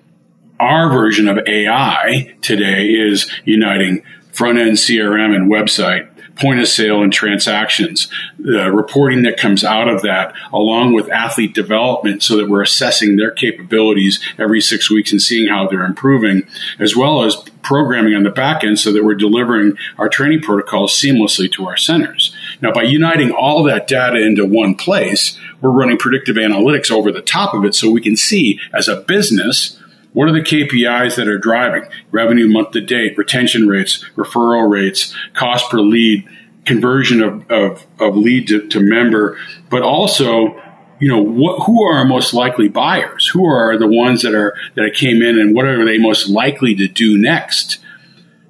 Our 0.59 0.89
version 0.89 1.27
of 1.27 1.39
AI 1.45 2.35
today 2.41 2.87
is 2.87 3.29
uniting 3.45 4.03
front 4.31 4.57
end 4.57 4.77
CRM 4.77 5.35
and 5.35 5.51
website 5.51 6.09
point 6.39 6.59
of 6.59 6.67
sale 6.67 7.01
and 7.01 7.11
transactions, 7.11 8.07
the 8.39 8.71
reporting 8.71 9.23
that 9.23 9.37
comes 9.37 9.63
out 9.63 9.87
of 9.87 10.01
that, 10.01 10.33
along 10.53 10.93
with 10.93 11.09
athlete 11.09 11.53
development, 11.53 12.23
so 12.23 12.37
that 12.37 12.49
we're 12.49 12.61
assessing 12.61 13.15
their 13.15 13.31
capabilities 13.31 14.19
every 14.37 14.61
six 14.61 14.89
weeks 14.89 15.11
and 15.11 15.21
seeing 15.21 15.47
how 15.47 15.67
they're 15.67 15.85
improving, 15.85 16.47
as 16.79 16.95
well 16.95 17.23
as 17.23 17.35
programming 17.61 18.15
on 18.15 18.23
the 18.23 18.29
back 18.29 18.63
end 18.63 18.79
so 18.79 18.93
that 18.93 19.03
we're 19.03 19.13
delivering 19.13 19.77
our 19.97 20.07
training 20.07 20.41
protocols 20.41 20.93
seamlessly 20.93 21.51
to 21.51 21.67
our 21.67 21.75
centers. 21.75 22.33
Now, 22.61 22.71
by 22.71 22.83
uniting 22.83 23.31
all 23.31 23.61
that 23.63 23.87
data 23.87 24.25
into 24.25 24.45
one 24.45 24.75
place, 24.75 25.37
we're 25.61 25.71
running 25.71 25.97
predictive 25.97 26.37
analytics 26.37 26.91
over 26.91 27.11
the 27.11 27.21
top 27.21 27.53
of 27.53 27.65
it 27.65 27.75
so 27.75 27.91
we 27.91 28.01
can 28.01 28.15
see 28.15 28.59
as 28.73 28.87
a 28.87 29.01
business 29.01 29.76
what 30.17 30.27
are 30.27 30.31
the 30.31 30.41
KPIs 30.41 31.15
that 31.17 31.27
are 31.27 31.37
driving? 31.37 31.83
Revenue 32.09 32.47
month 32.47 32.71
to 32.71 32.81
date, 32.81 33.15
retention 33.19 33.67
rates, 33.67 34.03
referral 34.15 34.67
rates, 34.67 35.15
cost 35.35 35.69
per 35.69 35.79
lead, 35.79 36.27
conversion 36.65 37.21
of, 37.21 37.51
of, 37.51 37.85
of 37.99 38.17
lead 38.17 38.47
to, 38.47 38.67
to 38.69 38.79
member, 38.79 39.37
but 39.69 39.83
also 39.83 40.59
you 40.99 41.07
know 41.07 41.21
what, 41.21 41.67
who 41.67 41.83
are 41.83 41.99
our 41.99 42.05
most 42.05 42.33
likely 42.33 42.67
buyers? 42.67 43.27
Who 43.27 43.45
are 43.45 43.77
the 43.77 43.85
ones 43.85 44.23
that 44.23 44.33
are 44.33 44.55
that 44.73 44.95
came 44.95 45.21
in 45.21 45.37
and 45.37 45.53
what 45.53 45.65
are 45.65 45.85
they 45.85 45.99
most 45.99 46.27
likely 46.27 46.73
to 46.73 46.87
do 46.87 47.15
next? 47.15 47.77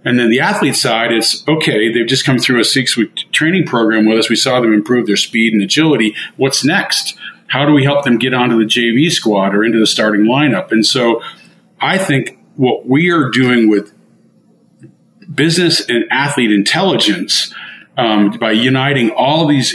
And 0.06 0.18
then 0.18 0.30
the 0.30 0.40
athlete 0.40 0.78
side 0.78 1.12
is 1.12 1.44
okay 1.50 1.92
they've 1.92 2.08
just 2.08 2.24
come 2.24 2.40
through 2.40 2.62
a 2.62 2.64
six 2.64 2.96
week 2.96 3.30
training 3.34 3.66
program 3.66 4.06
with 4.06 4.20
us. 4.20 4.30
We 4.30 4.38
saw 4.38 4.62
them 4.62 4.72
improve 4.72 5.06
their 5.06 5.18
speed 5.18 5.52
and 5.52 5.62
agility. 5.62 6.16
What's 6.38 6.64
next? 6.64 7.18
How 7.48 7.66
do 7.66 7.74
we 7.74 7.84
help 7.84 8.06
them 8.06 8.18
get 8.18 8.34
onto 8.34 8.58
the 8.58 8.66
jv 8.66 9.12
squad 9.12 9.54
or 9.54 9.66
into 9.66 9.80
the 9.80 9.88
starting 9.88 10.22
lineup? 10.22 10.72
And 10.72 10.86
so 10.86 11.22
I 11.80 11.98
think 11.98 12.40
what 12.56 12.88
we 12.88 13.12
are 13.12 13.30
doing 13.30 13.70
with 13.70 13.94
business 15.34 15.88
and 15.88 16.06
athlete 16.12 16.52
intelligence 16.52 17.54
um, 17.98 18.32
by 18.32 18.52
uniting 18.52 19.12
all 19.12 19.48
these 19.48 19.74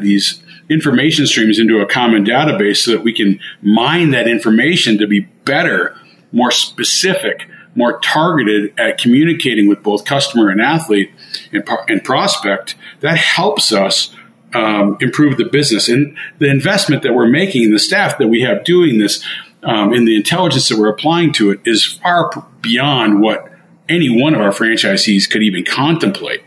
these 0.00 0.42
information 0.68 1.26
streams 1.26 1.58
into 1.58 1.80
a 1.80 1.86
common 1.86 2.24
database 2.24 2.78
so 2.78 2.92
that 2.92 3.02
we 3.02 3.12
can 3.12 3.40
mine 3.60 4.10
that 4.10 4.28
information 4.28 4.98
to 4.98 5.06
be 5.06 5.20
better, 5.44 5.96
more 6.32 6.50
specific, 6.50 7.48
more 7.74 7.98
targeted 8.00 8.78
at 8.78 8.98
communicating 8.98 9.68
with 9.68 9.82
both 9.82 10.04
customer 10.04 10.48
and 10.48 10.60
athlete 10.60 11.10
and, 11.52 11.68
and 11.88 12.04
prospect, 12.04 12.76
that 13.00 13.16
helps 13.16 13.72
us 13.72 14.14
um, 14.54 14.96
improve 15.00 15.36
the 15.36 15.44
business. 15.44 15.88
And 15.88 16.16
the 16.38 16.48
investment 16.48 17.02
that 17.02 17.14
we're 17.14 17.28
making, 17.28 17.72
the 17.72 17.78
staff 17.78 18.18
that 18.18 18.28
we 18.28 18.42
have 18.42 18.64
doing 18.64 18.98
this, 18.98 19.24
um, 19.62 19.92
and 19.92 20.06
the 20.06 20.16
intelligence 20.16 20.68
that 20.68 20.78
we're 20.78 20.88
applying 20.88 21.32
to 21.34 21.50
it 21.50 21.60
is 21.64 21.84
far 21.84 22.30
beyond 22.60 23.20
what 23.20 23.50
any 23.88 24.08
one 24.08 24.34
of 24.34 24.40
our 24.40 24.50
franchisees 24.52 25.28
could 25.28 25.42
even 25.42 25.64
contemplate. 25.64 26.42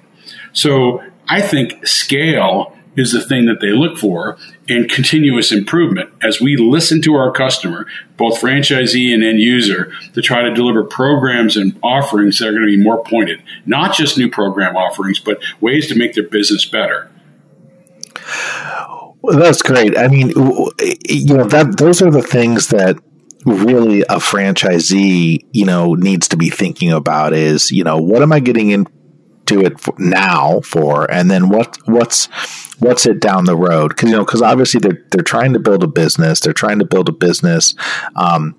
So 0.53 1.03
I 1.27 1.41
think 1.41 1.85
scale 1.85 2.77
is 2.95 3.11
the 3.11 3.21
thing 3.21 3.45
that 3.45 3.59
they 3.59 3.71
look 3.71 3.97
for 3.97 4.37
and 4.69 4.89
continuous 4.89 5.51
improvement 5.51 6.09
as 6.21 6.39
we 6.39 6.55
listen 6.55 7.01
to 7.01 7.15
our 7.15 7.31
customer, 7.31 7.87
both 8.17 8.39
franchisee 8.39 9.13
and 9.13 9.23
end 9.23 9.39
user, 9.39 9.91
to 10.13 10.21
try 10.21 10.43
to 10.43 10.53
deliver 10.53 10.83
programs 10.83 11.57
and 11.57 11.77
offerings 11.81 12.39
that 12.39 12.47
are 12.47 12.51
going 12.51 12.65
to 12.65 12.77
be 12.77 12.81
more 12.81 13.03
pointed, 13.03 13.41
not 13.65 13.95
just 13.95 14.17
new 14.17 14.29
program 14.29 14.75
offerings, 14.75 15.19
but 15.19 15.41
ways 15.59 15.87
to 15.87 15.95
make 15.95 16.13
their 16.13 16.27
business 16.27 16.65
better. 16.65 17.09
Well, 19.23 19.39
that's 19.39 19.61
great. 19.61 19.97
I 19.97 20.09
mean, 20.09 20.29
you 20.29 21.33
know, 21.37 21.45
that 21.45 21.77
those 21.77 22.01
are 22.01 22.11
the 22.11 22.21
things 22.21 22.67
that 22.67 22.97
really 23.45 24.01
a 24.01 24.17
franchisee, 24.17 25.45
you 25.53 25.65
know, 25.65 25.93
needs 25.93 26.27
to 26.29 26.37
be 26.37 26.49
thinking 26.49 26.91
about 26.91 27.33
is, 27.33 27.71
you 27.71 27.85
know, 27.85 27.97
what 27.97 28.21
am 28.21 28.33
I 28.33 28.41
getting 28.41 28.71
into 28.71 28.89
it 29.49 29.79
for 29.79 29.95
now 29.97 30.59
for, 30.61 31.09
and 31.09 31.31
then 31.31 31.47
what 31.47 31.77
what's 31.85 32.25
what's 32.79 33.05
it 33.05 33.21
down 33.21 33.45
the 33.45 33.55
road? 33.55 33.89
Because 33.89 34.09
you 34.09 34.17
know, 34.17 34.25
because 34.25 34.41
obviously 34.41 34.81
they're 34.81 35.05
they're 35.11 35.23
trying 35.23 35.53
to 35.53 35.59
build 35.59 35.83
a 35.83 35.87
business, 35.87 36.41
they're 36.41 36.51
trying 36.51 36.79
to 36.79 36.85
build 36.85 37.07
a 37.07 37.13
business. 37.13 37.75
Um, 38.17 38.55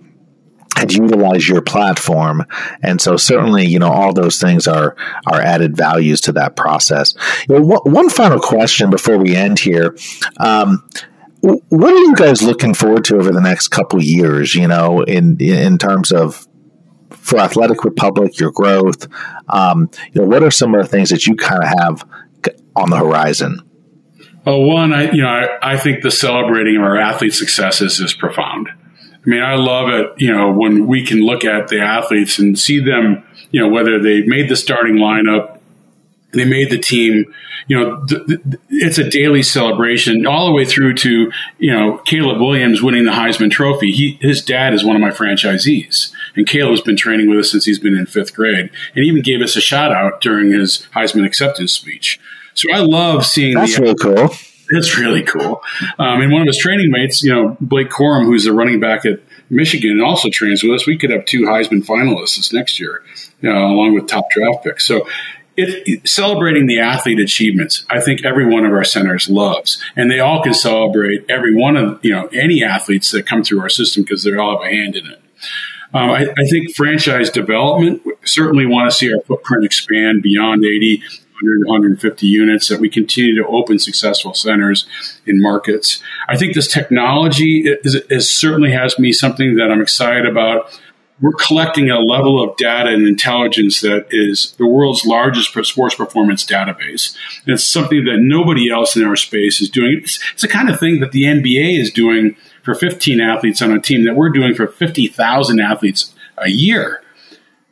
and 0.77 0.93
utilize 0.93 1.49
your 1.49 1.62
platform. 1.62 2.45
And 2.83 3.01
so 3.01 3.16
certainly, 3.16 3.66
you 3.66 3.79
know, 3.79 3.91
all 3.91 4.12
those 4.12 4.41
things 4.41 4.66
are, 4.66 4.97
are 5.27 5.41
added 5.41 5.77
values 5.77 6.20
to 6.22 6.33
that 6.33 6.57
process. 6.57 7.14
You 7.49 7.59
know, 7.59 7.81
one 7.85 8.11
final 8.11 8.41
question 8.41 8.91
before 8.91 9.18
we 9.18 9.37
end 9.37 9.59
here. 9.59 9.97
Um, 10.39 10.89
what 11.41 11.93
are 11.93 11.99
you 11.99 12.14
guys 12.16 12.43
looking 12.43 12.72
forward 12.72 13.05
to 13.05 13.16
over 13.16 13.31
the 13.31 13.41
next 13.41 13.68
couple 13.68 14.03
years? 14.03 14.55
You 14.55 14.66
know, 14.66 15.03
in 15.03 15.37
in 15.41 15.77
terms 15.77 16.11
of 16.11 16.47
for 17.11 17.39
Athletic 17.39 17.85
Republic, 17.85 18.39
your 18.39 18.51
growth. 18.51 19.07
Um, 19.49 19.91
you 20.12 20.20
know, 20.20 20.27
what 20.27 20.43
are 20.43 20.51
some 20.51 20.75
of 20.75 20.83
the 20.83 20.89
things 20.89 21.11
that 21.11 21.27
you 21.27 21.37
kind 21.37 21.62
of 21.62 21.68
have 21.68 22.09
on 22.77 22.91
the 22.91 22.97
horizon? 22.97 23.61
Well, 24.45 24.62
one, 24.62 24.93
I 24.93 25.11
you 25.11 25.22
know, 25.22 25.29
I, 25.29 25.75
I 25.75 25.77
think 25.79 26.03
the 26.03 26.11
celebrating 26.11 26.77
of 26.77 26.83
our 26.83 26.99
athlete 26.99 27.33
successes 27.33 28.01
is 28.01 28.14
profound. 28.14 28.68
I 29.25 29.31
mean, 29.31 29.43
I 29.43 29.55
love 29.55 29.89
it, 29.89 30.12
you 30.18 30.33
know, 30.33 30.53
when 30.53 30.87
we 30.87 31.05
can 31.05 31.20
look 31.20 31.45
at 31.45 31.68
the 31.68 31.81
athletes 31.81 32.39
and 32.39 32.59
see 32.59 32.79
them, 32.79 33.25
you 33.51 33.61
know, 33.61 33.68
whether 33.68 33.99
they 34.01 34.22
made 34.22 34.51
the 34.51 34.57
starting 34.57 34.97
lineup, 34.97 35.61
they 36.33 36.45
made 36.45 36.70
the 36.70 36.79
team, 36.79 37.33
you 37.66 37.79
know, 37.79 38.05
th- 38.05 38.27
th- 38.27 38.41
it's 38.68 38.99
a 38.99 39.09
daily 39.09 39.43
celebration 39.43 40.27
all 40.27 40.47
the 40.47 40.53
way 40.53 40.64
through 40.64 40.95
to, 40.95 41.33
you 41.59 41.72
know, 41.72 41.99
Caleb 42.05 42.41
Williams 42.41 42.83
winning 42.83 43.05
the 43.05 43.12
Heisman 43.12 43.51
Trophy. 43.51 43.93
He, 43.93 44.18
his 44.20 44.45
dad 44.45 44.75
is 44.75 44.85
one 44.85 44.97
of 44.97 45.01
my 45.01 45.11
franchisees, 45.11 46.12
and 46.37 46.47
Caleb's 46.47 46.83
been 46.83 46.97
training 46.97 47.31
with 47.31 47.39
us 47.39 47.53
since 47.53 47.64
he's 47.64 47.79
been 47.79 47.97
in 47.97 48.07
fifth 48.07 48.35
grade, 48.35 48.70
and 48.95 49.05
even 49.05 49.22
gave 49.22 49.41
us 49.41 49.57
a 49.57 49.61
shout 49.61 49.93
out 49.93 50.20
during 50.20 50.53
his 50.53 50.87
Heisman 50.95 51.25
acceptance 51.25 51.72
speech. 51.72 52.20
So 52.55 52.70
I 52.72 52.81
love 52.81 53.25
seeing 53.25 53.55
That's 53.55 53.77
the, 53.77 53.83
really 53.83 53.95
cool. 53.95 54.37
It's 54.77 54.99
really 54.99 55.22
cool. 55.22 55.62
Um, 55.99 56.20
and 56.20 56.33
one 56.33 56.43
of 56.43 56.49
his 56.49 56.59
training 56.59 56.91
mates, 56.91 57.22
you 57.22 57.33
know, 57.33 57.57
Blake 57.61 57.91
Corum, 57.91 58.25
who's 58.27 58.45
the 58.45 58.53
running 58.53 58.81
back 58.81 59.07
at 59.07 59.20
Michigan 59.51 59.93
and 59.93 60.03
also 60.03 60.31
trains 60.31 60.62
with 60.62 60.72
us. 60.72 60.87
We 60.87 60.99
could 60.99 61.11
have 61.11 61.25
two 61.25 61.43
Heisman 61.43 61.85
finalists 61.85 62.37
this 62.37 62.53
next 62.53 62.81
year, 62.81 63.03
you 63.41 63.53
know, 63.53 63.66
along 63.66 63.95
with 63.95 64.07
top 64.07 64.31
draft 64.31 64.64
picks. 64.64 64.87
So 64.87 65.07
it, 65.57 66.09
celebrating 66.09 66.66
the 66.66 66.81
athlete 66.81 67.20
achievements, 67.20 67.87
I 67.89 68.01
think 68.01 68.25
every 68.25 68.47
one 68.47 68.64
of 68.64 68.72
our 68.72 68.85
centers 68.85 69.29
loves, 69.29 69.83
and 69.95 70.11
they 70.11 70.20
all 70.20 70.43
can 70.43 70.55
celebrate 70.55 71.25
every 71.29 71.55
one 71.55 71.77
of 71.77 72.05
you 72.05 72.11
know 72.11 72.27
any 72.33 72.64
athletes 72.64 73.11
that 73.12 73.27
come 73.27 73.45
through 73.45 73.61
our 73.61 73.68
system 73.68 74.03
because 74.03 74.25
they 74.25 74.37
all 74.37 74.59
have 74.59 74.66
a 74.66 74.70
hand 74.70 74.97
in 74.97 75.07
it. 75.07 75.20
Um, 75.93 76.11
I, 76.11 76.27
I, 76.37 76.45
think 76.51 76.75
franchise 76.75 77.31
development 77.31 78.03
certainly 78.25 78.66
want 78.66 78.91
to 78.91 78.97
see 78.97 79.14
our 79.14 79.20
footprint 79.20 79.64
expand 79.64 80.22
beyond 80.22 80.64
80 80.64 81.05
100, 81.41 81.66
150 81.66 82.26
units, 82.26 82.68
that 82.68 82.80
we 82.80 82.89
continue 82.89 83.35
to 83.37 83.47
open 83.49 83.78
successful 83.78 84.35
centers 84.35 84.87
in 85.26 85.43
markets. 85.43 86.03
I 86.28 86.37
think 86.37 86.55
this 86.55 86.68
technology 86.68 87.62
is, 87.66 87.97
is 88.09 88.32
certainly 88.32 88.72
has 88.72 88.99
me 88.99 89.12
something 89.12 89.57
that 89.57 89.70
I'm 89.70 89.80
excited 89.80 90.26
about. 90.26 90.80
We're 91.20 91.32
collecting 91.32 91.91
a 91.91 92.01
level 92.01 92.43
of 92.43 92.57
data 92.57 92.91
and 92.91 93.07
intelligence 93.07 93.80
that 93.80 94.07
is 94.11 94.53
the 94.59 94.66
world's 94.66 95.05
largest 95.05 95.53
sports 95.53 95.95
performance 95.95 96.45
database. 96.45 97.16
And 97.45 97.55
it's 97.55 97.64
something 97.64 98.05
that 98.05 98.18
nobody 98.18 98.70
else 98.70 98.97
in 98.97 99.05
our 99.05 99.16
space 99.16 99.61
is 99.61 99.68
doing. 99.68 100.01
It's, 100.03 100.20
it's 100.32 100.43
the 100.43 100.49
kind 100.49 100.68
of 100.68 100.78
thing 100.78 101.01
that 101.01 101.12
the 101.12 101.22
NBA 101.22 101.78
is 101.78 101.91
doing 101.91 102.37
for 102.62 102.74
15 102.74 103.20
athletes 103.20 103.62
on 103.62 103.72
a 103.72 103.80
team 103.80 104.05
that 104.05 104.16
we're 104.16 104.30
doing 104.30 104.55
for 104.55 104.66
50,000 104.66 105.61
athletes 105.61 106.14
a 106.39 106.49
year. 106.49 107.03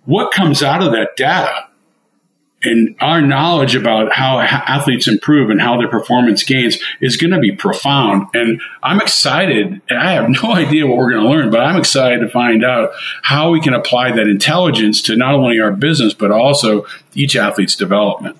What 0.04 0.32
comes 0.32 0.62
out 0.62 0.82
of 0.82 0.92
that 0.92 1.16
data 1.16 1.68
and 2.64 2.94
our 3.00 3.20
knowledge 3.20 3.74
about 3.74 4.12
how 4.12 4.38
athletes 4.40 5.08
improve 5.08 5.50
and 5.50 5.60
how 5.60 5.78
their 5.78 5.88
performance 5.88 6.42
gains 6.42 6.78
is 7.00 7.16
going 7.16 7.32
to 7.32 7.38
be 7.38 7.52
profound. 7.52 8.28
And 8.34 8.60
I'm 8.82 9.00
excited. 9.00 9.80
And 9.88 9.98
I 9.98 10.12
have 10.12 10.28
no 10.42 10.54
idea 10.54 10.86
what 10.86 10.96
we're 10.96 11.12
going 11.12 11.24
to 11.24 11.28
learn, 11.28 11.50
but 11.50 11.60
I'm 11.60 11.78
excited 11.78 12.20
to 12.20 12.28
find 12.28 12.64
out 12.64 12.90
how 13.22 13.50
we 13.50 13.60
can 13.60 13.74
apply 13.74 14.12
that 14.12 14.28
intelligence 14.28 15.02
to 15.02 15.16
not 15.16 15.34
only 15.34 15.60
our 15.60 15.72
business, 15.72 16.14
but 16.14 16.30
also 16.30 16.86
each 17.14 17.36
athlete's 17.36 17.76
development. 17.76 18.36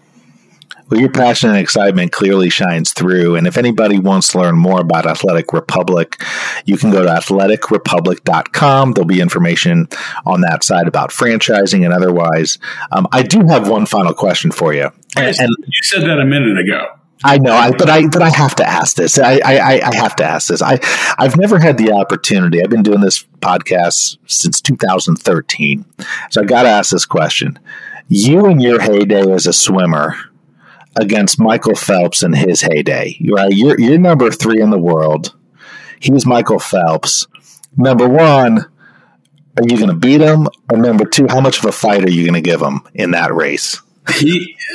Well, 0.93 1.01
your 1.01 1.09
passion 1.09 1.49
and 1.49 1.59
excitement 1.59 2.12
clearly 2.12 2.51
shines 2.51 2.93
through. 2.93 3.36
And 3.36 3.47
if 3.47 3.57
anybody 3.57 3.99
wants 3.99 4.28
to 4.32 4.40
learn 4.40 4.59
more 4.59 4.78
about 4.78 5.07
Athletic 5.07 5.55
Republic, 5.55 6.22
you 6.66 6.76
can 6.76 6.90
go 6.90 7.03
to 7.03 7.09
athleticrepublic.com. 7.09 8.93
There'll 8.93 9.07
be 9.07 9.22
information 9.22 9.88
on 10.26 10.43
that 10.43 10.62
side 10.62 10.86
about 10.86 11.09
franchising 11.09 11.82
and 11.82 11.95
otherwise. 11.95 12.59
Um, 12.90 13.09
I 13.11 13.22
do 13.22 13.40
have 13.47 13.70
one 13.70 13.86
final 13.86 14.12
question 14.12 14.53
for 14.53 14.74
you. 14.74 14.90
And, 15.16 15.34
and 15.38 15.49
you 15.66 15.82
said 15.82 16.03
that 16.03 16.20
a 16.20 16.26
minute 16.26 16.59
ago. 16.59 16.88
I 17.24 17.38
know, 17.38 17.55
I, 17.55 17.70
but 17.70 17.88
I 17.88 18.07
but 18.09 18.20
I 18.20 18.28
have 18.28 18.55
to 18.57 18.68
ask 18.68 18.97
this. 18.97 19.18
I, 19.18 19.40
I 19.43 19.80
I 19.82 19.95
have 19.95 20.16
to 20.16 20.24
ask 20.24 20.49
this. 20.49 20.61
I 20.61 20.78
I've 21.18 21.38
never 21.38 21.59
had 21.59 21.78
the 21.78 21.93
opportunity. 21.93 22.61
I've 22.61 22.68
been 22.68 22.82
doing 22.82 23.01
this 23.01 23.22
podcast 23.40 24.18
since 24.26 24.61
2013, 24.61 25.84
so 26.30 26.43
I 26.43 26.45
got 26.45 26.64
to 26.64 26.68
ask 26.68 26.90
this 26.90 27.07
question. 27.07 27.59
You 28.09 28.47
in 28.47 28.61
your 28.61 28.80
heyday 28.80 29.30
as 29.30 29.47
a 29.47 29.53
swimmer, 29.53 30.16
against 30.97 31.40
Michael 31.40 31.74
Phelps 31.74 32.22
in 32.22 32.32
his 32.32 32.62
heyday. 32.62 33.18
Right, 33.30 33.53
you're 33.53 33.78
you're 33.78 33.99
number 33.99 34.30
three 34.30 34.61
in 34.61 34.70
the 34.70 34.78
world. 34.78 35.34
He's 36.01 36.26
Michael 36.26 36.59
Phelps. 36.59 37.26
Number 37.76 38.09
one, 38.09 38.66
are 39.57 39.64
you 39.64 39.76
going 39.76 39.88
to 39.88 39.95
beat 39.95 40.20
him? 40.20 40.49
Or 40.70 40.78
number 40.78 41.05
two, 41.05 41.26
how 41.28 41.40
much 41.40 41.59
of 41.59 41.64
a 41.66 41.72
fight 41.72 42.05
are 42.05 42.11
you 42.11 42.24
going 42.24 42.34
to 42.34 42.40
give 42.40 42.61
him 42.61 42.80
in 42.95 43.12
that 43.12 43.34
race? 43.34 43.80
He, 44.14 44.57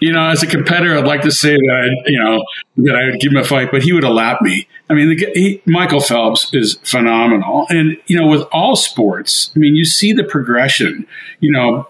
you 0.00 0.12
know, 0.12 0.28
as 0.28 0.42
a 0.42 0.46
competitor, 0.46 0.98
I'd 0.98 1.06
like 1.06 1.22
to 1.22 1.30
say 1.30 1.52
that 1.52 1.72
I, 1.72 1.86
you 2.06 2.22
know 2.22 2.44
that 2.76 2.94
I 2.94 3.06
would 3.06 3.20
give 3.20 3.32
him 3.32 3.38
a 3.38 3.44
fight, 3.44 3.70
but 3.70 3.82
he 3.82 3.94
would 3.94 4.04
have 4.04 4.12
lapped 4.12 4.42
me. 4.42 4.68
I 4.90 4.94
mean, 4.94 5.08
the, 5.08 5.30
he, 5.32 5.62
Michael 5.64 6.00
Phelps 6.00 6.52
is 6.52 6.74
phenomenal, 6.82 7.64
and 7.70 7.96
you 8.06 8.20
know, 8.20 8.26
with 8.26 8.42
all 8.52 8.76
sports, 8.76 9.50
I 9.56 9.60
mean, 9.60 9.74
you 9.74 9.86
see 9.86 10.12
the 10.12 10.24
progression. 10.24 11.06
You 11.40 11.52
know, 11.52 11.88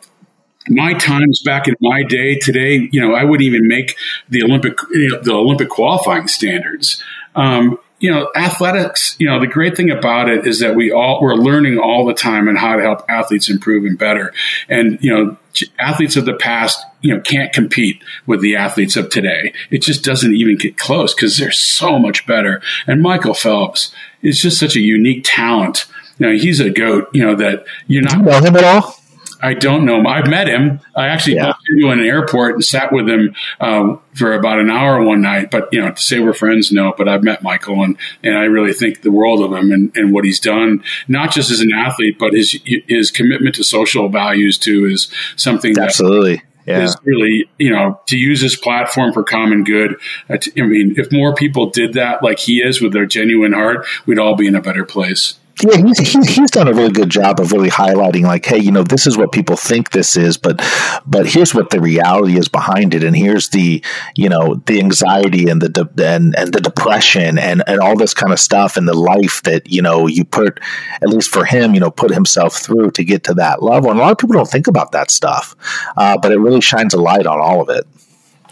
my 0.69 0.95
times 0.95 1.43
back 1.43 1.69
in 1.69 1.75
my 1.81 2.03
day 2.03 2.37
today, 2.37 2.89
you 2.91 3.01
know, 3.01 3.15
I 3.15 3.25
wouldn't 3.25 3.47
even 3.47 3.67
make 3.67 3.97
the 4.29 4.43
Olympic, 4.43 4.79
you 4.91 5.11
know, 5.11 5.21
the 5.21 5.33
Olympic 5.33 5.69
qualifying 5.69 6.29
standards. 6.29 7.03
Um, 7.35 7.79
you 8.01 8.11
know, 8.11 8.31
athletics, 8.37 9.17
you 9.19 9.27
know, 9.27 9.41
the 9.41 9.47
great 9.47 9.77
thing 9.77 9.91
about 9.91 10.29
it 10.29 10.47
is 10.47 10.61
that 10.61 10.75
we 10.75 10.93
all, 10.93 11.23
we're 11.23 11.37
learning 11.37 11.79
all 11.79 12.05
the 12.05 12.13
time 12.13 12.49
on 12.49 12.57
how 12.57 12.77
to 12.77 12.83
help 12.83 13.03
athletes 13.09 13.49
improve 13.49 13.85
and 13.85 13.99
better. 13.99 14.33
And, 14.69 14.99
you 15.01 15.15
know, 15.15 15.39
athletes 15.79 16.17
of 16.17 16.27
the 16.27 16.35
past, 16.35 16.85
you 17.01 17.15
know, 17.15 17.21
can't 17.23 17.53
compete 17.53 18.03
with 18.27 18.43
the 18.43 18.57
athletes 18.57 18.97
of 18.97 19.09
today. 19.09 19.55
It 19.71 19.81
just 19.81 20.05
doesn't 20.05 20.35
even 20.35 20.59
get 20.59 20.77
close 20.77 21.15
because 21.15 21.39
they're 21.39 21.53
so 21.53 21.99
much 21.99 22.27
better. 22.27 22.61
And 22.87 23.01
Michael 23.01 23.33
Phelps 23.33 23.95
is 24.23 24.43
just 24.43 24.59
such 24.59 24.77
a 24.77 24.81
unique 24.81 25.23
talent. 25.25 25.87
You 26.19 26.27
know, 26.27 26.33
he's 26.35 26.61
a 26.61 26.71
goat, 26.71 27.09
you 27.15 27.25
know, 27.25 27.37
that 27.37 27.65
you're 27.87 28.03
not. 28.03 28.13
Do 28.13 28.19
you 28.19 28.25
know 28.25 28.41
him 28.41 28.57
at 28.57 28.65
all? 28.65 29.01
I 29.45 29.53
don't 29.53 29.85
know 29.85 29.99
him. 29.99 30.07
I've 30.07 30.27
met 30.27 30.49
him. 30.49 30.81
I 30.97 31.09
actually 31.09 31.37
yeah. 31.37 31.45
bumped 31.45 31.69
into 31.69 31.87
him 31.87 31.93
in 31.93 31.99
an 32.01 32.07
airport 32.07 32.55
and 32.55 32.65
sat 32.65 32.93
with 32.93 33.07
him 33.07 33.35
uh, 33.61 33.97
for 34.15 34.33
about 34.33 34.59
an 34.59 34.71
hour 34.71 35.05
one 35.05 35.21
night. 35.21 35.51
But 35.51 35.69
you 35.71 35.83
know, 35.83 35.93
to 35.93 36.03
say 36.03 36.19
we're 36.19 36.33
friends, 36.33 36.73
no. 36.73 36.95
But 36.97 37.09
I've 37.09 37.23
met 37.23 37.43
Michael, 37.43 37.83
and 37.85 37.99
and 38.23 38.39
I 38.39 38.45
really 38.45 38.73
think 38.73 39.03
the 39.03 39.11
world 39.11 39.43
of 39.43 39.53
him 39.53 39.71
and, 39.71 39.95
and 39.97 40.15
what 40.15 40.25
he's 40.25 40.41
done, 40.41 40.83
not 41.09 41.31
just 41.31 41.51
as 41.51 41.61
an 41.61 41.73
athlete, 41.75 42.19
but 42.19 42.33
his 42.33 42.59
his 42.65 43.11
commitment 43.11 43.57
to 43.57 43.65
social 43.65 44.09
values 44.09 44.57
too 44.57 44.87
is 44.87 45.13
something 45.37 45.79
absolutely. 45.79 46.43
yeah. 46.67 46.85
is 46.85 46.97
really, 47.05 47.51
you 47.59 47.71
know, 47.71 48.01
to 48.07 48.17
use 48.17 48.41
his 48.41 48.57
platform 48.57 49.13
for 49.13 49.23
common 49.23 49.63
good. 49.63 49.97
I 50.31 50.39
mean, 50.57 50.95
if 50.97 51.13
more 51.13 51.35
people 51.35 51.69
did 51.69 51.93
that 51.95 52.23
like 52.23 52.39
he 52.39 52.63
is 52.63 52.81
with 52.81 52.95
their 52.95 53.05
genuine 53.05 53.53
heart, 53.53 53.87
we'd 54.07 54.19
all 54.19 54.37
be 54.37 54.47
in 54.47 54.55
a 54.55 54.63
better 54.63 54.87
place. 54.87 55.39
Yeah, 55.63 55.77
he's, 55.77 55.99
he's, 55.99 56.29
he's 56.29 56.51
done 56.51 56.67
a 56.67 56.73
really 56.73 56.93
good 56.93 57.11
job 57.11 57.39
of 57.39 57.53
really 57.53 57.71
highlighting, 57.71 58.23
like, 58.23 58.45
hey, 58.45 58.59
you 58.59 58.73
know, 58.73 58.83
this 58.83 59.07
is 59.07 59.17
what 59.17 59.31
people 59.31 59.57
think 59.57 59.91
this 59.91 60.17
is, 60.17 60.37
but 60.37 60.61
but 61.07 61.27
here's 61.27 61.55
what 61.55 61.71
the 61.71 61.81
reality 61.81 62.37
is 62.37 62.49
behind 62.49 62.93
it, 62.93 63.05
and 63.05 63.15
here's 63.15 63.51
the 63.51 63.83
you 64.17 64.29
know 64.29 64.57
the 64.67 64.81
anxiety 64.81 65.49
and 65.49 65.63
the 65.63 65.69
de- 65.69 66.05
and 66.05 66.35
and 66.37 66.53
the 66.53 66.61
depression 66.61 67.39
and 67.39 67.63
and 67.69 67.81
all 67.81 67.97
this 67.97 68.15
kind 68.15 68.33
of 68.33 68.41
stuff 68.41 68.77
and 68.77 68.89
the 68.89 68.95
life 68.95 69.43
that 69.43 69.71
you 69.71 69.81
know 69.81 70.09
you 70.09 70.25
put 70.25 70.59
at 71.03 71.09
least 71.09 71.31
for 71.31 71.45
him, 71.45 71.73
you 71.73 71.81
know, 71.81 71.91
put 71.91 72.11
himself 72.11 72.57
through 72.57 72.91
to 72.93 73.05
get 73.05 73.23
to 73.25 73.35
that 73.35 73.63
level, 73.63 73.91
and 73.91 74.01
a 74.01 74.03
lot 74.03 74.11
of 74.13 74.19
people 74.19 74.35
don't 74.35 74.51
think 74.51 74.67
about 74.67 74.91
that 74.91 75.11
stuff, 75.11 75.55
uh, 75.97 76.19
but 76.21 76.33
it 76.33 76.39
really 76.39 76.61
shines 76.61 76.95
a 76.95 77.01
light 77.01 77.27
on 77.27 77.39
all 77.41 77.61
of 77.61 77.69
it. 77.69 77.87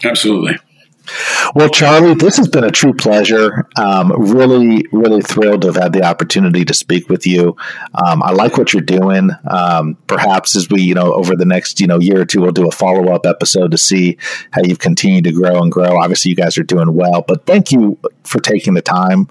Absolutely. 0.05 0.57
Well, 1.53 1.69
Charlie, 1.69 2.13
this 2.13 2.37
has 2.37 2.47
been 2.47 2.63
a 2.63 2.71
true 2.71 2.93
pleasure. 2.93 3.67
Um, 3.75 4.11
really, 4.17 4.85
really 4.91 5.21
thrilled 5.21 5.61
to 5.61 5.67
have 5.67 5.75
had 5.75 5.93
the 5.93 6.03
opportunity 6.03 6.63
to 6.65 6.73
speak 6.73 7.09
with 7.09 7.27
you. 7.27 7.57
Um, 7.93 8.23
I 8.23 8.31
like 8.31 8.57
what 8.57 8.73
you're 8.73 8.81
doing. 8.81 9.29
Um, 9.49 9.97
perhaps 10.07 10.55
as 10.55 10.69
we, 10.69 10.81
you 10.81 10.95
know, 10.95 11.13
over 11.13 11.35
the 11.35 11.45
next, 11.45 11.79
you 11.79 11.87
know, 11.87 11.99
year 11.99 12.21
or 12.21 12.25
two, 12.25 12.41
we'll 12.41 12.51
do 12.51 12.67
a 12.67 12.71
follow 12.71 13.13
up 13.13 13.25
episode 13.25 13.71
to 13.71 13.77
see 13.77 14.17
how 14.51 14.61
you've 14.63 14.79
continued 14.79 15.25
to 15.25 15.31
grow 15.31 15.61
and 15.61 15.71
grow. 15.71 15.99
Obviously, 15.99 16.29
you 16.29 16.35
guys 16.35 16.57
are 16.57 16.63
doing 16.63 16.93
well, 16.93 17.23
but 17.27 17.45
thank 17.45 17.71
you 17.71 17.97
for 18.23 18.39
taking 18.39 18.73
the 18.73 18.81
time. 18.81 19.27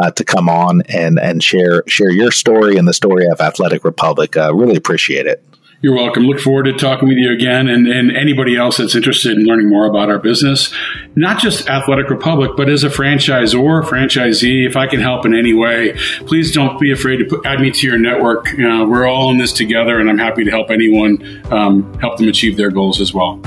Uh, 0.00 0.08
to 0.12 0.24
come 0.24 0.48
on 0.48 0.82
and 0.82 1.18
and 1.18 1.42
share 1.42 1.82
share 1.88 2.12
your 2.12 2.30
story 2.30 2.76
and 2.76 2.86
the 2.86 2.94
story 2.94 3.26
of 3.26 3.40
Athletic 3.40 3.84
Republic, 3.84 4.36
uh, 4.36 4.54
really 4.54 4.76
appreciate 4.76 5.26
it. 5.26 5.44
You're 5.82 5.94
welcome. 5.94 6.24
Look 6.24 6.40
forward 6.40 6.64
to 6.64 6.74
talking 6.74 7.08
with 7.08 7.16
you 7.16 7.32
again 7.32 7.66
and, 7.66 7.88
and 7.88 8.14
anybody 8.14 8.54
else 8.54 8.76
that's 8.76 8.94
interested 8.94 9.38
in 9.38 9.44
learning 9.44 9.70
more 9.70 9.86
about 9.86 10.10
our 10.10 10.18
business, 10.18 10.74
not 11.16 11.40
just 11.40 11.70
Athletic 11.70 12.10
Republic, 12.10 12.50
but 12.54 12.68
as 12.68 12.84
a 12.84 12.90
franchise 12.90 13.54
franchisor, 13.54 13.84
franchisee. 13.84 14.66
If 14.66 14.76
I 14.76 14.86
can 14.86 15.00
help 15.00 15.24
in 15.24 15.34
any 15.34 15.54
way, 15.54 15.96
please 16.26 16.52
don't 16.52 16.78
be 16.78 16.92
afraid 16.92 17.16
to 17.18 17.24
put, 17.24 17.46
add 17.46 17.60
me 17.60 17.70
to 17.70 17.86
your 17.86 17.96
network. 17.96 18.48
Uh, 18.52 18.84
we're 18.86 19.06
all 19.06 19.30
in 19.30 19.38
this 19.38 19.54
together, 19.54 19.98
and 19.98 20.10
I'm 20.10 20.18
happy 20.18 20.44
to 20.44 20.50
help 20.50 20.70
anyone 20.70 21.42
um, 21.50 21.98
help 21.98 22.18
them 22.18 22.28
achieve 22.28 22.58
their 22.58 22.70
goals 22.70 23.00
as 23.00 23.14
well. 23.14 23.40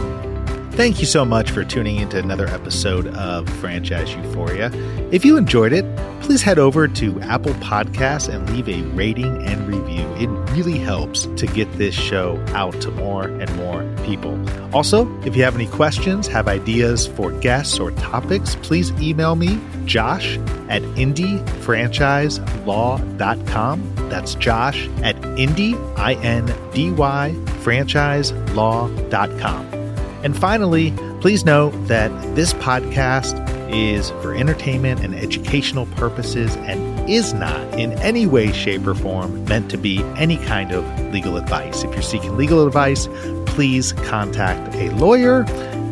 Thank 0.75 0.99
you 0.99 1.05
so 1.05 1.23
much 1.23 1.51
for 1.51 1.63
tuning 1.63 1.97
into 1.97 2.17
another 2.17 2.47
episode 2.47 3.05
of 3.15 3.47
Franchise 3.59 4.15
Euphoria. 4.15 4.71
If 5.11 5.23
you 5.23 5.37
enjoyed 5.37 5.71
it, 5.71 5.85
please 6.21 6.41
head 6.41 6.57
over 6.57 6.87
to 6.87 7.21
Apple 7.21 7.53
Podcasts 7.55 8.27
and 8.27 8.49
leave 8.49 8.67
a 8.67 8.81
rating 8.95 9.45
and 9.45 9.67
review. 9.67 10.01
It 10.15 10.29
really 10.51 10.79
helps 10.79 11.27
to 11.37 11.45
get 11.45 11.71
this 11.73 11.93
show 11.93 12.43
out 12.49 12.81
to 12.81 12.89
more 12.89 13.25
and 13.25 13.55
more 13.55 13.83
people. 14.03 14.35
Also, 14.75 15.07
if 15.21 15.35
you 15.35 15.43
have 15.43 15.53
any 15.53 15.67
questions, 15.67 16.25
have 16.25 16.47
ideas 16.47 17.05
for 17.05 17.31
guests 17.33 17.79
or 17.79 17.91
topics, 17.91 18.55
please 18.63 18.91
email 18.93 19.35
me, 19.35 19.59
josh 19.85 20.39
at 20.69 20.81
indyfranchiselaw.com. 20.95 23.93
That's 24.09 24.33
josh 24.35 24.87
at 25.03 25.23
indy, 25.37 25.75
I-N-D-Y, 25.97 27.35
franchiselaw.com. 27.63 29.82
And 30.23 30.37
finally, 30.37 30.91
please 31.19 31.43
note 31.43 31.71
that 31.87 32.09
this 32.35 32.53
podcast 32.53 33.41
is 33.73 34.11
for 34.21 34.33
entertainment 34.33 35.01
and 35.01 35.15
educational 35.15 35.85
purposes 35.87 36.55
and 36.57 37.09
is 37.09 37.33
not 37.33 37.61
in 37.77 37.91
any 37.93 38.25
way, 38.25 38.51
shape, 38.51 38.85
or 38.87 38.95
form 38.95 39.43
meant 39.45 39.69
to 39.71 39.77
be 39.77 40.01
any 40.15 40.37
kind 40.37 40.71
of 40.71 40.85
legal 41.11 41.37
advice. 41.37 41.83
If 41.83 41.91
you're 41.91 42.01
seeking 42.01 42.37
legal 42.37 42.65
advice, 42.65 43.07
please 43.45 43.93
contact 43.93 44.75
a 44.75 44.89
lawyer. 44.91 45.43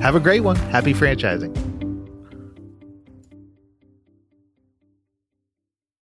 Have 0.02 0.16
a 0.16 0.20
great 0.20 0.42
one. 0.42 0.56
Happy 0.56 0.94
franchising. 0.94 1.71